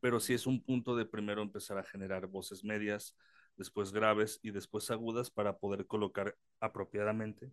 Pero 0.00 0.20
sí 0.20 0.34
es 0.34 0.46
un 0.46 0.62
punto 0.62 0.96
de 0.96 1.04
primero 1.04 1.42
empezar 1.42 1.78
a 1.78 1.84
generar 1.84 2.26
voces 2.26 2.64
medias, 2.64 3.16
después 3.56 3.92
graves 3.92 4.38
y 4.42 4.50
después 4.50 4.90
agudas 4.90 5.30
para 5.30 5.58
poder 5.58 5.86
colocar 5.86 6.36
apropiadamente 6.60 7.50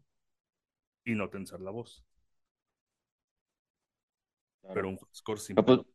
y 1.03 1.15
no 1.15 1.29
tensar 1.29 1.61
la 1.61 1.71
voz. 1.71 2.05
Pero 4.73 4.89
un 4.89 4.99
score 5.13 5.39
simple. 5.39 5.61
No, 5.61 5.83
pues, 5.83 5.87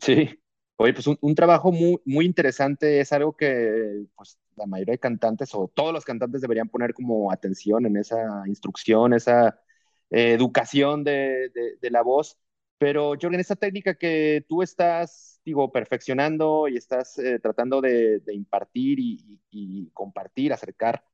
sí, 0.00 0.40
Oye, 0.82 0.94
pues 0.94 1.06
un, 1.06 1.18
un, 1.20 1.34
trabajo 1.34 1.72
muy, 1.72 2.00
muy 2.06 2.24
interesante, 2.24 3.00
es 3.00 3.12
algo 3.12 3.36
que 3.36 4.06
pues, 4.16 4.38
la 4.56 4.64
mayoría 4.64 4.92
de 4.92 4.98
cantantes 4.98 5.54
o 5.54 5.68
todos 5.68 5.92
los 5.92 6.06
cantantes 6.06 6.40
deberían 6.40 6.70
poner 6.70 6.94
como 6.94 7.30
atención 7.30 7.84
en 7.84 7.98
esa 7.98 8.44
instrucción, 8.46 9.12
esa 9.12 9.60
eh, 10.08 10.32
educación 10.32 11.04
de, 11.04 11.50
de, 11.54 11.76
de, 11.78 11.90
la 11.90 12.00
voz. 12.00 12.38
Pero, 12.78 13.10
Jorgen, 13.20 13.40
esa 13.40 13.56
técnica 13.56 13.94
que 13.96 14.46
tú 14.48 14.62
estás, 14.62 15.38
digo, 15.44 15.70
perfeccionando 15.70 16.66
y 16.66 16.78
estás 16.78 17.18
eh, 17.18 17.38
tratando 17.40 17.82
de, 17.82 18.20
de 18.20 18.34
impartir 18.34 19.00
y, 19.00 19.38
y, 19.50 19.82
y, 19.82 19.90
compartir, 19.90 20.50
acercar 20.54 21.04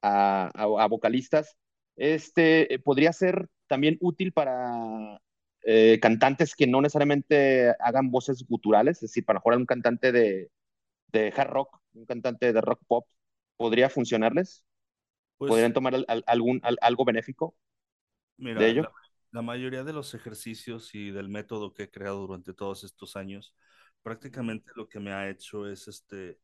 a, 0.00 0.50
a, 0.54 0.62
a 0.84 0.86
vocalistas, 0.88 1.58
este, 1.96 2.80
podría 2.82 3.12
ser 3.12 3.50
también 3.66 3.98
útil 4.00 4.32
para 4.32 5.20
eh, 5.62 5.98
cantantes 6.00 6.54
que 6.54 6.66
no 6.66 6.80
necesariamente 6.80 7.74
hagan 7.80 8.10
voces 8.10 8.46
guturales, 8.46 8.96
es 8.98 9.10
decir, 9.10 9.24
para 9.24 9.38
mejorar 9.38 9.58
un 9.58 9.66
cantante 9.66 10.12
de, 10.12 10.50
de, 11.08 11.32
hard 11.36 11.50
rock, 11.50 11.80
un 11.92 12.06
cantante 12.06 12.52
de 12.52 12.60
rock 12.60 12.82
pop, 12.86 13.06
¿podría 13.56 13.90
funcionarles? 13.90 14.64
Pues, 15.36 15.50
¿Podrían 15.50 15.72
tomar 15.72 15.94
al, 15.94 16.04
al, 16.08 16.24
algún, 16.26 16.60
al, 16.62 16.78
algo 16.80 17.04
benéfico 17.04 17.56
mira, 18.36 18.60
de 18.60 18.68
ello? 18.68 18.82
La, 18.82 18.92
la, 19.32 19.42
mayoría 19.42 19.84
de 19.84 19.92
los 19.92 20.14
ejercicios 20.14 20.94
y 20.94 21.10
del 21.10 21.28
método 21.28 21.74
que 21.74 21.84
he 21.84 21.90
creado 21.90 22.26
durante 22.26 22.54
todos 22.54 22.84
estos 22.84 23.16
años, 23.16 23.54
prácticamente 24.02 24.70
lo 24.74 24.88
que 24.88 25.00
me 25.00 25.12
ha 25.12 25.28
hecho 25.28 25.68
es 25.68 25.88
este... 25.88 26.38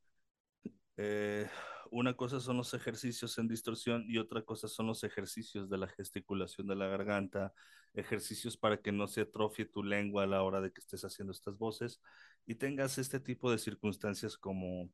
Eh, 0.98 1.46
una 1.90 2.14
cosa 2.16 2.40
son 2.40 2.56
los 2.58 2.74
ejercicios 2.74 3.38
en 3.38 3.48
distorsión 3.48 4.04
y 4.08 4.18
otra 4.18 4.42
cosa 4.42 4.68
son 4.68 4.86
los 4.86 5.04
ejercicios 5.04 5.68
de 5.70 5.78
la 5.78 5.88
gesticulación 5.88 6.66
de 6.66 6.76
la 6.76 6.86
garganta, 6.86 7.52
ejercicios 7.94 8.56
para 8.56 8.80
que 8.80 8.92
no 8.92 9.06
se 9.08 9.22
atrofie 9.22 9.66
tu 9.66 9.82
lengua 9.82 10.24
a 10.24 10.26
la 10.26 10.42
hora 10.42 10.60
de 10.60 10.72
que 10.72 10.80
estés 10.80 11.04
haciendo 11.04 11.32
estas 11.32 11.58
voces 11.58 12.00
y 12.46 12.56
tengas 12.56 12.98
este 12.98 13.20
tipo 13.20 13.50
de 13.50 13.58
circunstancias 13.58 14.36
como 14.36 14.90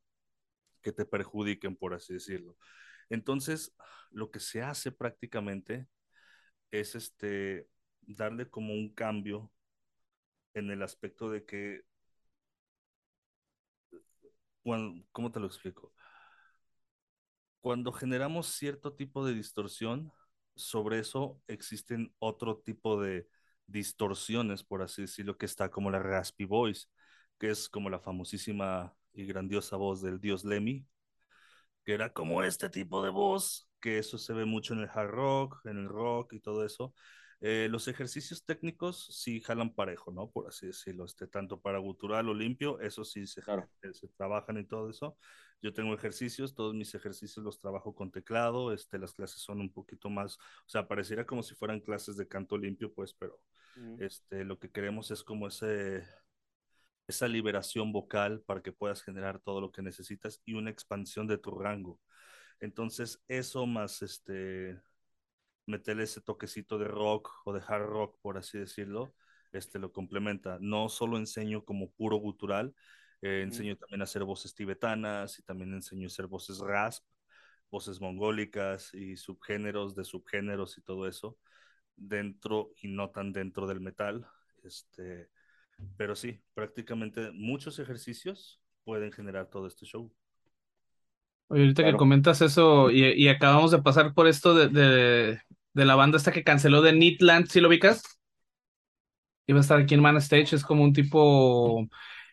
que 0.82 0.92
te 0.92 1.04
perjudiquen, 1.06 1.76
por 1.76 1.94
así 1.94 2.14
decirlo. 2.14 2.56
Entonces, 3.10 3.74
lo 4.10 4.30
que 4.30 4.40
se 4.40 4.62
hace 4.62 4.92
prácticamente 4.92 5.88
es 6.70 6.94
este 6.94 7.68
darle 8.02 8.50
como 8.50 8.74
un 8.74 8.94
cambio 8.94 9.52
en 10.54 10.70
el 10.70 10.82
aspecto 10.82 11.30
de 11.30 11.44
que 11.44 11.82
bueno, 14.64 15.04
¿cómo 15.12 15.30
te 15.32 15.40
lo 15.40 15.46
explico? 15.46 15.92
Cuando 17.62 17.92
generamos 17.92 18.48
cierto 18.48 18.94
tipo 18.94 19.26
de 19.26 19.34
distorsión, 19.34 20.12
sobre 20.56 21.00
eso 21.00 21.40
existen 21.48 22.14
otro 22.20 22.58
tipo 22.58 23.00
de 23.02 23.28
distorsiones, 23.68 24.64
por 24.64 24.82
así 24.82 25.02
decirlo, 25.04 25.38
que 25.38 25.46
está 25.46 25.70
como 25.70 25.90
la 25.90 26.00
raspy 26.00 26.46
voice, 26.46 26.88
que 27.38 27.50
es 27.50 27.68
como 27.70 27.90
la 27.90 28.00
famosísima 28.00 28.94
y 29.14 29.26
grandiosa 29.26 29.76
voz 29.78 30.02
del 30.02 30.20
dios 30.20 30.44
Lemmy, 30.44 30.86
que 31.84 31.94
era 31.94 32.12
como 32.12 32.42
este 32.42 32.68
tipo 32.70 33.02
de 33.02 33.10
voz, 33.10 33.68
que 33.80 33.98
eso 33.98 34.18
se 34.18 34.32
ve 34.32 34.44
mucho 34.44 34.74
en 34.74 34.80
el 34.80 34.90
hard 34.92 35.10
rock, 35.10 35.66
en 35.66 35.78
el 35.78 35.88
rock 35.88 36.34
y 36.34 36.40
todo 36.40 36.64
eso. 36.64 36.94
Eh, 37.44 37.66
los 37.68 37.88
ejercicios 37.88 38.44
técnicos 38.44 39.04
sí 39.10 39.40
jalan 39.40 39.74
parejo, 39.74 40.12
¿no? 40.12 40.30
Por 40.30 40.46
así 40.46 40.68
decirlo, 40.68 41.04
este, 41.04 41.26
tanto 41.26 41.60
para 41.60 41.78
gutural 41.78 42.28
o 42.28 42.34
limpio, 42.34 42.78
eso 42.78 43.04
sí 43.04 43.26
se, 43.26 43.42
claro. 43.42 43.68
se 43.92 44.06
trabajan 44.16 44.58
y 44.58 44.64
todo 44.64 44.88
eso. 44.88 45.18
Yo 45.60 45.72
tengo 45.72 45.92
ejercicios, 45.92 46.54
todos 46.54 46.72
mis 46.72 46.94
ejercicios 46.94 47.44
los 47.44 47.58
trabajo 47.58 47.96
con 47.96 48.12
teclado, 48.12 48.72
este, 48.72 48.96
las 48.96 49.12
clases 49.12 49.42
son 49.42 49.60
un 49.60 49.72
poquito 49.72 50.08
más, 50.08 50.36
o 50.36 50.68
sea, 50.68 50.86
pareciera 50.86 51.26
como 51.26 51.42
si 51.42 51.56
fueran 51.56 51.80
clases 51.80 52.16
de 52.16 52.28
canto 52.28 52.56
limpio, 52.56 52.92
pues, 52.94 53.12
pero 53.12 53.40
mm. 53.74 54.02
este, 54.02 54.44
lo 54.44 54.60
que 54.60 54.70
queremos 54.70 55.10
es 55.10 55.24
como 55.24 55.48
ese, 55.48 56.04
esa 57.08 57.26
liberación 57.26 57.90
vocal 57.90 58.40
para 58.42 58.62
que 58.62 58.70
puedas 58.70 59.02
generar 59.02 59.40
todo 59.40 59.60
lo 59.60 59.72
que 59.72 59.82
necesitas 59.82 60.40
y 60.44 60.54
una 60.54 60.70
expansión 60.70 61.26
de 61.26 61.38
tu 61.38 61.50
rango. 61.50 62.00
Entonces, 62.60 63.20
eso 63.26 63.66
más 63.66 64.02
este, 64.02 64.80
meterle 65.66 66.04
ese 66.04 66.20
toquecito 66.20 66.78
de 66.78 66.88
rock 66.88 67.30
o 67.44 67.52
de 67.52 67.62
hard 67.66 67.86
rock, 67.86 68.18
por 68.20 68.38
así 68.38 68.58
decirlo, 68.58 69.14
este, 69.52 69.78
lo 69.78 69.92
complementa. 69.92 70.58
No 70.60 70.88
solo 70.88 71.18
enseño 71.18 71.64
como 71.64 71.90
puro 71.92 72.16
gutural, 72.16 72.74
eh, 73.22 73.42
enseño 73.42 73.76
también 73.76 74.00
a 74.02 74.04
hacer 74.04 74.24
voces 74.24 74.54
tibetanas 74.54 75.38
y 75.38 75.42
también 75.42 75.72
enseño 75.74 76.06
a 76.06 76.08
hacer 76.08 76.26
voces 76.26 76.58
rasp, 76.58 77.04
voces 77.70 78.00
mongólicas 78.00 78.92
y 78.94 79.16
subgéneros 79.16 79.94
de 79.94 80.04
subgéneros 80.04 80.78
y 80.78 80.82
todo 80.82 81.06
eso. 81.08 81.38
dentro 81.96 82.72
y 82.82 82.88
no 82.88 83.10
tan 83.10 83.32
dentro 83.32 83.66
del 83.66 83.80
metal. 83.80 84.26
Este, 84.64 85.30
pero 85.96 86.16
sí, 86.16 86.42
prácticamente 86.54 87.30
muchos 87.32 87.78
ejercicios 87.78 88.60
pueden 88.84 89.12
generar 89.12 89.48
todo 89.50 89.66
este 89.66 89.86
show. 89.86 90.12
Oye, 91.52 91.64
ahorita 91.64 91.84
que 91.84 91.92
comentas 91.98 92.40
eso 92.40 92.90
y, 92.90 93.28
acabamos 93.28 93.72
de 93.72 93.82
pasar 93.82 94.14
por 94.14 94.26
esto 94.26 94.54
de, 94.54 94.68
de, 95.74 95.84
la 95.84 95.94
banda 95.94 96.16
esta 96.16 96.32
que 96.32 96.44
canceló 96.44 96.80
de 96.80 96.94
Neatland, 96.94 97.46
¿sí 97.46 97.60
lo 97.60 97.68
ubicas? 97.68 98.02
Iba 99.46 99.58
a 99.58 99.60
estar 99.60 99.78
aquí 99.78 99.92
en 99.92 100.00
Man 100.00 100.16
Stage, 100.16 100.56
es 100.56 100.64
como 100.64 100.82
un 100.82 100.94
tipo 100.94 101.86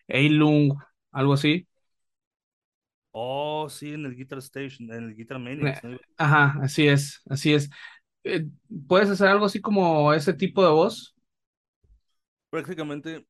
Eilung, 0.08 0.74
algo 1.12 1.34
así. 1.34 1.68
Oh, 3.12 3.68
sí, 3.70 3.94
en 3.94 4.06
el 4.06 4.16
Guitar 4.16 4.40
Station, 4.40 4.90
en 4.90 5.10
el 5.10 5.16
Guitar 5.18 5.38
Maniacs. 5.38 5.82
Ajá, 6.16 6.58
así 6.62 6.88
es, 6.88 7.22
así 7.30 7.54
es. 7.54 7.70
Eh, 8.24 8.46
¿Puedes 8.88 9.10
hacer 9.10 9.28
algo 9.28 9.48
así 9.48 9.60
como 9.60 10.14
ese 10.14 10.32
tipo 10.32 10.64
de 10.64 10.72
voz? 10.72 11.14
Prácticamente 12.50 13.28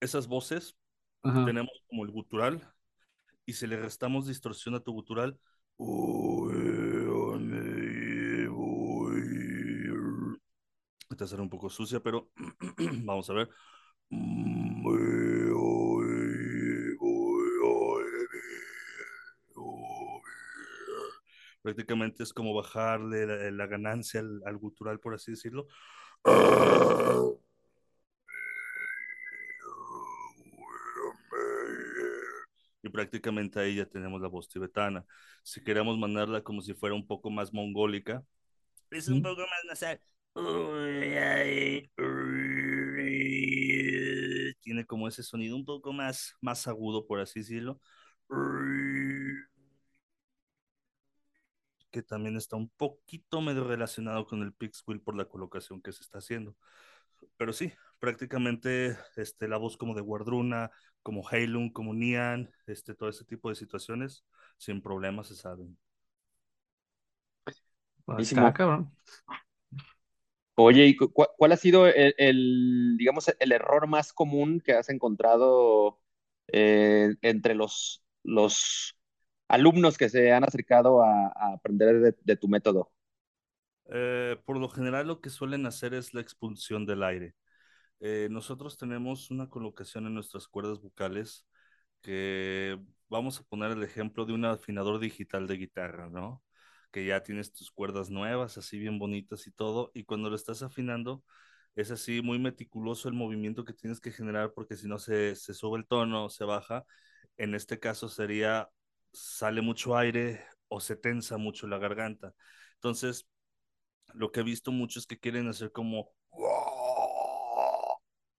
esas 0.00 0.26
voces 0.26 0.74
tenemos 1.22 1.82
como 1.86 2.06
el 2.06 2.12
gutural 2.12 2.66
y 3.48 3.54
si 3.54 3.66
le 3.66 3.78
restamos 3.80 4.26
distorsión 4.26 4.74
a 4.74 4.80
tu 4.80 4.92
gutural, 4.92 5.38
esta 11.10 11.26
será 11.26 11.42
un 11.42 11.48
poco 11.48 11.70
sucia, 11.70 11.98
pero 12.00 12.28
vamos 13.04 13.30
a 13.30 13.32
ver. 13.32 13.48
Prácticamente 21.62 22.24
es 22.24 22.34
como 22.34 22.52
bajarle 22.52 23.50
la, 23.50 23.66
ganancia 23.66 24.20
al, 24.20 24.42
al, 24.44 24.58
gutural, 24.58 25.00
por 25.00 25.14
así 25.14 25.30
decirlo. 25.30 25.68
y 32.88 32.90
prácticamente 32.90 33.60
ahí 33.60 33.76
ya 33.76 33.86
tenemos 33.86 34.20
la 34.20 34.28
voz 34.28 34.48
tibetana. 34.48 35.04
Si 35.42 35.62
queremos 35.62 35.98
mandarla 35.98 36.42
como 36.42 36.60
si 36.62 36.74
fuera 36.74 36.94
un 36.94 37.06
poco 37.06 37.30
más 37.30 37.52
mongólica, 37.52 38.24
es 38.90 39.08
un 39.08 39.22
poco 39.22 39.42
más 39.42 39.64
nasal. 39.66 40.00
Tiene 44.60 44.84
como 44.86 45.08
ese 45.08 45.22
sonido 45.22 45.56
un 45.56 45.64
poco 45.64 45.92
más, 45.92 46.34
más 46.40 46.66
agudo, 46.66 47.06
por 47.06 47.20
así 47.20 47.40
decirlo. 47.40 47.80
Que 51.90 52.02
también 52.02 52.36
está 52.36 52.56
un 52.56 52.68
poquito 52.70 53.40
medio 53.40 53.64
relacionado 53.64 54.26
con 54.26 54.42
el 54.42 54.52
Pixquill 54.52 55.00
por 55.00 55.16
la 55.16 55.24
colocación 55.26 55.80
que 55.80 55.92
se 55.92 56.02
está 56.02 56.18
haciendo. 56.18 56.54
Pero 57.36 57.52
sí, 57.52 57.72
prácticamente 57.98 58.96
este, 59.16 59.48
la 59.48 59.56
voz 59.56 59.76
como 59.76 59.94
de 59.94 60.00
Guardruna, 60.00 60.70
como 61.02 61.28
Heilung, 61.28 61.72
como 61.72 61.94
Nian, 61.94 62.50
este, 62.66 62.94
todo 62.94 63.08
ese 63.08 63.24
tipo 63.24 63.48
de 63.48 63.54
situaciones, 63.54 64.24
sin 64.56 64.82
problemas 64.82 65.28
se 65.28 65.36
saben. 65.36 65.76
Oye, 70.54 70.86
¿y 70.86 70.96
cuál 70.96 71.52
ha 71.52 71.56
sido 71.56 71.86
el, 71.86 72.96
digamos, 72.98 73.32
el 73.38 73.52
error 73.52 73.86
más 73.86 74.12
común 74.12 74.60
que 74.60 74.72
has 74.72 74.88
encontrado 74.88 76.00
eh, 76.48 77.14
entre 77.22 77.54
los, 77.54 78.02
los 78.24 78.98
alumnos 79.46 79.96
que 79.96 80.08
se 80.08 80.32
han 80.32 80.42
acercado 80.42 81.04
a, 81.04 81.32
aprender 81.54 82.16
de, 82.20 82.36
tu 82.36 82.48
método? 82.48 82.90
Eh, 83.90 84.36
por 84.44 84.58
lo 84.58 84.68
general 84.68 85.06
lo 85.06 85.20
que 85.20 85.30
suelen 85.30 85.64
hacer 85.64 85.94
es 85.94 86.12
la 86.12 86.22
expulsión 86.22 86.86
del 86.86 87.04
aire. 87.04 87.36
Eh, 88.00 88.28
nosotros 88.30 88.76
tenemos 88.78 89.30
una 89.30 89.48
colocación 89.48 90.06
en 90.06 90.14
nuestras 90.14 90.46
cuerdas 90.48 90.80
vocales 90.80 91.46
que 92.02 92.78
vamos 93.08 93.40
a 93.40 93.44
poner 93.44 93.72
el 93.72 93.82
ejemplo 93.82 94.24
de 94.26 94.32
un 94.34 94.44
afinador 94.44 95.00
digital 95.00 95.46
de 95.48 95.56
guitarra, 95.56 96.08
¿no? 96.10 96.42
Que 96.92 97.04
ya 97.06 97.22
tienes 97.22 97.52
tus 97.52 97.70
cuerdas 97.72 98.08
nuevas, 98.10 98.56
así 98.58 98.78
bien 98.78 98.98
bonitas 98.98 99.46
y 99.48 99.52
todo, 99.52 99.90
y 99.94 100.04
cuando 100.04 100.30
lo 100.30 100.36
estás 100.36 100.62
afinando, 100.62 101.24
es 101.74 101.90
así 101.90 102.22
muy 102.22 102.38
meticuloso 102.38 103.08
el 103.08 103.14
movimiento 103.14 103.64
que 103.64 103.72
tienes 103.74 104.00
que 104.00 104.12
generar 104.12 104.52
porque 104.54 104.76
si 104.76 104.88
no 104.88 104.98
se, 104.98 105.34
se 105.36 105.54
sube 105.54 105.78
el 105.78 105.86
tono, 105.86 106.28
se 106.30 106.44
baja. 106.44 106.84
En 107.36 107.54
este 107.54 107.78
caso 107.80 108.08
sería, 108.08 108.68
sale 109.12 109.60
mucho 109.62 109.96
aire 109.96 110.44
o 110.68 110.80
se 110.80 110.96
tensa 110.96 111.36
mucho 111.38 111.66
la 111.68 111.78
garganta. 111.78 112.34
Entonces, 112.74 113.28
lo 114.14 114.32
que 114.32 114.40
he 114.40 114.42
visto 114.42 114.72
mucho 114.72 114.98
es 114.98 115.06
que 115.06 115.18
quieren 115.18 115.48
hacer 115.48 115.72
como 115.72 116.12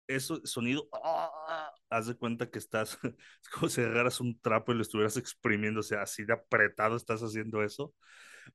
eso, 0.09 0.41
sonido, 0.45 0.89
¡ah! 0.93 1.73
haz 1.91 2.07
de 2.07 2.17
cuenta 2.17 2.51
que 2.51 2.59
estás, 2.59 2.99
es 3.43 3.49
como 3.51 3.69
si 3.69 3.83
agarras 3.83 4.21
un 4.21 4.41
trapo 4.41 4.73
y 4.73 4.77
lo 4.77 4.83
estuvieras 4.83 5.17
exprimiendo, 5.17 5.81
o 5.81 5.83
sea, 5.83 6.03
así 6.03 6.25
de 6.25 6.35
apretado 6.35 6.97
estás 6.97 7.23
haciendo 7.23 7.63
eso, 7.63 7.95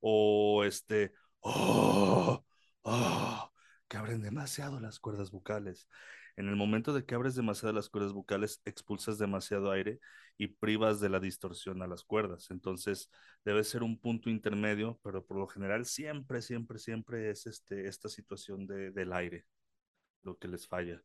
o 0.02 0.64
este, 0.66 1.14
¡oh! 1.42 2.46
¡oh! 2.84 3.52
que 3.88 3.98
abren 3.98 4.22
demasiado 4.22 4.80
las 4.80 5.00
cuerdas 5.00 5.32
vocales. 5.32 5.88
En 6.36 6.50
el 6.50 6.56
momento 6.56 6.94
de 6.94 7.06
que 7.06 7.16
abres 7.16 7.36
demasiado 7.36 7.74
las 7.74 7.90
cuerdas 7.90 8.14
vocales, 8.14 8.62
expulsas 8.66 9.20
demasiado 9.20 9.72
aire 9.72 10.00
y 10.38 10.48
privas 10.48 11.00
de 11.00 11.10
la 11.10 11.20
distorsión 11.20 11.84
a 11.84 11.88
las 11.88 12.04
cuerdas. 12.04 12.50
Entonces, 12.50 13.12
debe 13.46 13.64
ser 13.64 13.84
un 13.84 14.00
punto 14.00 14.30
intermedio, 14.32 15.00
pero 15.04 15.26
por 15.26 15.38
lo 15.38 15.48
general 15.48 15.86
siempre, 15.86 16.42
siempre, 16.42 16.80
siempre 16.80 17.30
es 17.30 17.46
este, 17.46 17.88
esta 17.88 18.10
situación 18.10 18.66
de, 18.66 18.92
del 18.92 19.14
aire 19.14 19.46
lo 20.24 20.38
que 20.38 20.48
les 20.48 20.68
falla 20.68 21.04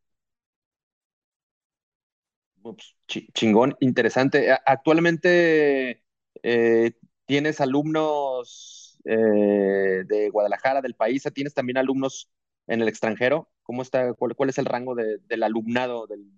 chingón, 3.06 3.76
interesante. 3.80 4.52
Actualmente 4.64 6.04
eh, 6.42 6.92
tienes 7.26 7.60
alumnos 7.60 8.98
eh, 9.04 10.04
de 10.06 10.30
Guadalajara, 10.30 10.80
del 10.80 10.94
país, 10.94 11.22
¿tienes 11.34 11.54
también 11.54 11.78
alumnos 11.78 12.30
en 12.66 12.82
el 12.82 12.88
extranjero? 12.88 13.50
¿Cómo 13.62 13.82
está, 13.82 14.12
cuál, 14.14 14.48
es 14.48 14.58
el 14.58 14.64
rango 14.64 14.94
del 14.94 15.42
alumnado 15.42 16.06
del, 16.06 16.30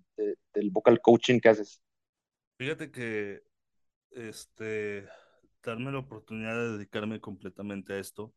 del, 0.53 0.69
vocal 0.69 0.99
coaching 1.01 1.39
que 1.39 1.49
haces? 1.49 1.81
Fíjate 2.57 2.91
que 2.91 3.41
este, 4.11 5.07
darme 5.63 5.91
la 5.91 5.99
oportunidad 5.99 6.55
de 6.55 6.77
dedicarme 6.77 7.21
completamente 7.21 7.93
a 7.93 7.99
esto 7.99 8.33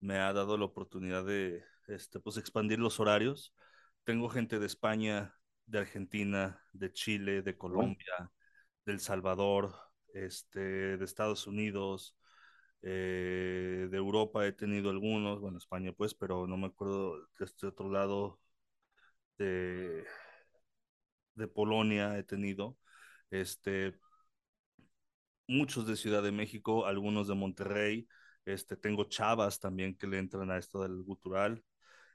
me 0.00 0.18
ha 0.18 0.32
dado 0.32 0.56
la 0.56 0.64
oportunidad 0.64 1.24
de 1.24 1.64
este, 1.88 2.20
pues, 2.20 2.36
expandir 2.36 2.78
los 2.78 3.00
horarios. 3.00 3.54
Tengo 4.04 4.28
gente 4.28 4.58
de 4.58 4.66
España, 4.66 5.37
de 5.68 5.80
Argentina, 5.80 6.60
de 6.72 6.92
Chile, 6.92 7.42
de 7.42 7.56
Colombia, 7.56 8.32
de 8.86 8.92
El 8.92 9.00
Salvador, 9.00 9.74
este, 10.14 10.60
de 10.98 11.04
Estados 11.04 11.46
Unidos, 11.46 12.16
eh, 12.82 13.88
de 13.90 13.96
Europa 13.96 14.46
he 14.46 14.52
tenido 14.52 14.90
algunos, 14.90 15.40
bueno, 15.40 15.58
España 15.58 15.92
pues, 15.92 16.14
pero 16.14 16.46
no 16.46 16.56
me 16.56 16.68
acuerdo 16.68 17.18
de 17.38 17.44
este 17.44 17.66
otro 17.66 17.90
lado, 17.90 18.40
de, 19.38 20.04
de 21.34 21.48
Polonia 21.48 22.18
he 22.18 22.22
tenido, 22.24 22.76
este, 23.30 23.94
muchos 25.46 25.86
de 25.86 25.96
Ciudad 25.96 26.22
de 26.22 26.32
México, 26.32 26.86
algunos 26.86 27.28
de 27.28 27.34
Monterrey, 27.34 28.08
este, 28.44 28.76
tengo 28.76 29.04
chavas 29.04 29.60
también 29.60 29.96
que 29.96 30.06
le 30.06 30.18
entran 30.18 30.50
a 30.50 30.58
esto 30.58 30.82
del 30.82 31.02
gutural, 31.02 31.64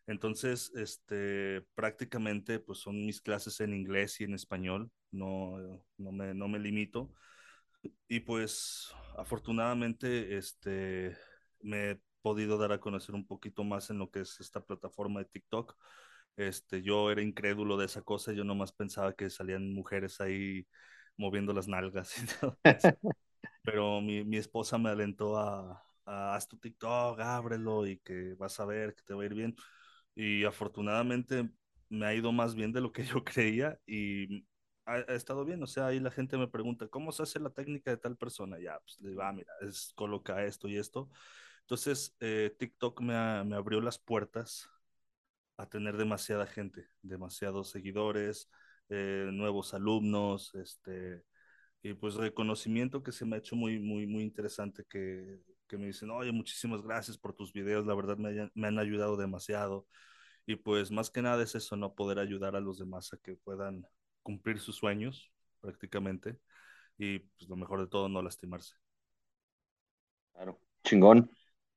entonces, 0.08 0.72
este, 0.76 1.62
prácticamente, 1.76 2.60
pues 2.60 2.80
son 2.80 3.06
mis 3.06 3.22
clases 3.22 3.60
en 3.62 3.74
inglés 3.74 4.20
y 4.20 4.26
en 4.26 4.34
español, 4.34 4.92
no, 5.12 5.58
no, 5.98 6.12
me, 6.12 6.34
no 6.34 6.48
me 6.48 6.60
limito. 6.60 7.12
Y 8.08 8.22
pues, 8.22 8.94
afortunadamente, 9.18 10.38
este, 10.38 11.16
me 11.62 11.92
he 11.92 12.02
podido 12.22 12.58
dar 12.58 12.72
a 12.72 12.80
conocer 12.80 13.16
un 13.16 13.26
poquito 13.26 13.64
más 13.64 13.90
en 13.90 13.98
lo 14.00 14.10
que 14.12 14.22
es 14.22 14.40
esta 14.40 14.62
plataforma 14.66 15.20
de 15.22 15.26
TikTok. 15.26 15.76
Este, 16.36 16.82
yo 16.82 17.12
era 17.12 17.22
incrédulo 17.22 17.78
de 17.78 17.86
esa 17.86 18.02
cosa, 18.02 18.34
yo 18.34 18.44
nomás 18.44 18.72
pensaba 18.72 19.14
que 19.14 19.30
salían 19.30 19.72
mujeres 19.74 20.20
ahí 20.20 20.68
moviendo 21.16 21.54
las 21.54 21.68
nalgas 21.68 22.12
Pero 23.64 24.02
mi, 24.02 24.24
mi 24.24 24.38
esposa 24.38 24.78
me 24.78 24.90
alentó 24.90 25.38
a, 25.38 25.84
a, 26.06 26.36
haz 26.36 26.48
tu 26.48 26.58
TikTok, 26.58 27.20
ábrelo 27.20 27.86
y 27.88 28.00
que 28.00 28.34
vas 28.36 28.60
a 28.60 28.66
ver 28.66 28.96
que 28.96 29.04
te 29.04 29.14
va 29.14 29.24
a 29.24 29.26
ir 29.26 29.34
bien 29.34 29.56
y 30.16 30.44
afortunadamente 30.46 31.50
me 31.90 32.06
ha 32.06 32.14
ido 32.14 32.32
más 32.32 32.56
bien 32.56 32.72
de 32.72 32.82
lo 32.82 32.92
que 32.92 33.04
yo 33.06 33.24
creía 33.24 33.80
y 33.86 34.46
ha, 34.86 35.00
estado 35.14 35.46
bien. 35.46 35.62
O 35.64 35.68
sea, 35.68 35.88
ahí 35.88 36.00
la 36.00 36.12
gente 36.12 36.38
me 36.38 36.48
pregunta, 36.48 36.88
¿cómo 36.88 37.12
se 37.12 37.24
hace 37.24 37.40
la 37.40 37.50
técnica 37.52 37.92
de 37.92 37.98
tal 37.98 38.18
persona? 38.18 38.60
Ya, 38.60 38.80
pues 38.80 39.00
le 39.02 39.10
digo, 39.10 39.22
ah, 39.22 39.34
mira, 39.34 39.54
es 39.62 39.94
coloca 39.96 40.44
esto 40.46 40.68
y 40.68 40.78
esto. 40.78 41.10
Entonces, 41.62 42.16
eh, 42.20 42.56
TikTok 42.58 43.02
me, 43.02 43.44
me 43.46 43.56
abrió 43.56 43.82
las 43.82 43.98
puertas 44.00 44.70
a 45.58 45.68
tener 45.68 45.98
demasiada 45.98 46.46
gente, 46.48 46.88
demasiados 47.02 47.70
seguidores, 47.70 48.50
eh, 48.90 49.30
nuevos 49.32 49.74
alumnos, 49.74 50.54
este, 50.56 51.24
y 51.82 51.94
pues 51.94 52.16
reconocimiento 52.16 53.04
que 53.04 53.12
se 53.12 53.26
me 53.26 53.36
ha 53.36 53.40
hecho 53.40 53.56
muy, 53.56 53.80
muy, 53.80 54.08
muy 54.08 54.24
interesante 54.24 54.84
que, 54.90 55.40
que 55.74 55.80
me 55.80 55.88
dicen, 55.88 56.12
oye, 56.12 56.32
muchísimas 56.32 56.84
gracias 56.84 57.18
por 57.18 57.34
tus 57.34 57.52
videos, 57.52 57.88
la 57.88 57.96
verdad 57.96 58.16
me, 58.16 58.52
me 58.54 58.68
han 58.68 58.78
ayudado 58.78 59.18
demasiado. 59.18 59.88
Y 60.46 60.56
pues 60.56 60.92
más 60.92 61.10
que 61.10 61.24
nada 61.24 61.42
es 61.42 61.56
eso, 61.56 61.76
no 61.76 61.96
poder 61.96 62.20
ayudar 62.20 62.56
a 62.56 62.60
los 62.60 62.78
demás 62.78 63.12
a 63.12 63.18
que 63.18 63.36
puedan 63.38 63.88
cumplir 64.22 64.60
sus 64.60 64.76
sueños 64.76 65.32
prácticamente 65.62 66.38
y 67.00 67.20
pues 67.20 67.50
lo 67.50 67.56
mejor 67.56 67.82
de 67.82 67.88
todo, 67.88 68.08
no 68.08 68.22
lastimarse. 68.22 68.76
Claro, 70.34 70.60
chingón. 70.84 71.32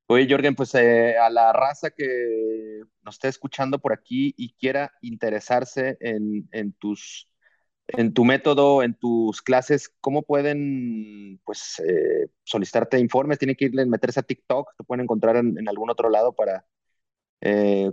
Oye, 0.05 0.27
Jorgen, 0.29 0.53
pues 0.53 0.75
eh, 0.75 1.17
a 1.17 1.31
la 1.31 1.51
raza 1.51 1.89
que 1.89 2.81
nos 3.01 3.15
esté 3.15 3.29
escuchando 3.29 3.79
por 3.79 3.93
aquí 3.93 4.31
y 4.37 4.53
quiera 4.53 4.93
interesarse 5.01 5.97
en, 6.01 6.47
en, 6.51 6.71
tus, 6.73 7.31
en 7.87 8.13
tu 8.13 8.25
método, 8.25 8.83
en 8.83 8.93
tus 8.93 9.41
clases, 9.41 9.93
¿cómo 10.01 10.23
pueden 10.23 11.39
pues, 11.45 11.79
eh, 11.79 12.29
solicitarte 12.43 12.99
informes? 12.99 13.39
¿Tienen 13.39 13.55
que 13.55 13.65
irle, 13.65 13.85
meterse 13.85 14.19
a 14.19 14.23
TikTok? 14.23 14.75
¿Te 14.77 14.83
pueden 14.83 15.03
encontrar 15.03 15.37
en, 15.37 15.67
algún 15.67 15.89
otro 15.89 16.09
lado 16.09 16.33
para 16.33 16.65
eh, 17.41 17.91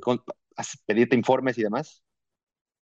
pedirte 0.87 1.17
informes 1.17 1.59
y 1.59 1.63
demás? 1.63 2.03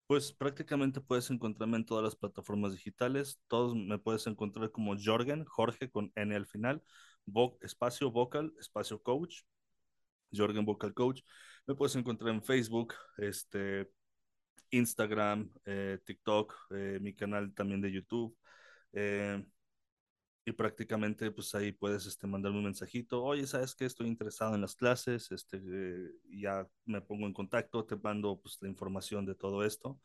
Pues 0.07 0.33
prácticamente 0.33 1.01
puedes 1.01 1.31
encontrarme 1.31 1.77
en 1.77 1.87
todas 1.87 2.05
las 2.05 2.17
plataformas 2.17 2.73
digitales. 2.73 3.41
Todos 3.49 3.75
me 3.75 3.99
puedes 3.99 4.27
encontrar 4.27 4.71
como 4.71 4.95
Jorgen, 5.03 5.45
Jorge 5.45 5.91
con 5.91 6.13
N 6.17 6.35
al 6.35 6.47
final, 6.47 6.83
espacio 7.61 8.11
vocal, 8.11 8.53
espacio 8.59 9.03
coach, 9.03 9.43
Jorgen 10.35 10.65
Vocal 10.65 10.95
Coach. 10.95 11.23
Me 11.67 11.75
puedes 11.75 11.95
encontrar 11.97 12.35
en 12.35 12.43
Facebook, 12.43 12.95
este, 13.19 13.91
Instagram, 14.71 15.51
eh, 15.67 15.99
TikTok, 16.05 16.55
eh, 16.71 16.99
mi 17.01 17.15
canal 17.15 17.55
también 17.55 17.81
de 17.81 17.93
YouTube. 17.93 18.37
Eh, 18.93 19.45
y 20.45 20.53
prácticamente 20.53 21.31
pues 21.31 21.55
ahí 21.55 21.73
puedes 21.73 22.07
este, 22.07 22.27
mandarme 22.27 22.59
un 22.59 22.65
mensajito, 22.65 23.23
oye, 23.23 23.47
¿sabes 23.47 23.75
qué? 23.75 23.85
Estoy 23.85 24.09
interesado 24.09 24.55
en 24.55 24.61
las 24.61 24.75
clases, 24.75 25.31
este, 25.31 25.59
eh, 25.65 26.11
ya 26.31 26.67
me 26.85 27.01
pongo 27.01 27.27
en 27.27 27.33
contacto, 27.33 27.85
te 27.85 27.97
mando 27.97 28.41
pues 28.41 28.59
la 28.61 28.69
información 28.69 29.25
de 29.25 29.35
todo 29.37 29.65
esto, 29.65 30.01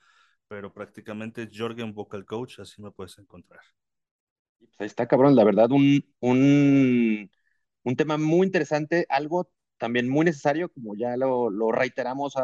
pero 0.48 0.72
prácticamente 0.74 1.50
Jorgen 1.52 1.94
Vocal 1.94 2.26
Coach, 2.26 2.60
así 2.60 2.82
me 2.82 2.92
puedes 2.92 3.18
encontrar. 3.18 3.62
Pues 4.60 4.72
ahí 4.80 4.88
está, 4.88 5.08
cabrón, 5.08 5.36
la 5.36 5.44
verdad, 5.44 5.72
un, 5.72 6.04
un, 6.20 7.32
un 7.84 7.96
tema 7.96 8.18
muy 8.18 8.46
interesante, 8.46 9.06
algo 9.10 9.50
también 9.78 10.08
muy 10.10 10.26
necesario, 10.26 10.70
como 10.70 10.96
ya 10.96 11.18
lo, 11.18 11.50
lo 11.50 11.72
reiteramos 11.72 12.36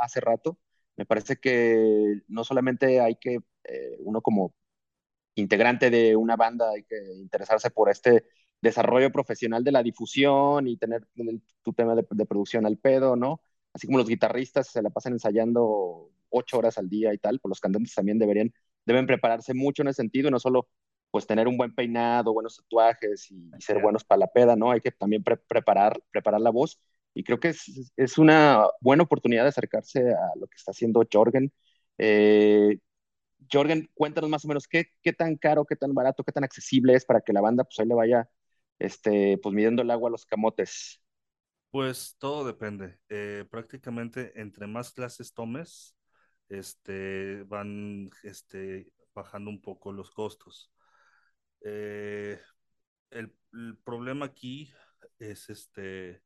hace 0.00 0.20
rato, 0.20 0.58
me 1.00 1.06
parece 1.06 1.36
que 1.38 2.20
no 2.28 2.44
solamente 2.44 3.00
hay 3.00 3.16
que 3.16 3.38
eh, 3.64 3.96
uno 4.00 4.20
como 4.20 4.54
integrante 5.34 5.88
de 5.88 6.14
una 6.14 6.36
banda, 6.36 6.72
hay 6.72 6.82
que 6.84 6.96
interesarse 7.14 7.70
por 7.70 7.88
este 7.88 8.26
desarrollo 8.60 9.10
profesional 9.10 9.64
de 9.64 9.72
la 9.72 9.82
difusión 9.82 10.68
y 10.68 10.76
tener 10.76 11.06
tu 11.62 11.72
tema 11.72 11.94
de, 11.94 12.02
producción 12.26 12.66
al 12.66 12.76
pedo, 12.76 13.16
¿no? 13.16 13.40
Así 13.72 13.86
como 13.86 13.96
los 13.96 14.08
guitarristas 14.08 14.68
se 14.68 14.82
la 14.82 14.90
pasan 14.90 15.14
ensayando 15.14 16.10
ocho 16.28 16.58
horas 16.58 16.76
al 16.76 16.90
día 16.90 17.14
y 17.14 17.18
tal, 17.18 17.40
pues 17.40 17.48
los 17.48 17.60
cantantes 17.60 17.94
también 17.94 18.18
deberían, 18.18 18.52
deben 18.84 19.06
prepararse 19.06 19.54
mucho 19.54 19.80
en 19.80 19.88
ese 19.88 20.02
sentido 20.02 20.28
y 20.28 20.32
no 20.32 20.38
solo 20.38 20.68
pues 21.10 21.26
tener 21.26 21.48
un 21.48 21.56
buen 21.56 21.74
peinado, 21.74 22.34
buenos 22.34 22.58
tatuajes 22.58 23.30
y, 23.30 23.50
ser 23.58 23.80
buenos 23.80 24.04
para 24.04 24.18
la 24.18 24.26
peda, 24.26 24.54
¿no? 24.54 24.70
Hay 24.70 24.82
que 24.82 24.90
también 24.90 25.24
preparar, 25.24 25.98
preparar 26.10 26.42
la 26.42 26.50
voz 26.50 26.78
y 27.14 27.24
creo 27.24 27.40
que 27.40 27.48
es, 27.48 27.92
es, 27.96 28.18
una 28.18 28.64
buena 28.80 29.02
oportunidad 29.02 29.42
de 29.44 29.48
acercarse 29.50 30.00
a 30.12 30.30
lo 30.36 30.46
que 30.46 30.56
está 30.56 30.70
haciendo 30.70 31.06
Jorgen. 31.12 31.52
Eh, 31.98 32.78
Jorgen, 33.52 33.90
cuéntanos 33.94 34.30
más 34.30 34.44
o 34.44 34.48
menos 34.48 34.68
qué, 34.68 34.86
qué 35.02 35.12
tan 35.12 35.36
caro, 35.36 35.64
qué 35.64 35.76
tan 35.76 35.94
barato, 35.94 36.24
qué 36.24 36.32
tan 36.32 36.44
accesible 36.44 36.94
es 36.94 37.04
para 37.04 37.20
que 37.20 37.32
la 37.32 37.40
banda 37.40 37.64
pues 37.64 37.78
ahí 37.80 37.86
le 37.86 37.94
vaya 37.94 38.28
este, 38.78 39.38
pues 39.38 39.54
midiendo 39.54 39.82
el 39.82 39.90
agua 39.90 40.08
a 40.08 40.12
los 40.12 40.26
camotes. 40.26 41.02
Pues 41.70 42.16
todo 42.18 42.44
depende. 42.44 42.98
Eh, 43.08 43.44
prácticamente 43.50 44.32
entre 44.40 44.66
más 44.66 44.92
clases 44.92 45.32
tomes, 45.32 45.96
este, 46.48 47.44
van 47.44 48.10
este, 48.24 48.92
bajando 49.14 49.50
un 49.50 49.60
poco 49.60 49.92
los 49.92 50.10
costos. 50.10 50.72
Eh, 51.62 52.40
el, 53.10 53.34
el, 53.52 53.78
problema 53.84 54.26
aquí 54.26 54.72
es 55.18 55.50
este 55.50 56.22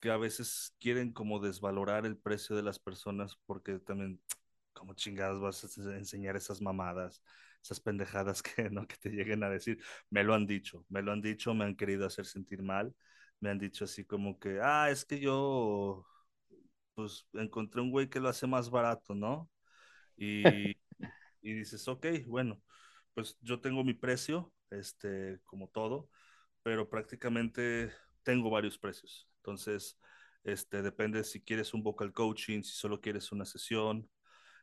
que 0.00 0.10
a 0.10 0.16
veces 0.16 0.74
quieren 0.80 1.12
como 1.12 1.40
desvalorar 1.40 2.06
el 2.06 2.16
precio 2.18 2.56
de 2.56 2.62
las 2.62 2.78
personas 2.78 3.36
porque 3.46 3.78
también 3.78 4.20
como 4.72 4.94
chingadas 4.94 5.40
vas 5.40 5.64
a 5.78 5.96
enseñar 5.96 6.36
esas 6.36 6.60
mamadas, 6.62 7.22
esas 7.62 7.80
pendejadas 7.80 8.42
que, 8.42 8.70
¿no? 8.70 8.86
que 8.86 8.96
te 8.96 9.10
lleguen 9.10 9.42
a 9.44 9.50
decir. 9.50 9.82
Me 10.10 10.24
lo 10.24 10.34
han 10.34 10.46
dicho, 10.46 10.84
me 10.88 11.02
lo 11.02 11.12
han 11.12 11.20
dicho, 11.22 11.54
me 11.54 11.64
han 11.64 11.76
querido 11.76 12.06
hacer 12.06 12.26
sentir 12.26 12.62
mal, 12.62 12.94
me 13.40 13.50
han 13.50 13.58
dicho 13.58 13.84
así 13.84 14.04
como 14.04 14.38
que, 14.38 14.60
ah, 14.62 14.90
es 14.90 15.04
que 15.04 15.20
yo, 15.20 16.06
pues 16.94 17.26
encontré 17.34 17.80
un 17.80 17.90
güey 17.90 18.08
que 18.08 18.20
lo 18.20 18.28
hace 18.28 18.46
más 18.46 18.70
barato, 18.70 19.14
¿no? 19.14 19.50
Y, 20.16 20.72
y 21.42 21.54
dices, 21.54 21.88
ok, 21.88 22.06
bueno, 22.26 22.62
pues 23.14 23.38
yo 23.42 23.60
tengo 23.60 23.84
mi 23.84 23.94
precio, 23.94 24.52
este, 24.70 25.40
como 25.46 25.68
todo, 25.70 26.10
pero 26.64 26.90
prácticamente 26.90 27.92
tengo 28.24 28.50
varios 28.50 28.78
precios. 28.78 29.29
Entonces, 29.40 29.98
este, 30.44 30.82
depende 30.82 31.24
si 31.24 31.40
quieres 31.42 31.74
un 31.74 31.82
vocal 31.82 32.12
coaching, 32.12 32.62
si 32.62 32.72
solo 32.76 33.00
quieres 33.00 33.32
una 33.32 33.44
sesión, 33.44 34.08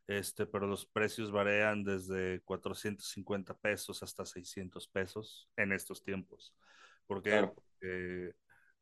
este, 0.07 0.45
pero 0.45 0.67
los 0.67 0.85
precios 0.85 1.31
varían 1.31 1.83
desde 1.83 2.41
450 2.41 3.53
pesos 3.57 4.03
hasta 4.03 4.25
600 4.25 4.87
pesos 4.87 5.49
en 5.57 5.73
estos 5.73 6.03
tiempos. 6.03 6.53
Porque 7.07 7.51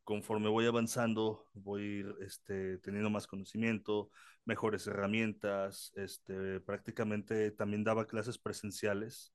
conforme 0.03 0.49
voy 0.49 0.67
avanzando, 0.67 1.47
voy 1.53 2.05
este, 2.21 2.77
teniendo 2.79 3.09
más 3.09 3.27
conocimiento, 3.27 4.11
mejores 4.45 4.85
herramientas, 4.87 5.91
este, 5.95 6.59
prácticamente 6.61 7.51
también 7.51 7.83
daba 7.83 8.05
clases 8.07 8.37
presenciales, 8.37 9.33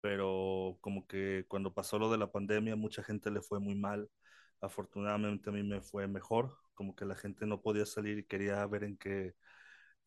pero 0.00 0.78
como 0.80 1.06
que 1.06 1.44
cuando 1.48 1.74
pasó 1.74 1.98
lo 1.98 2.10
de 2.10 2.18
la 2.18 2.32
pandemia, 2.32 2.74
mucha 2.74 3.02
gente 3.02 3.30
le 3.30 3.42
fue 3.42 3.60
muy 3.60 3.74
mal. 3.74 4.08
Afortunadamente 4.62 5.50
a 5.50 5.52
mí 5.52 5.62
me 5.62 5.82
fue 5.82 6.08
mejor, 6.08 6.56
como 6.72 6.96
que 6.96 7.04
la 7.04 7.16
gente 7.16 7.44
no 7.44 7.60
podía 7.60 7.84
salir 7.84 8.18
y 8.18 8.24
quería 8.24 8.64
ver 8.66 8.84
en 8.84 8.96
qué 8.96 9.34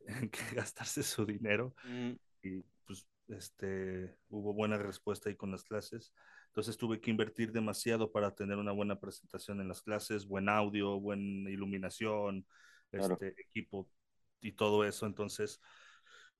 en 0.08 0.30
que 0.30 0.56
gastarse 0.56 1.04
su 1.04 1.26
dinero. 1.26 1.76
Mm. 1.84 2.14
Y 2.44 2.64
pues 2.86 3.08
este, 3.28 4.18
hubo 4.30 4.54
buena 4.54 4.78
respuesta 4.78 5.30
ahí 5.30 5.36
con 5.36 5.52
las 5.52 5.64
clases. 5.64 6.14
Entonces 6.48 6.78
tuve 6.78 7.02
que 7.02 7.12
invertir 7.12 7.52
demasiado 7.52 8.12
para 8.12 8.34
tener 8.34 8.58
una 8.58 8.72
buena 8.72 9.00
presentación 9.00 9.60
en 9.60 9.68
las 9.68 9.82
clases, 9.82 10.26
buen 10.26 10.48
audio, 10.48 11.00
buena 11.00 11.50
iluminación, 11.50 12.46
este, 12.92 13.36
equipo 13.42 13.90
y 14.40 14.54
todo 14.54 14.86
eso. 14.86 15.06
Entonces, 15.06 15.60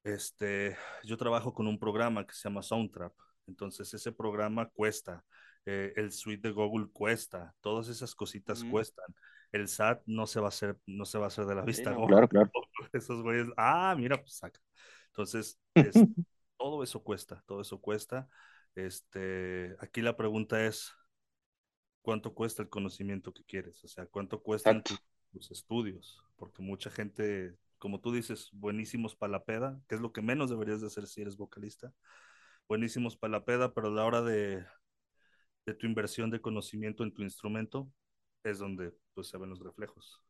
este, 0.04 0.78
yo 1.04 1.18
trabajo 1.18 1.54
con 1.54 1.68
un 1.68 1.78
programa 1.78 2.26
que 2.26 2.34
se 2.34 2.48
llama 2.48 2.64
Soundtrap. 2.64 3.14
Entonces, 3.48 3.94
ese 3.94 4.12
programa 4.12 4.70
cuesta. 4.70 5.26
Eh, 5.66 5.94
el 5.96 6.12
suite 6.12 6.48
de 6.48 6.54
Google 6.54 6.88
cuesta. 6.92 7.56
Todas 7.62 7.88
esas 7.88 8.14
cositas 8.14 8.64
mm. 8.64 8.72
cuestan 8.72 9.16
el 9.56 9.68
SAT 9.68 10.04
no 10.06 10.28
se 10.28 10.40
va 10.40 10.48
a 10.48 10.50
hacer, 10.50 10.78
no 10.86 11.06
se 11.06 11.18
va 11.18 11.26
a 11.26 11.28
hacer 11.28 11.46
de 11.46 11.56
la 11.56 11.62
vista. 11.64 11.96
claro, 12.08 12.28
claro. 12.28 12.52
Esos 12.94 13.24
güeyes, 13.24 13.48
ah, 13.58 13.96
mira, 13.98 14.18
pues 14.18 14.36
saca. 14.36 14.60
Entonces, 15.08 15.60
todo 16.58 16.84
eso 16.84 17.04
cuesta, 17.04 17.44
todo 17.48 17.62
eso 17.62 17.80
cuesta. 17.80 18.28
Este, 18.76 19.76
aquí 19.80 20.02
la 20.02 20.18
pregunta 20.18 20.66
es, 20.66 20.94
¿cuánto 22.02 22.34
cuesta 22.34 22.62
el 22.62 22.70
conocimiento 22.70 23.34
que 23.34 23.44
quieres? 23.46 23.84
O 23.84 23.88
sea, 23.88 24.06
¿cuánto 24.06 24.42
cuestan 24.44 24.84
tus, 24.84 25.00
estudios? 25.52 26.22
Porque 26.36 26.62
mucha 26.62 26.90
gente, 26.90 27.58
como 27.78 28.02
tú 28.02 28.12
dices, 28.14 28.50
buenísimos 28.54 29.16
para 29.16 29.32
la 29.32 29.44
peda, 29.46 29.80
que 29.88 29.96
es 29.96 30.02
lo 30.02 30.12
que 30.12 30.22
menos 30.22 30.50
deberías 30.50 30.82
de 30.82 30.88
hacer 30.88 31.08
si 31.08 31.22
eres 31.22 31.38
vocalista. 31.38 31.94
Buenísimos 32.68 33.16
para 33.16 33.32
la 33.32 33.46
peda, 33.46 33.74
pero 33.74 33.88
a 33.88 33.92
la 33.92 34.06
hora 34.06 34.22
de, 34.22 34.66
de 35.66 35.74
tu 35.74 35.88
inversión 35.88 36.30
de 36.30 36.42
conocimiento 36.42 37.04
en 37.04 37.14
tu 37.14 37.24
instrumento, 37.24 37.92
es 38.44 38.60
donde 38.60 38.94
pues 39.14 39.28
se 39.28 39.38
ven 39.38 39.50
los 39.50 39.60
reflejos. 39.60 40.22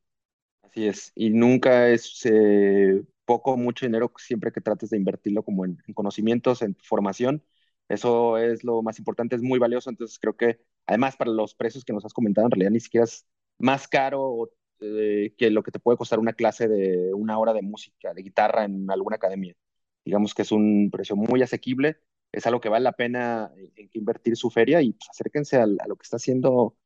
Así 0.61 0.87
es, 0.87 1.11
y 1.15 1.29
nunca 1.29 1.89
es 1.89 2.25
eh, 2.25 3.03
poco 3.25 3.51
o 3.51 3.57
mucho 3.57 3.85
dinero 3.85 4.11
siempre 4.17 4.51
que 4.51 4.61
trates 4.61 4.89
de 4.89 4.97
invertirlo 4.97 5.43
como 5.43 5.65
en, 5.65 5.77
conocimientos, 5.93 6.61
en 6.61 6.75
formación. 6.81 7.43
Eso 7.87 8.37
es 8.37 8.63
lo 8.63 8.81
más 8.81 8.97
importante, 8.97 9.35
es 9.35 9.43
muy 9.43 9.59
valioso. 9.59 9.89
Entonces 9.89 10.17
creo 10.19 10.35
que 10.35 10.59
además 10.87 11.17
para 11.17 11.31
los 11.31 11.53
precios 11.53 11.85
que 11.85 11.93
nos 11.93 12.05
has 12.05 12.13
comentado, 12.13 12.47
en 12.47 12.51
realidad 12.51 12.71
ni 12.71 12.79
siquiera 12.79 13.03
es 13.03 13.27
más 13.59 13.87
caro 13.87 14.51
eh, 14.79 15.33
que 15.37 15.51
lo 15.51 15.63
que 15.63 15.71
te 15.71 15.79
puede 15.79 15.97
costar 15.97 16.19
una 16.19 16.33
clase 16.33 16.67
de 16.67 17.13
una 17.13 17.37
hora 17.37 17.53
de 17.53 17.61
música, 17.61 18.13
de 18.13 18.23
guitarra 18.23 18.65
en 18.65 18.89
alguna 18.89 19.17
academia. 19.17 19.55
Digamos 20.03 20.33
que 20.33 20.41
es 20.43 20.51
un 20.51 20.89
precio 20.91 21.15
muy 21.15 21.41
asequible, 21.41 21.97
es 22.35 22.45
algo 22.47 22.61
que 22.61 22.69
vale 22.69 22.83
la 22.83 22.93
pena 22.93 23.51
en, 23.75 23.89
invertir 23.93 24.35
su 24.37 24.49
feria 24.49 24.81
y 24.81 24.93
pues, 24.93 25.09
acérquense 25.09 25.57
a, 25.57 25.65
lo 25.67 25.95
que 25.97 26.03
está 26.03 26.17
haciendo 26.17 26.77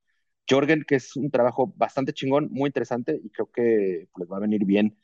Jorgen, 0.50 0.84
que 0.88 0.96
es 0.96 1.16
un 1.16 1.32
trabajo 1.32 1.74
bastante 1.76 2.14
chingón, 2.14 2.50
muy 2.52 2.68
interesante 2.68 3.20
y 3.24 3.30
creo 3.30 3.52
que 3.52 4.08
pues, 4.12 4.24
les 4.24 4.32
va 4.32 4.38
a 4.38 4.42
venir 4.42 4.66
bien. 4.66 4.98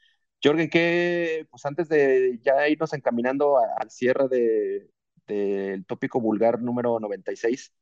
Jorgen, 0.44 0.70
que 0.70 1.48
pues 1.50 1.66
antes 1.66 1.90
de 1.90 2.40
ya 2.44 2.68
irnos 2.70 2.94
encaminando 2.94 3.58
al 3.58 3.90
cierre 3.92 4.28
del 5.28 5.86
tópico 5.86 6.20
vulgar 6.22 6.62
número 6.62 7.00
96, 7.00 7.74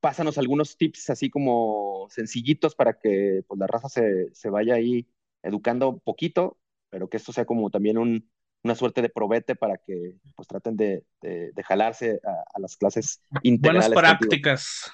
pásanos 0.00 0.38
algunos 0.38 0.76
tips 0.76 1.10
así 1.10 1.30
como 1.30 2.06
sencillitos 2.10 2.74
para 2.74 2.98
que 2.98 3.42
pues, 3.46 3.58
la 3.58 3.66
raza 3.66 3.88
se, 3.88 4.34
se 4.34 4.50
vaya 4.50 4.74
ahí 4.74 5.08
educando 5.42 5.98
poquito 5.98 6.58
pero 6.90 7.08
que 7.08 7.16
esto 7.16 7.32
sea 7.32 7.44
como 7.44 7.70
también 7.70 7.98
un, 7.98 8.30
una 8.62 8.74
suerte 8.74 9.02
de 9.02 9.08
probete 9.08 9.54
para 9.54 9.76
que 9.78 10.16
pues 10.34 10.48
traten 10.48 10.76
de, 10.76 11.04
de, 11.22 11.62
jalarse 11.64 12.20
a, 12.24 12.60
las 12.60 12.76
clases 12.76 13.22
integrales. 13.42 13.92
Buenas 13.92 14.18
prácticas. 14.18 14.90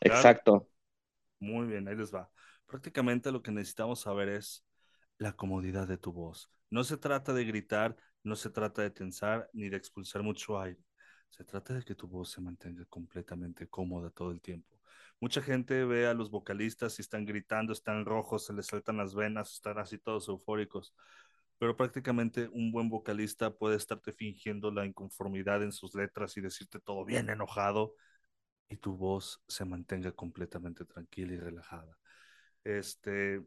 Exacto. 0.00 0.68
Muy 1.40 1.66
bien, 1.66 1.88
ahí 1.88 1.96
les 1.96 2.14
va. 2.14 2.30
Prácticamente 2.66 3.32
lo 3.32 3.42
que 3.42 3.50
necesitamos 3.50 4.00
saber 4.00 4.28
es 4.28 4.64
la 5.18 5.32
comodidad 5.32 5.88
de 5.88 5.98
tu 5.98 6.12
voz. 6.12 6.50
No 6.70 6.84
se 6.84 6.96
trata 6.96 7.32
de 7.32 7.44
gritar, 7.44 7.96
no 8.22 8.36
se 8.36 8.50
trata 8.50 8.82
de 8.82 8.90
tensar 8.90 9.48
ni 9.52 9.68
de 9.68 9.76
expulsar 9.76 10.22
mucho 10.22 10.60
aire. 10.60 10.80
Se 11.30 11.44
trata 11.44 11.74
de 11.74 11.82
que 11.82 11.94
tu 11.94 12.06
voz 12.06 12.30
se 12.30 12.40
mantenga 12.40 12.84
completamente 12.86 13.68
cómoda 13.68 14.10
todo 14.10 14.30
el 14.30 14.40
tiempo. 14.40 14.78
Mucha 15.20 15.42
gente 15.42 15.84
ve 15.84 16.06
a 16.06 16.14
los 16.14 16.30
vocalistas 16.30 16.98
y 16.98 17.02
están 17.02 17.24
gritando, 17.24 17.72
están 17.72 18.04
rojos, 18.04 18.46
se 18.46 18.52
les 18.52 18.66
saltan 18.66 18.96
las 18.96 19.14
venas, 19.14 19.52
están 19.54 19.78
así 19.78 19.98
todos 19.98 20.28
eufóricos 20.28 20.94
pero 21.58 21.76
prácticamente 21.76 22.48
un 22.52 22.72
buen 22.72 22.88
vocalista 22.88 23.50
puede 23.50 23.76
estarte 23.76 24.12
fingiendo 24.12 24.70
la 24.70 24.86
inconformidad 24.86 25.62
en 25.62 25.72
sus 25.72 25.94
letras 25.94 26.36
y 26.36 26.40
decirte 26.40 26.80
todo 26.80 27.04
bien 27.04 27.30
enojado 27.30 27.94
y 28.68 28.76
tu 28.76 28.96
voz 28.96 29.42
se 29.48 29.64
mantenga 29.64 30.12
completamente 30.12 30.84
tranquila 30.84 31.34
y 31.34 31.38
relajada. 31.38 31.98
Este, 32.64 33.42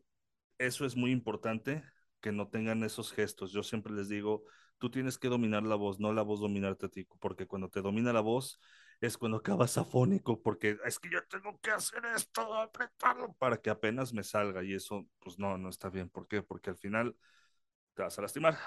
eso 0.58 0.86
es 0.86 0.96
muy 0.96 1.12
importante, 1.12 1.84
que 2.22 2.32
no 2.32 2.48
tengan 2.50 2.84
esos 2.84 3.12
gestos. 3.12 3.52
Yo 3.52 3.64
siempre 3.64 3.94
les 3.94 4.08
digo, 4.08 4.44
tú 4.78 4.90
tienes 4.90 5.18
que 5.18 5.28
dominar 5.28 5.64
la 5.64 5.76
voz, 5.76 6.00
no 6.00 6.14
la 6.14 6.22
voz 6.22 6.40
dominarte 6.40 6.86
a 6.86 6.90
ti, 6.90 7.08
porque 7.20 7.48
cuando 7.48 7.70
te 7.70 7.82
domina 7.82 8.14
la 8.14 8.22
voz 8.22 8.60
es 9.02 9.18
cuando 9.18 9.38
acabas 9.38 9.78
afónico, 9.78 10.42
porque 10.42 10.78
es 10.86 11.00
que 11.00 11.10
yo 11.10 11.24
tengo 11.28 11.60
que 11.60 11.72
hacer 11.72 12.04
esto, 12.16 12.54
apretarlo 12.54 13.34
para 13.34 13.58
que 13.58 13.72
apenas 13.72 14.14
me 14.14 14.24
salga 14.24 14.64
y 14.64 14.76
eso, 14.76 15.08
pues 15.20 15.40
no, 15.40 15.58
no 15.58 15.70
está 15.70 15.90
bien. 15.90 16.10
¿Por 16.10 16.28
qué? 16.28 16.44
Porque 16.44 16.70
al 16.70 16.78
final 16.78 17.16
te 17.94 18.02
vas 18.04 18.18
a 18.18 18.22
lastimar 18.22 18.58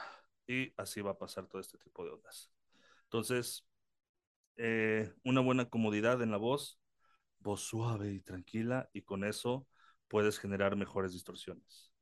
y 0.47 0.73
así 0.77 1.01
va 1.01 1.13
a 1.13 1.19
pasar 1.19 1.47
todo 1.47 1.61
este 1.61 1.79
tipo 1.79 2.05
de 2.05 2.13
ondas. 2.13 2.51
Entonces, 3.05 3.67
eh, 4.57 5.13
una 5.25 5.41
buena 5.41 5.69
comodidad 5.69 6.23
en 6.23 6.31
la 6.31 6.37
voz, 6.37 6.79
voz 7.41 7.63
suave 7.63 8.13
y 8.13 8.21
tranquila 8.21 8.89
y 8.93 9.03
con 9.03 9.25
eso 9.25 9.67
puedes 10.09 10.39
generar 10.39 10.77
mejores 10.77 11.13
distorsiones. 11.13 11.93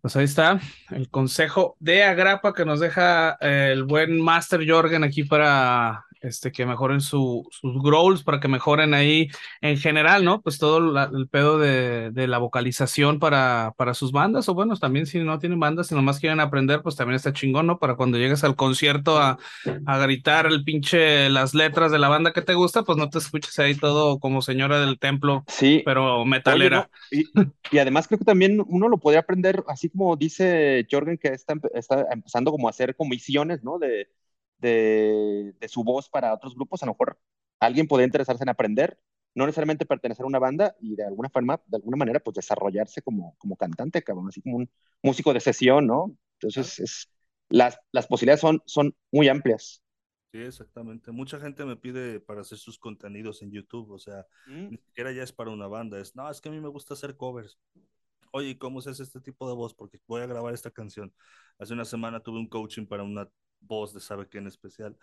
Pues 0.00 0.14
ahí 0.14 0.24
está 0.24 0.60
el 0.90 1.10
consejo 1.10 1.76
de 1.80 2.04
Agrapa 2.04 2.54
que 2.54 2.64
nos 2.64 2.78
deja 2.78 3.36
eh, 3.40 3.70
el 3.72 3.84
buen 3.84 4.20
Master 4.20 4.64
Jorgen 4.68 5.02
aquí 5.02 5.24
para 5.24 6.06
este, 6.20 6.52
que 6.52 6.66
mejoren 6.66 7.00
su, 7.00 7.46
sus 7.50 7.82
growls, 7.82 8.22
para 8.22 8.40
que 8.40 8.48
mejoren 8.48 8.94
ahí 8.94 9.28
en 9.60 9.78
general, 9.78 10.24
¿no? 10.24 10.40
Pues 10.40 10.58
todo 10.58 10.78
el 10.78 11.28
pedo 11.28 11.58
de, 11.58 12.10
de, 12.10 12.26
la 12.26 12.38
vocalización 12.38 13.18
para, 13.18 13.72
para 13.76 13.94
sus 13.94 14.12
bandas, 14.12 14.48
o 14.48 14.54
bueno, 14.54 14.76
también 14.76 15.06
si 15.06 15.18
no 15.20 15.38
tienen 15.38 15.60
bandas, 15.60 15.88
si 15.88 15.94
nomás 15.94 16.20
quieren 16.20 16.40
aprender, 16.40 16.82
pues 16.82 16.96
también 16.96 17.16
está 17.16 17.32
chingón, 17.32 17.66
¿no? 17.66 17.78
Para 17.78 17.96
cuando 17.96 18.18
llegues 18.18 18.44
al 18.44 18.56
concierto 18.56 19.18
a, 19.18 19.38
a 19.86 19.98
gritar 19.98 20.46
el 20.46 20.64
pinche, 20.64 21.28
las 21.30 21.54
letras 21.54 21.92
de 21.92 21.98
la 21.98 22.08
banda 22.08 22.32
que 22.32 22.42
te 22.42 22.54
gusta, 22.54 22.82
pues 22.82 22.98
no 22.98 23.10
te 23.10 23.18
escuches 23.18 23.58
ahí 23.58 23.74
todo 23.74 24.18
como 24.18 24.42
señora 24.42 24.80
del 24.80 24.98
templo, 24.98 25.44
sí. 25.46 25.82
pero 25.84 26.24
metalera. 26.24 26.90
y, 27.10 27.24
y, 27.70 27.78
además 27.78 28.08
creo 28.08 28.18
que 28.18 28.24
también 28.24 28.62
uno 28.66 28.88
lo 28.88 28.98
podría 28.98 29.20
aprender, 29.20 29.64
así 29.68 29.88
como 29.88 30.16
dice 30.16 30.86
Jorgen, 30.90 31.18
que 31.18 31.28
está, 31.28 31.54
está 31.74 32.06
empezando 32.10 32.50
como 32.50 32.68
a 32.68 32.70
hacer 32.70 32.96
comisiones, 32.96 33.62
¿no? 33.62 33.78
De, 33.78 34.08
de, 34.58 35.54
su 35.68 35.84
voz 35.84 36.08
para 36.08 36.34
otros 36.34 36.54
grupos, 36.54 36.82
a 36.82 36.86
lo 36.86 36.92
mejor 36.92 37.18
alguien 37.60 37.86
podría 37.86 38.06
interesarse 38.06 38.42
en 38.42 38.48
aprender, 38.48 38.98
no 39.34 39.46
necesariamente 39.46 39.86
pertenecer 39.86 40.24
a 40.24 40.26
una 40.26 40.38
banda 40.38 40.74
y 40.80 40.96
de 40.96 41.04
alguna 41.04 41.28
forma, 41.28 41.60
de 41.66 41.76
alguna 41.76 41.96
manera, 41.96 42.20
pues 42.20 42.34
desarrollarse 42.34 43.02
como, 43.02 43.36
como 43.38 43.56
cantante, 43.56 44.02
cabrón, 44.02 44.28
así 44.28 44.42
como 44.42 44.56
un 44.56 44.70
músico 45.02 45.32
de 45.32 45.40
sesión, 45.40 45.86
¿no? 45.86 46.16
Entonces, 46.40 46.78
es, 46.80 47.10
las, 47.48 47.78
las 47.92 48.06
posibilidades 48.06 48.40
son, 48.40 48.62
son 48.66 48.94
muy 49.12 49.28
amplias. 49.28 49.82
Sí, 50.32 50.40
exactamente. 50.40 51.10
Mucha 51.10 51.40
gente 51.40 51.64
me 51.64 51.76
pide 51.76 52.20
para 52.20 52.42
hacer 52.42 52.58
sus 52.58 52.78
contenidos 52.78 53.40
en 53.42 53.50
YouTube, 53.50 53.90
o 53.90 53.98
sea, 53.98 54.26
mm. 54.46 54.70
ni 54.70 54.76
siquiera 54.76 55.10
ya 55.12 55.22
es 55.22 55.32
para 55.32 55.50
una 55.50 55.66
banda, 55.68 55.98
es, 55.98 56.14
no, 56.14 56.28
es 56.30 56.40
que 56.40 56.50
a 56.50 56.52
mí 56.52 56.60
me 56.60 56.68
gusta 56.68 56.94
hacer 56.94 57.16
covers. 57.16 57.58
Oye, 58.30 58.58
¿cómo 58.58 58.82
se 58.82 58.90
hace 58.90 59.02
este 59.02 59.20
tipo 59.20 59.48
de 59.48 59.54
voz? 59.54 59.74
Porque 59.74 60.00
voy 60.06 60.20
a 60.20 60.26
grabar 60.26 60.52
esta 60.52 60.70
canción. 60.70 61.14
Hace 61.58 61.72
una 61.72 61.86
semana 61.86 62.20
tuve 62.20 62.38
un 62.38 62.48
coaching 62.48 62.86
para 62.86 63.02
una 63.02 63.26
voz 63.60 63.92
de 63.94 64.00
sabe 64.00 64.28
qué 64.28 64.38
en 64.38 64.46
especial. 64.46 64.96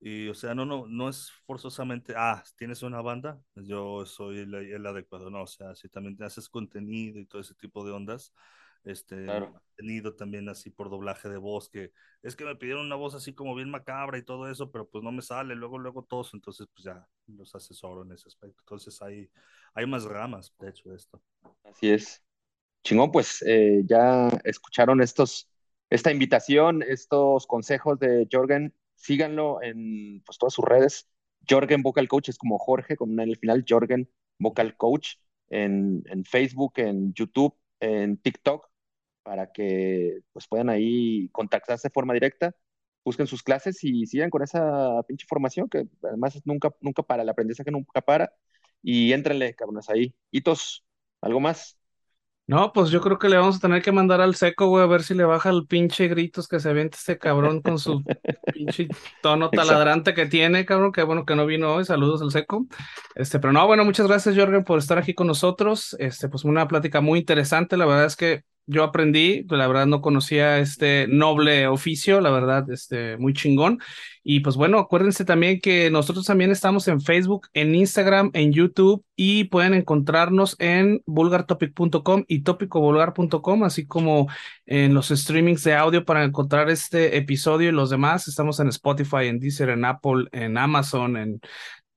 Y, 0.00 0.28
o 0.28 0.34
sea, 0.34 0.54
no, 0.54 0.66
no, 0.66 0.86
no 0.86 1.08
es 1.08 1.30
forzosamente, 1.46 2.14
ah, 2.16 2.44
tienes 2.56 2.82
una 2.82 3.00
banda, 3.00 3.40
yo 3.54 4.04
soy 4.04 4.40
el, 4.40 4.86
adecuado, 4.86 5.30
no, 5.30 5.42
o 5.42 5.46
sea, 5.46 5.74
si 5.74 5.88
también 5.88 6.16
te 6.16 6.24
haces 6.24 6.48
contenido 6.48 7.18
y 7.18 7.26
todo 7.26 7.40
ese 7.40 7.54
tipo 7.54 7.84
de 7.86 7.92
ondas, 7.92 8.34
este, 8.84 9.26
tenido 9.76 10.14
también 10.14 10.48
así 10.50 10.70
por 10.70 10.90
doblaje 10.90 11.28
de 11.28 11.38
voz, 11.38 11.70
que 11.70 11.92
es 12.22 12.36
que 12.36 12.44
me 12.44 12.56
pidieron 12.56 12.86
una 12.86 12.96
voz 12.96 13.14
así 13.14 13.32
como 13.32 13.54
bien 13.54 13.70
macabra 13.70 14.18
y 14.18 14.22
todo 14.22 14.50
eso, 14.50 14.70
pero 14.70 14.88
pues 14.88 15.02
no 15.02 15.10
me 15.10 15.22
sale, 15.22 15.54
luego, 15.54 15.78
luego 15.78 16.04
todos, 16.04 16.34
entonces 16.34 16.66
pues 16.72 16.84
ya 16.84 17.06
los 17.26 17.54
asesoro 17.54 18.02
en 18.02 18.12
ese 18.12 18.28
aspecto. 18.28 18.60
Entonces 18.60 19.00
hay, 19.00 19.30
hay 19.72 19.86
más 19.86 20.04
ramas, 20.04 20.54
de 20.58 20.68
hecho, 20.68 20.90
de 20.90 20.96
esto. 20.96 21.22
Así 21.64 21.90
es. 21.90 22.22
Chingón, 22.82 23.10
pues 23.10 23.42
eh, 23.46 23.82
ya 23.86 24.28
escucharon 24.44 25.00
estos 25.00 25.50
esta 25.94 26.10
invitación, 26.10 26.82
estos 26.82 27.46
consejos 27.46 28.00
de 28.00 28.26
Jorgen, 28.30 28.74
síganlo 28.96 29.62
en 29.62 30.22
pues, 30.26 30.38
todas 30.38 30.52
sus 30.52 30.64
redes. 30.64 31.08
Jorgen 31.48 31.82
Vocal 31.82 32.08
Coach 32.08 32.30
es 32.30 32.38
como 32.38 32.58
Jorge 32.58 32.96
con 32.96 33.18
el 33.20 33.36
final, 33.36 33.64
Jorgen 33.68 34.10
Vocal 34.38 34.76
Coach 34.76 35.16
en, 35.50 36.02
en, 36.06 36.24
Facebook, 36.24 36.72
en 36.78 37.14
YouTube, 37.14 37.54
en 37.78 38.16
TikTok, 38.16 38.68
para 39.22 39.52
que 39.52 40.20
pues 40.32 40.48
puedan 40.48 40.68
ahí 40.68 41.28
contactarse 41.30 41.88
de 41.88 41.92
forma 41.92 42.14
directa, 42.14 42.56
busquen 43.04 43.28
sus 43.28 43.44
clases 43.44 43.84
y 43.84 44.06
sigan 44.06 44.30
con 44.30 44.42
esa 44.42 45.00
pinche 45.06 45.26
formación 45.28 45.68
que 45.68 45.86
además 46.02 46.40
nunca, 46.44 46.74
nunca 46.80 47.04
para, 47.04 47.22
el 47.22 47.28
aprendizaje 47.28 47.70
nunca 47.70 48.00
para, 48.00 48.32
y 48.82 49.12
éntrenle, 49.12 49.54
cabrones, 49.54 49.88
ahí. 49.90 50.14
Hitos, 50.32 50.84
¿algo 51.20 51.38
más? 51.40 51.78
No, 52.46 52.72
pues 52.74 52.90
yo 52.90 53.00
creo 53.00 53.18
que 53.18 53.30
le 53.30 53.38
vamos 53.38 53.56
a 53.56 53.60
tener 53.60 53.80
que 53.80 53.90
mandar 53.90 54.20
al 54.20 54.34
seco, 54.34 54.66
güey, 54.66 54.84
a 54.84 54.86
ver 54.86 55.02
si 55.02 55.14
le 55.14 55.24
baja 55.24 55.48
el 55.48 55.66
pinche 55.66 56.08
gritos 56.08 56.46
que 56.46 56.60
se 56.60 56.68
avienta 56.68 56.98
este 56.98 57.16
cabrón 57.16 57.62
con 57.62 57.78
su 57.78 58.02
pinche 58.52 58.88
tono 59.22 59.48
taladrante 59.48 60.12
que 60.12 60.26
tiene, 60.26 60.66
cabrón, 60.66 60.92
que 60.92 61.02
bueno 61.04 61.24
que 61.24 61.36
no 61.36 61.46
vino 61.46 61.72
hoy. 61.72 61.86
Saludos 61.86 62.20
al 62.20 62.30
seco. 62.30 62.66
Este, 63.14 63.38
pero 63.38 63.54
no, 63.54 63.66
bueno, 63.66 63.84
muchas 63.86 64.06
gracias, 64.06 64.36
Jorgen, 64.36 64.62
por 64.62 64.78
estar 64.78 64.98
aquí 64.98 65.14
con 65.14 65.26
nosotros. 65.26 65.96
Este, 65.98 66.28
pues 66.28 66.44
una 66.44 66.68
plática 66.68 67.00
muy 67.00 67.20
interesante. 67.20 67.78
La 67.78 67.86
verdad 67.86 68.04
es 68.04 68.16
que 68.16 68.44
yo 68.66 68.82
aprendí, 68.82 69.44
la 69.50 69.66
verdad 69.66 69.86
no 69.86 70.00
conocía 70.00 70.58
este 70.58 71.06
noble 71.08 71.66
oficio, 71.66 72.20
la 72.20 72.30
verdad, 72.30 72.70
este, 72.70 73.16
muy 73.18 73.32
chingón. 73.34 73.80
Y 74.22 74.40
pues 74.40 74.56
bueno, 74.56 74.78
acuérdense 74.78 75.26
también 75.26 75.60
que 75.60 75.90
nosotros 75.90 76.24
también 76.24 76.50
estamos 76.50 76.88
en 76.88 77.02
Facebook, 77.02 77.48
en 77.52 77.74
Instagram, 77.74 78.30
en 78.32 78.52
YouTube 78.52 79.04
y 79.16 79.44
pueden 79.44 79.74
encontrarnos 79.74 80.56
en 80.58 81.02
vulgartopic.com 81.04 82.24
y 82.26 82.42
topicovulgar.com, 82.42 83.64
así 83.64 83.86
como 83.86 84.28
en 84.64 84.94
los 84.94 85.08
streamings 85.08 85.62
de 85.64 85.74
audio 85.74 86.06
para 86.06 86.24
encontrar 86.24 86.70
este 86.70 87.18
episodio 87.18 87.68
y 87.68 87.72
los 87.72 87.90
demás. 87.90 88.26
Estamos 88.26 88.60
en 88.60 88.68
Spotify, 88.68 89.26
en 89.26 89.40
Deezer, 89.40 89.68
en 89.68 89.84
Apple, 89.84 90.26
en 90.32 90.56
Amazon, 90.56 91.18
en 91.18 91.40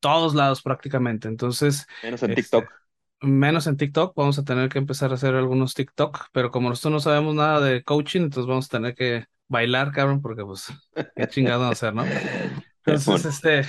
todos 0.01 0.35
lados 0.35 0.61
prácticamente. 0.61 1.29
Entonces. 1.29 1.87
Menos 2.03 2.21
en 2.23 2.35
TikTok. 2.35 2.86
Menos 3.21 3.65
en 3.67 3.77
TikTok, 3.77 4.15
vamos 4.15 4.37
a 4.37 4.43
tener 4.43 4.69
que 4.69 4.77
empezar 4.77 5.11
a 5.11 5.15
hacer 5.15 5.33
algunos 5.35 5.73
TikTok, 5.73 6.27
pero 6.31 6.51
como 6.51 6.69
nosotros 6.69 6.93
no 6.93 6.99
sabemos 6.99 7.33
nada 7.33 7.59
de 7.61 7.83
coaching, 7.83 8.21
entonces 8.21 8.47
vamos 8.47 8.67
a 8.67 8.77
tener 8.77 8.95
que 8.95 9.25
bailar, 9.47 9.91
cabrón, 9.91 10.21
porque 10.21 10.43
pues, 10.43 10.67
qué 11.15 11.27
chingado 11.27 11.65
hacer, 11.65 11.93
¿no? 11.93 12.03
Entonces, 12.85 13.25
este... 13.25 13.61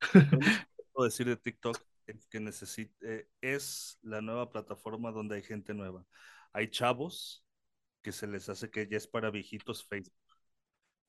puedo 0.92 1.04
decir 1.04 1.26
de 1.26 1.36
TikTok 1.36 1.78
es 2.06 2.26
que 2.26 2.40
necesite, 2.40 2.96
eh, 3.02 3.28
es 3.40 3.98
la 4.02 4.20
nueva 4.20 4.50
plataforma 4.50 5.12
donde 5.12 5.36
hay 5.36 5.42
gente 5.42 5.74
nueva. 5.74 6.04
Hay 6.52 6.68
chavos 6.70 7.44
que 8.02 8.12
se 8.12 8.26
les 8.26 8.48
hace 8.48 8.70
que 8.70 8.88
ya 8.88 8.96
es 8.96 9.06
para 9.06 9.30
viejitos 9.30 9.84
Facebook 9.86 10.14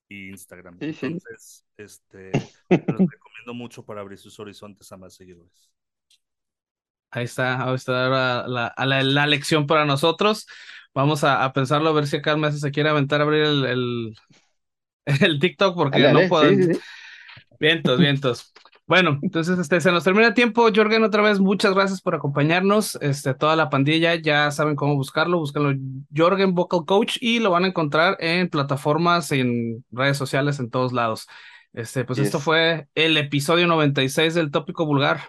y 0.09 0.29
Instagram. 0.29 0.77
Entonces, 0.79 1.65
este, 1.77 2.31
los 2.69 2.99
recomiendo 3.09 3.53
mucho 3.53 3.85
para 3.85 4.01
abrir 4.01 4.17
sus 4.17 4.39
horizontes 4.39 4.91
a 4.91 4.97
más 4.97 5.15
seguidores. 5.15 5.71
Ahí 7.11 7.25
está, 7.25 7.63
ahí 7.63 7.75
está 7.75 8.09
la, 8.09 8.73
la, 8.77 9.03
la, 9.03 9.27
lección 9.27 9.65
para 9.67 9.85
nosotros. 9.85 10.47
Vamos 10.93 11.23
a, 11.23 11.51
pensarlo, 11.53 11.89
a 11.89 11.93
ver 11.93 12.07
si 12.07 12.17
acá 12.17 12.33
el 12.33 12.53
se 12.53 12.71
quiere 12.71 12.89
aventar 12.89 13.21
a 13.21 13.23
abrir 13.23 13.43
el, 13.43 13.65
el, 13.65 14.15
el 15.21 15.39
TikTok, 15.39 15.75
porque 15.75 16.11
no 16.11 16.27
pueden. 16.27 16.79
Vientos, 17.59 17.99
vientos. 17.99 18.53
Bueno, 18.89 19.19
entonces 19.21 19.59
este, 19.59 19.81
se 19.81 19.91
nos 19.91 20.03
termina 20.03 20.29
el 20.29 20.33
tiempo. 20.33 20.67
Jorgen, 20.75 21.03
otra 21.03 21.21
vez, 21.21 21.39
muchas 21.39 21.75
gracias 21.75 22.01
por 22.01 22.15
acompañarnos. 22.15 22.97
Este, 23.01 23.35
toda 23.35 23.55
la 23.55 23.69
pandilla, 23.69 24.15
ya 24.15 24.49
saben 24.49 24.75
cómo 24.75 24.95
buscarlo. 24.95 25.37
Búsquenlo 25.37 25.75
Jorgen 26.15 26.55
Vocal 26.55 26.85
Coach 26.87 27.17
y 27.21 27.37
lo 27.37 27.51
van 27.51 27.65
a 27.65 27.67
encontrar 27.67 28.17
en 28.19 28.49
plataformas, 28.49 29.31
en 29.31 29.85
redes 29.91 30.17
sociales, 30.17 30.59
en 30.59 30.71
todos 30.71 30.91
lados. 30.91 31.27
Este, 31.71 32.03
pues 32.03 32.17
esto 32.17 32.39
fue 32.39 32.87
el 32.95 33.15
episodio 33.17 33.67
96 33.67 34.33
del 34.33 34.49
Tópico 34.49 34.87
Vulgar. 34.87 35.21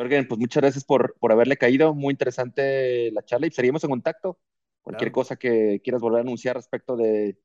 Jorgen, 0.00 0.26
pues 0.26 0.38
muchas 0.40 0.62
gracias 0.62 0.84
por, 0.84 1.14
por 1.18 1.32
haberle 1.32 1.56
caído. 1.56 1.94
Muy 1.94 2.12
interesante 2.12 3.10
la 3.12 3.22
charla 3.22 3.46
y 3.46 3.50
seguimos 3.50 3.84
en 3.84 3.90
contacto. 3.90 4.38
Cualquier 4.82 5.12
cosa 5.12 5.36
que 5.36 5.80
quieras 5.84 6.00
volver 6.00 6.20
a 6.20 6.22
anunciar 6.22 6.56
respecto 6.56 6.96
de, 6.96 7.38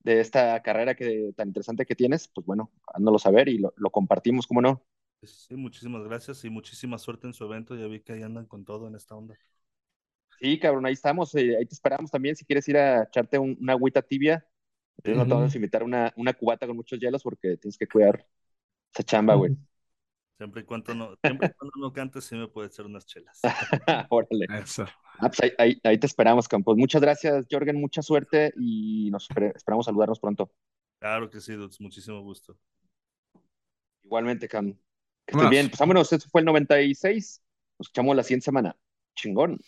de 0.00 0.20
esta 0.20 0.62
carrera 0.62 0.94
que, 0.94 1.32
tan 1.36 1.48
interesante 1.48 1.84
que 1.84 1.96
tienes, 1.96 2.28
pues 2.28 2.46
bueno, 2.46 2.70
hándolo 2.94 3.18
saber 3.18 3.48
y 3.48 3.58
lo, 3.58 3.74
lo 3.76 3.90
compartimos, 3.90 4.46
¿cómo 4.46 4.62
no? 4.62 4.82
Sí, 5.22 5.56
muchísimas 5.56 6.04
gracias 6.04 6.44
y 6.44 6.50
muchísima 6.50 6.98
suerte 6.98 7.26
en 7.26 7.34
su 7.34 7.44
evento. 7.44 7.74
Ya 7.74 7.86
vi 7.86 8.00
que 8.00 8.12
ahí 8.12 8.22
andan 8.22 8.46
con 8.46 8.64
todo 8.64 8.86
en 8.86 8.94
esta 8.94 9.16
onda. 9.16 9.36
Sí, 10.38 10.58
cabrón, 10.58 10.86
ahí 10.86 10.92
estamos. 10.92 11.34
Eh, 11.34 11.56
ahí 11.56 11.66
te 11.66 11.74
esperamos 11.74 12.10
también. 12.10 12.36
Si 12.36 12.44
quieres 12.44 12.68
ir 12.68 12.76
a 12.76 13.04
echarte 13.04 13.38
una 13.38 13.72
agüita 13.72 14.02
tibia, 14.02 14.46
entonces 14.98 15.16
no 15.16 15.26
te 15.26 15.34
vamos 15.34 15.54
a 15.54 15.58
invitar 15.58 15.82
una, 15.82 16.12
una 16.16 16.34
cubata 16.34 16.66
con 16.66 16.76
muchos 16.76 17.00
hielos 17.00 17.22
porque 17.22 17.56
tienes 17.56 17.78
que 17.78 17.88
cuidar 17.88 18.26
esa 18.94 19.02
chamba, 19.04 19.34
güey. 19.34 19.52
Siempre 20.36 20.62
y 20.62 20.64
cuando 20.64 20.94
no, 20.94 21.14
siempre 21.24 21.54
cuando 21.58 21.72
no 21.78 21.92
cantes, 21.92 22.24
sí 22.24 22.36
me 22.36 22.46
puede 22.46 22.68
echar 22.68 22.84
unas 22.84 23.06
chelas. 23.06 23.40
Órale. 24.10 24.46
Eso. 24.62 24.84
Ah, 25.18 25.30
pues 25.30 25.54
ahí, 25.58 25.80
ahí, 25.82 25.98
te 25.98 26.06
esperamos, 26.06 26.46
Campos. 26.46 26.76
Muchas 26.76 27.00
gracias, 27.00 27.46
Jorgen. 27.50 27.80
Mucha 27.80 28.02
suerte 28.02 28.52
y 28.58 29.10
nos 29.10 29.28
esperamos 29.54 29.86
saludarnos 29.86 30.20
pronto. 30.20 30.52
Claro 30.98 31.30
que 31.30 31.40
sí. 31.40 31.56
Muchísimo 31.80 32.20
gusto. 32.20 32.58
Igualmente, 34.02 34.46
Cam. 34.46 34.74
Que 35.24 35.32
estés 35.32 35.50
bien. 35.50 35.68
Pues 35.68 35.80
vámonos. 35.80 36.12
Eso 36.12 36.28
fue 36.28 36.42
el 36.42 36.44
96. 36.44 37.42
Nos 37.78 37.86
escuchamos 37.86 38.14
la 38.14 38.22
siguiente 38.22 38.44
semana. 38.44 38.76
Chingón. 39.14 39.58